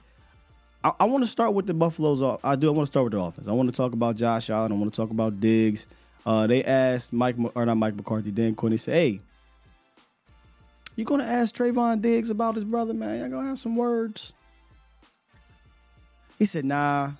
I, 0.84 0.92
I 1.00 1.04
want 1.06 1.24
to 1.24 1.30
start 1.30 1.54
with 1.54 1.66
the 1.66 1.74
Buffaloes. 1.74 2.22
I 2.44 2.56
do. 2.56 2.68
I 2.68 2.70
want 2.70 2.86
to 2.86 2.92
start 2.92 3.04
with 3.04 3.14
the 3.14 3.20
offense. 3.20 3.48
I 3.48 3.52
want 3.52 3.70
to 3.70 3.74
talk 3.74 3.94
about 3.94 4.16
Josh 4.16 4.50
Allen. 4.50 4.70
I 4.70 4.74
want 4.74 4.92
to 4.92 4.96
talk 4.96 5.10
about 5.10 5.40
Diggs. 5.40 5.88
Uh, 6.26 6.46
they 6.46 6.62
asked 6.62 7.12
Mike 7.12 7.36
or 7.54 7.66
not 7.66 7.76
Mike 7.76 7.96
McCarthy, 7.96 8.30
Dan 8.30 8.54
Quinn. 8.54 8.70
They 8.70 8.76
said, 8.76 8.94
"Hey, 8.94 9.20
you 10.94 11.04
going 11.04 11.20
to 11.20 11.26
ask 11.26 11.56
Trevon 11.56 12.02
Diggs 12.02 12.30
about 12.30 12.54
his 12.54 12.64
brother, 12.64 12.92
man? 12.92 13.18
Y'all 13.18 13.30
gonna 13.30 13.48
have 13.48 13.58
some 13.58 13.76
words?" 13.76 14.34
He 16.38 16.44
said, 16.44 16.66
"Nah, 16.66 17.12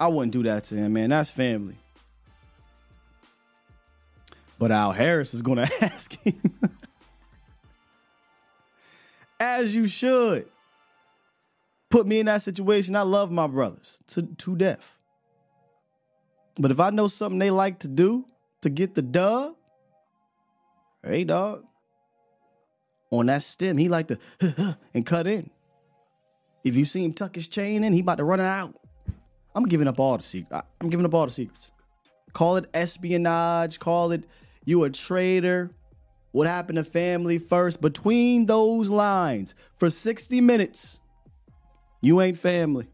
I 0.00 0.08
wouldn't 0.08 0.32
do 0.32 0.42
that 0.44 0.64
to 0.64 0.76
him, 0.76 0.94
man. 0.94 1.10
That's 1.10 1.30
family." 1.30 1.76
But 4.58 4.70
Al 4.70 4.92
Harris 4.92 5.34
is 5.34 5.42
going 5.42 5.58
to 5.66 5.84
ask 5.84 6.12
him, 6.22 6.40
as 9.40 9.74
you 9.74 9.86
should. 9.86 10.46
Put 11.92 12.06
me 12.06 12.20
in 12.20 12.26
that 12.26 12.40
situation. 12.40 12.96
I 12.96 13.02
love 13.02 13.30
my 13.30 13.46
brothers 13.46 14.00
to 14.08 14.22
to 14.22 14.56
death. 14.56 14.96
But 16.58 16.70
if 16.70 16.80
I 16.80 16.88
know 16.88 17.06
something 17.06 17.38
they 17.38 17.50
like 17.50 17.80
to 17.80 17.88
do 17.88 18.26
to 18.62 18.70
get 18.70 18.94
the 18.94 19.02
dub, 19.02 19.56
hey 21.04 21.24
dog, 21.24 21.64
on 23.10 23.26
that 23.26 23.42
stem 23.42 23.76
he 23.76 23.90
like 23.90 24.08
to 24.08 24.18
and 24.94 25.04
cut 25.04 25.26
in. 25.26 25.50
If 26.64 26.76
you 26.76 26.86
see 26.86 27.04
him 27.04 27.12
tuck 27.12 27.34
his 27.34 27.46
chain 27.46 27.84
in, 27.84 27.92
he 27.92 28.00
about 28.00 28.16
to 28.18 28.24
run 28.24 28.40
it 28.40 28.44
out. 28.44 28.74
I'm 29.54 29.64
giving 29.64 29.86
up 29.86 30.00
all 30.00 30.16
the 30.16 30.22
secrets. 30.22 30.66
I'm 30.80 30.88
giving 30.88 31.04
up 31.04 31.12
all 31.12 31.26
the 31.26 31.32
secrets. 31.32 31.72
Call 32.32 32.56
it 32.56 32.70
espionage. 32.72 33.78
Call 33.78 34.12
it 34.12 34.24
you 34.64 34.84
a 34.84 34.88
traitor. 34.88 35.72
What 36.30 36.46
happened 36.46 36.76
to 36.76 36.84
family 36.84 37.36
first? 37.36 37.82
Between 37.82 38.46
those 38.46 38.88
lines 38.88 39.54
for 39.76 39.90
60 39.90 40.40
minutes, 40.40 41.00
you 42.02 42.20
ain't 42.20 42.36
family. 42.36 42.88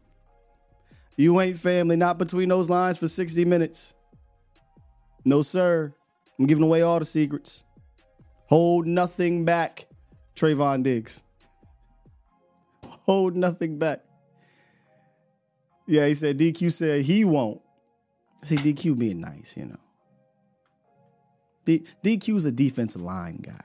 You 1.17 1.41
ain't 1.41 1.57
family. 1.57 1.97
Not 1.97 2.17
between 2.17 2.47
those 2.47 2.69
lines 2.69 2.97
for 2.97 3.09
60 3.09 3.43
minutes. 3.43 3.93
No, 5.25 5.41
sir. 5.41 5.93
I'm 6.39 6.45
giving 6.45 6.63
away 6.63 6.81
all 6.81 6.99
the 6.99 7.05
secrets. 7.05 7.63
Hold 8.45 8.87
nothing 8.87 9.43
back, 9.43 9.87
Trevon 10.35 10.83
Diggs. 10.83 11.23
Hold 13.05 13.35
nothing 13.35 13.77
back. 13.77 14.05
Yeah, 15.85 16.07
he 16.07 16.13
said 16.13 16.37
DQ 16.37 16.71
said 16.71 17.03
he 17.03 17.25
won't. 17.25 17.61
See, 18.45 18.55
DQ 18.55 18.97
being 18.97 19.19
nice, 19.19 19.55
you 19.57 19.65
know. 19.65 19.79
D- 21.65 21.83
DQ's 22.03 22.45
a 22.45 22.51
defensive 22.51 23.01
line 23.01 23.37
guy. 23.37 23.59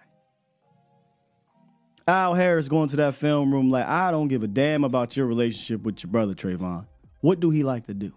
Al 2.06 2.34
Harris 2.34 2.68
going 2.68 2.88
to 2.88 2.96
that 2.96 3.14
film 3.14 3.52
room 3.52 3.70
like, 3.70 3.86
I 3.86 4.10
don't 4.10 4.28
give 4.28 4.42
a 4.42 4.48
damn 4.48 4.84
about 4.84 5.16
your 5.16 5.26
relationship 5.26 5.82
with 5.82 6.02
your 6.02 6.10
brother 6.10 6.34
Trevon. 6.34 6.86
What 7.20 7.40
do 7.40 7.48
he 7.50 7.62
like 7.62 7.86
to 7.86 7.94
do? 7.94 8.12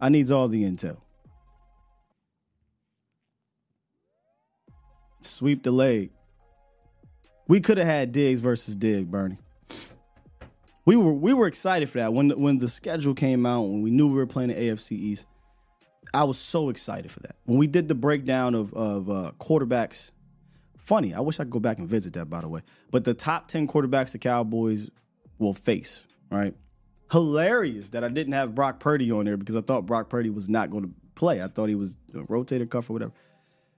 I 0.00 0.10
needs 0.10 0.30
all 0.30 0.48
the 0.48 0.62
intel. 0.62 0.98
Sweep 5.22 5.62
the 5.62 5.72
leg. 5.72 6.10
We 7.48 7.60
could 7.60 7.78
have 7.78 7.86
had 7.86 8.12
Diggs 8.12 8.40
versus 8.40 8.76
Dig, 8.76 9.10
Bernie. 9.10 9.38
We 10.84 10.96
were 10.96 11.12
we 11.12 11.34
were 11.34 11.46
excited 11.46 11.88
for 11.90 11.98
that 11.98 12.12
when 12.12 12.28
the, 12.28 12.36
when 12.36 12.58
the 12.58 12.68
schedule 12.68 13.14
came 13.14 13.44
out 13.44 13.62
when 13.62 13.82
we 13.82 13.90
knew 13.90 14.08
we 14.08 14.14
were 14.14 14.26
playing 14.26 14.50
the 14.50 14.54
AFC 14.54 14.92
East. 14.92 15.26
I 16.14 16.24
was 16.24 16.38
so 16.38 16.70
excited 16.70 17.10
for 17.10 17.20
that. 17.20 17.36
When 17.44 17.58
we 17.58 17.66
did 17.66 17.88
the 17.88 17.94
breakdown 17.94 18.54
of 18.54 18.72
of 18.72 19.10
uh, 19.10 19.32
quarterbacks, 19.38 20.12
funny. 20.88 21.14
I 21.14 21.20
wish 21.20 21.38
I 21.38 21.44
could 21.44 21.50
go 21.50 21.60
back 21.60 21.78
and 21.78 21.88
visit 21.88 22.14
that 22.14 22.30
by 22.30 22.40
the 22.40 22.48
way. 22.48 22.62
But 22.90 23.04
the 23.04 23.14
top 23.14 23.46
ten 23.46 23.68
quarterbacks 23.68 24.12
the 24.12 24.18
Cowboys 24.18 24.90
will 25.38 25.54
face, 25.54 26.04
right? 26.30 26.54
Hilarious 27.12 27.90
that 27.90 28.02
I 28.02 28.08
didn't 28.08 28.32
have 28.32 28.54
Brock 28.54 28.80
Purdy 28.80 29.12
on 29.12 29.26
there 29.26 29.36
because 29.36 29.54
I 29.54 29.60
thought 29.60 29.86
Brock 29.86 30.08
Purdy 30.08 30.30
was 30.30 30.48
not 30.48 30.70
going 30.70 30.84
to 30.84 30.90
play. 31.14 31.42
I 31.42 31.48
thought 31.48 31.68
he 31.68 31.74
was 31.74 31.96
a 32.14 32.18
rotator 32.18 32.68
cuff 32.68 32.90
or 32.90 32.94
whatever. 32.94 33.12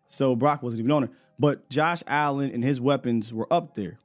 So 0.07 0.35
Brock 0.35 0.63
wasn't 0.63 0.81
even 0.81 0.93
on 0.93 1.03
there. 1.03 1.11
But 1.39 1.71
Josh 1.71 2.03
Allen 2.07 2.51
and 2.51 2.63
his 2.65 2.81
weapons 2.81 3.33
were 3.33 3.53
up 3.53 3.75
there. 3.75 3.99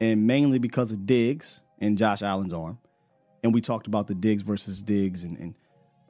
And 0.00 0.26
mainly 0.26 0.58
because 0.58 0.92
of 0.92 1.06
Diggs 1.06 1.62
and 1.78 1.98
Josh 1.98 2.22
Allen's 2.22 2.52
arm. 2.52 2.78
And 3.42 3.54
we 3.54 3.60
talked 3.60 3.86
about 3.86 4.06
the 4.06 4.14
Diggs 4.14 4.42
versus 4.42 4.82
Diggs. 4.82 5.24
And, 5.24 5.38
and 5.38 5.54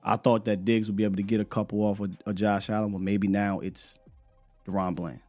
I 0.03 0.17
thought 0.17 0.45
that 0.45 0.65
Diggs 0.65 0.87
would 0.87 0.97
be 0.97 1.05
able 1.05 1.17
to 1.17 1.23
get 1.23 1.41
a 1.41 1.45
couple 1.45 1.83
off 1.83 2.01
of, 2.01 2.17
of 2.25 2.35
Josh 2.37 2.71
Allen. 2.71 2.93
But 2.93 3.01
maybe 3.01 3.27
now 3.27 3.61
it's 3.61 3.99
DaRon 4.67 4.95
Bland. 4.95 5.21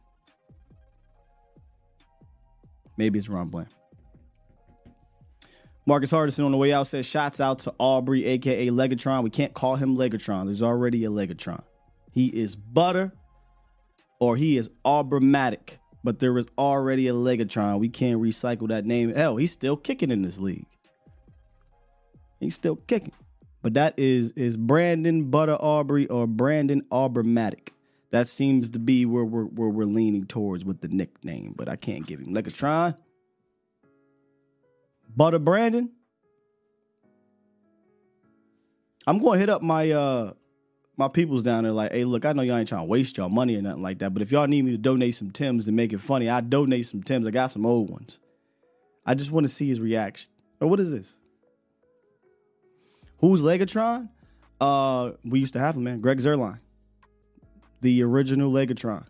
Maybe 2.96 3.18
it's 3.18 3.28
Ron 3.28 3.48
Bland. 3.48 3.68
Marcus 5.88 6.10
Hardison 6.10 6.44
on 6.44 6.50
the 6.50 6.58
way 6.58 6.72
out 6.72 6.88
says 6.88 7.06
shots 7.06 7.40
out 7.40 7.60
to 7.60 7.74
Aubrey, 7.78 8.24
aka 8.24 8.68
Legatron. 8.68 9.22
We 9.22 9.30
can't 9.30 9.54
call 9.54 9.76
him 9.76 9.96
Legatron. 9.96 10.46
There's 10.46 10.62
already 10.62 11.04
a 11.04 11.10
Legatron. 11.10 11.62
He 12.10 12.26
is 12.26 12.56
butter 12.56 13.12
or 14.18 14.36
he 14.36 14.56
is 14.56 14.68
Aubramatic, 14.84 15.78
but 16.02 16.18
there 16.18 16.36
is 16.38 16.46
already 16.58 17.06
a 17.06 17.12
Legatron. 17.12 17.78
We 17.78 17.88
can't 17.88 18.20
recycle 18.20 18.68
that 18.68 18.84
name. 18.84 19.14
Hell, 19.14 19.36
he's 19.36 19.52
still 19.52 19.76
kicking 19.76 20.10
in 20.10 20.22
this 20.22 20.38
league. 20.38 20.66
He's 22.40 22.54
still 22.54 22.76
kicking. 22.76 23.12
But 23.62 23.74
that 23.74 23.94
is 23.96 24.32
is 24.32 24.56
Brandon 24.56 25.30
Butter 25.30 25.56
Aubrey 25.60 26.08
or 26.08 26.26
Brandon 26.26 26.82
Aubramatic. 26.90 27.68
That 28.16 28.28
seems 28.28 28.70
to 28.70 28.78
be 28.78 29.04
where 29.04 29.26
we're 29.26 29.44
where 29.44 29.68
we're 29.68 29.84
leaning 29.84 30.24
towards 30.24 30.64
with 30.64 30.80
the 30.80 30.88
nickname, 30.88 31.52
but 31.54 31.68
I 31.68 31.76
can't 31.76 32.06
give 32.06 32.18
him 32.18 32.28
Legatron. 32.34 32.96
Butter 35.14 35.38
Brandon. 35.38 35.90
I'm 39.06 39.18
going 39.18 39.34
to 39.34 39.38
hit 39.38 39.50
up 39.50 39.60
my 39.60 39.90
uh 39.90 40.32
my 40.96 41.08
peoples 41.08 41.42
down 41.42 41.64
there 41.64 41.74
like, 41.74 41.92
hey, 41.92 42.06
look, 42.06 42.24
I 42.24 42.32
know 42.32 42.40
y'all 42.40 42.56
ain't 42.56 42.70
trying 42.70 42.80
to 42.80 42.86
waste 42.86 43.18
y'all 43.18 43.28
money 43.28 43.54
or 43.54 43.60
nothing 43.60 43.82
like 43.82 43.98
that, 43.98 44.14
but 44.14 44.22
if 44.22 44.32
y'all 44.32 44.46
need 44.46 44.64
me 44.64 44.70
to 44.70 44.78
donate 44.78 45.14
some 45.14 45.30
Tims 45.30 45.66
to 45.66 45.72
make 45.72 45.92
it 45.92 46.00
funny, 46.00 46.30
I 46.30 46.40
donate 46.40 46.86
some 46.86 47.02
Tims. 47.02 47.26
I 47.26 47.30
got 47.30 47.50
some 47.50 47.66
old 47.66 47.90
ones. 47.90 48.18
I 49.04 49.14
just 49.14 49.30
want 49.30 49.46
to 49.46 49.52
see 49.52 49.68
his 49.68 49.78
reaction. 49.78 50.30
Or 50.58 50.68
what 50.68 50.80
is 50.80 50.90
this? 50.90 51.20
Who's 53.18 53.42
Legatron? 53.42 54.08
Uh, 54.58 55.10
we 55.22 55.38
used 55.38 55.52
to 55.52 55.58
have 55.58 55.76
him, 55.76 55.84
man. 55.84 56.00
Greg 56.00 56.16
Zuerlein, 56.16 56.60
the 57.86 58.02
original 58.02 58.50
Legatron. 58.50 59.04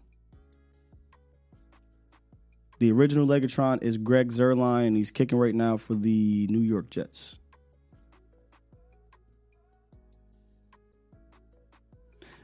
The 2.78 2.92
original 2.92 3.26
Legatron 3.26 3.82
is 3.82 3.96
Greg 3.96 4.30
Zuerlein, 4.30 4.88
and 4.88 4.96
he's 4.98 5.10
kicking 5.10 5.38
right 5.38 5.54
now 5.54 5.78
for 5.78 5.94
the 5.94 6.46
New 6.50 6.60
York 6.60 6.90
Jets. 6.90 7.38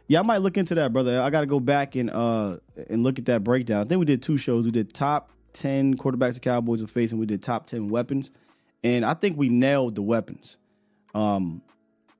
Yeah, 0.08 0.20
I 0.20 0.22
might 0.22 0.38
look 0.38 0.56
into 0.56 0.74
that, 0.76 0.94
brother. 0.94 1.20
I 1.20 1.28
got 1.28 1.42
to 1.42 1.46
go 1.46 1.60
back 1.60 1.96
and 1.96 2.08
uh 2.08 2.56
and 2.88 3.02
look 3.02 3.18
at 3.18 3.26
that 3.26 3.44
breakdown. 3.44 3.82
I 3.82 3.84
think 3.84 3.98
we 3.98 4.06
did 4.06 4.22
two 4.22 4.38
shows. 4.38 4.64
We 4.64 4.70
did 4.70 4.94
top 4.94 5.30
10 5.52 5.98
quarterbacks 5.98 6.34
the 6.34 6.40
Cowboys 6.40 6.82
are 6.82 6.86
facing. 6.86 7.18
We 7.18 7.26
did 7.26 7.42
top 7.42 7.66
10 7.66 7.90
weapons. 7.90 8.30
And 8.82 9.04
I 9.04 9.12
think 9.12 9.36
we 9.36 9.50
nailed 9.50 9.96
the 9.96 10.02
weapons. 10.02 10.56
Um, 11.14 11.60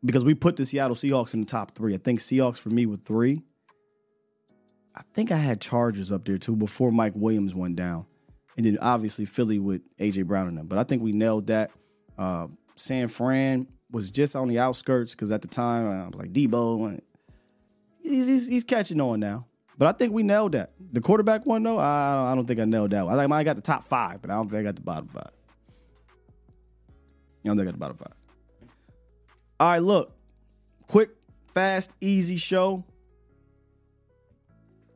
because 0.05 0.23
we 0.23 0.35
put 0.35 0.57
the 0.57 0.67
Seattle 0.67 0.97
Seahawks 0.97 1.33
in 1.33 1.41
the 1.41 1.47
top 1.47 1.75
three. 1.75 1.95
I 1.95 1.97
think 1.97 2.21
Seahawks 2.21 2.59
for 2.59 2.69
me 2.69 2.85
were 2.85 2.97
three. 2.97 3.43
I 4.95 5.03
think 5.15 5.31
I 5.31 5.37
had 5.37 5.61
Chargers 5.61 6.13
up 6.13 6.25
there 6.25 6.39
too 6.39 6.57
before 6.57 6.91
Mike 6.93 7.15
Williams 7.15 7.55
went 7.55 7.77
down. 7.77 8.07
And 8.57 8.67
then 8.67 8.79
obviously 8.81 9.25
Philly 9.25 9.59
with 9.59 9.83
AJ 9.97 10.27
Brown 10.27 10.49
in 10.49 10.55
them. 10.57 10.67
But 10.67 10.79
I 10.79 10.85
think 10.85 11.03
we 11.03 11.13
nailed 11.13 11.47
that. 11.47 11.71
Uh, 12.19 12.49
San 12.77 13.09
Fran 13.09 13.67
was 13.91 14.11
just 14.11 14.37
on 14.37 14.49
the 14.49 14.59
outskirts 14.59 15.13
because 15.13 15.33
at 15.33 15.43
the 15.43 15.49
time 15.49 15.87
I 15.87 16.07
was 16.07 16.15
like 16.15 16.33
Deebo. 16.33 17.01
He's, 18.03 18.27
he's, 18.27 18.49
he's 18.49 18.65
catching 18.65 19.01
on 19.01 19.21
now. 19.21 19.47
But 19.79 19.89
I 19.89 19.93
think 19.99 20.13
we 20.13 20.23
nailed 20.23 20.53
that. 20.53 20.73
The 20.93 21.01
quarterback 21.01 21.47
one, 21.47 21.63
though, 21.63 21.79
I, 21.79 22.31
I 22.31 22.35
don't 22.35 22.47
think 22.47 22.61
I 22.61 22.65
nailed 22.65 22.91
that 22.91 23.07
one. 23.07 23.19
I 23.19 23.23
think 23.23 23.33
I 23.33 23.43
got 23.43 23.57
the 23.57 23.63
top 23.63 23.85
five, 23.85 24.21
but 24.21 24.31
I 24.31 24.35
don't 24.35 24.51
think 24.51 24.61
I 24.61 24.63
got 24.65 24.77
the 24.77 24.83
bottom 24.83 25.09
five. 25.09 25.31
I 27.45 27.49
don't 27.49 27.57
think 27.57 27.69
I 27.69 27.71
got 27.71 27.73
the 27.73 27.79
bottom 27.79 27.97
five. 27.97 28.13
All 29.59 29.69
right, 29.71 29.83
look. 29.83 30.13
Quick, 30.89 31.11
fast, 31.55 31.93
easy 32.01 32.37
show. 32.37 32.85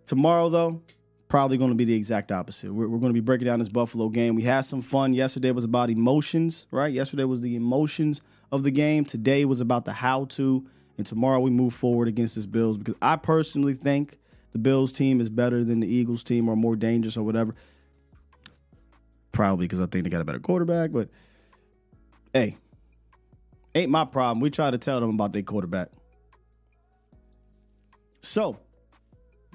Tomorrow, 0.06 0.48
though, 0.48 0.82
probably 1.28 1.58
going 1.58 1.70
to 1.70 1.76
be 1.76 1.84
the 1.84 1.94
exact 1.94 2.30
opposite. 2.30 2.72
We're, 2.72 2.88
we're 2.88 2.98
going 2.98 3.10
to 3.10 3.14
be 3.14 3.24
breaking 3.24 3.46
down 3.46 3.58
this 3.58 3.68
Buffalo 3.68 4.08
game. 4.08 4.34
We 4.34 4.42
had 4.42 4.60
some 4.60 4.80
fun. 4.80 5.12
Yesterday 5.12 5.50
was 5.50 5.64
about 5.64 5.90
emotions, 5.90 6.66
right? 6.70 6.92
Yesterday 6.92 7.24
was 7.24 7.40
the 7.40 7.56
emotions 7.56 8.20
of 8.52 8.62
the 8.62 8.70
game. 8.70 9.04
Today 9.04 9.44
was 9.44 9.60
about 9.60 9.84
the 9.84 9.92
how 9.92 10.26
to. 10.26 10.66
And 10.98 11.06
tomorrow 11.06 11.40
we 11.40 11.50
move 11.50 11.74
forward 11.74 12.08
against 12.08 12.36
this 12.36 12.46
Bills 12.46 12.78
because 12.78 12.94
I 13.02 13.16
personally 13.16 13.74
think 13.74 14.18
the 14.52 14.58
Bills 14.58 14.92
team 14.92 15.20
is 15.20 15.28
better 15.28 15.64
than 15.64 15.80
the 15.80 15.86
Eagles 15.86 16.22
team 16.22 16.48
or 16.48 16.56
more 16.56 16.76
dangerous 16.76 17.16
or 17.16 17.22
whatever. 17.22 17.54
Probably 19.32 19.66
because 19.66 19.80
I 19.80 19.86
think 19.86 20.04
they 20.04 20.10
got 20.10 20.22
a 20.22 20.24
better 20.24 20.38
quarterback, 20.38 20.92
but 20.92 21.10
hey, 22.32 22.56
ain't 23.74 23.90
my 23.90 24.06
problem. 24.06 24.40
We 24.40 24.48
try 24.48 24.70
to 24.70 24.78
tell 24.78 25.00
them 25.00 25.10
about 25.10 25.34
their 25.34 25.42
quarterback. 25.42 25.90
So, 28.20 28.58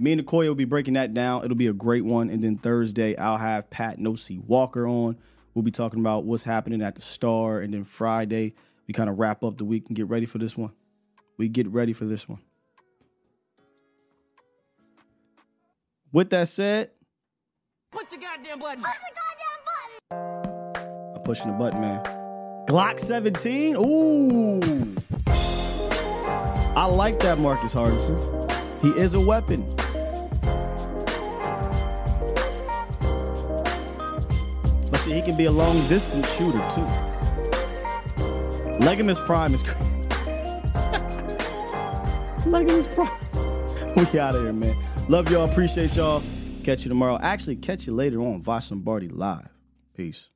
me 0.02 0.14
and 0.14 0.26
Nicoya 0.26 0.48
will 0.48 0.56
be 0.56 0.66
breaking 0.66 0.96
that 0.96 1.14
down. 1.14 1.46
It'll 1.46 1.56
be 1.56 1.68
a 1.68 1.74
great 1.74 2.04
one. 2.04 2.32
And 2.32 2.44
then 2.44 2.58
Thursday, 2.58 3.16
I'll 3.18 3.38
have 3.38 3.70
Pat 3.70 4.00
Nosey 4.00 4.40
Walker 4.40 4.88
on. 4.88 5.16
We'll 5.54 5.62
be 5.62 5.70
talking 5.70 6.00
about 6.00 6.24
what's 6.24 6.44
happening 6.44 6.82
at 6.82 6.96
the 6.96 7.02
Star. 7.02 7.60
And 7.60 7.74
then 7.74 7.84
Friday, 7.84 8.56
we 8.88 8.96
kind 8.96 9.12
of 9.12 9.20
wrap 9.20 9.44
up 9.44 9.60
the 9.60 9.66
week 9.66 9.86
and 9.88 9.96
get 9.96 10.10
ready 10.10 10.26
for 10.26 10.40
this 10.40 10.58
one. 10.58 10.72
We 11.38 11.50
get 11.50 11.68
ready 11.68 11.94
for 11.94 12.06
this 12.06 12.28
one. 12.28 12.40
With 16.12 16.32
that 16.32 16.48
said, 16.48 16.90
push 17.92 18.08
the 18.08 18.18
goddamn 18.18 18.60
button. 18.60 18.84
Push 18.84 18.94
the 18.98 19.14
goddamn 20.10 20.40
button. 20.42 21.16
I'm 21.16 21.22
pushing 21.24 21.52
the 21.52 21.58
button, 21.58 21.80
man. 21.80 22.04
Glock 22.68 23.00
17. 23.00 23.76
Ooh. 23.76 24.96
I 26.76 26.86
like 26.86 27.20
that, 27.20 27.38
Marcus 27.38 27.76
Hardison. 27.76 28.52
He 28.82 28.90
is 29.00 29.14
a 29.14 29.22
weapon. 29.22 29.64
He 35.12 35.22
can 35.22 35.36
be 35.36 35.46
a 35.46 35.52
long 35.52 35.76
distance 35.88 36.32
shooter 36.36 36.60
too. 36.70 36.88
Legamus 38.80 39.24
Prime 39.26 39.54
is 39.54 39.62
crazy. 39.62 39.80
Legamus 42.46 42.94
Prime. 42.96 43.18
We 44.14 44.20
out 44.20 44.36
of 44.36 44.44
here, 44.44 44.54
man. 44.54 44.78
Love 45.10 45.30
y'all. 45.30 45.50
Appreciate 45.50 45.98
y'all. 45.98 46.24
Catch 46.64 46.86
you 46.86 46.90
tomorrow. 46.90 47.20
Actually, 47.22 47.58
catch 47.58 47.86
you 47.88 47.94
later 47.94 48.22
on 48.22 48.42
Vosh 48.42 48.72
Lombardi 48.72 49.10
Live. 49.10 49.50
Peace. 49.98 50.30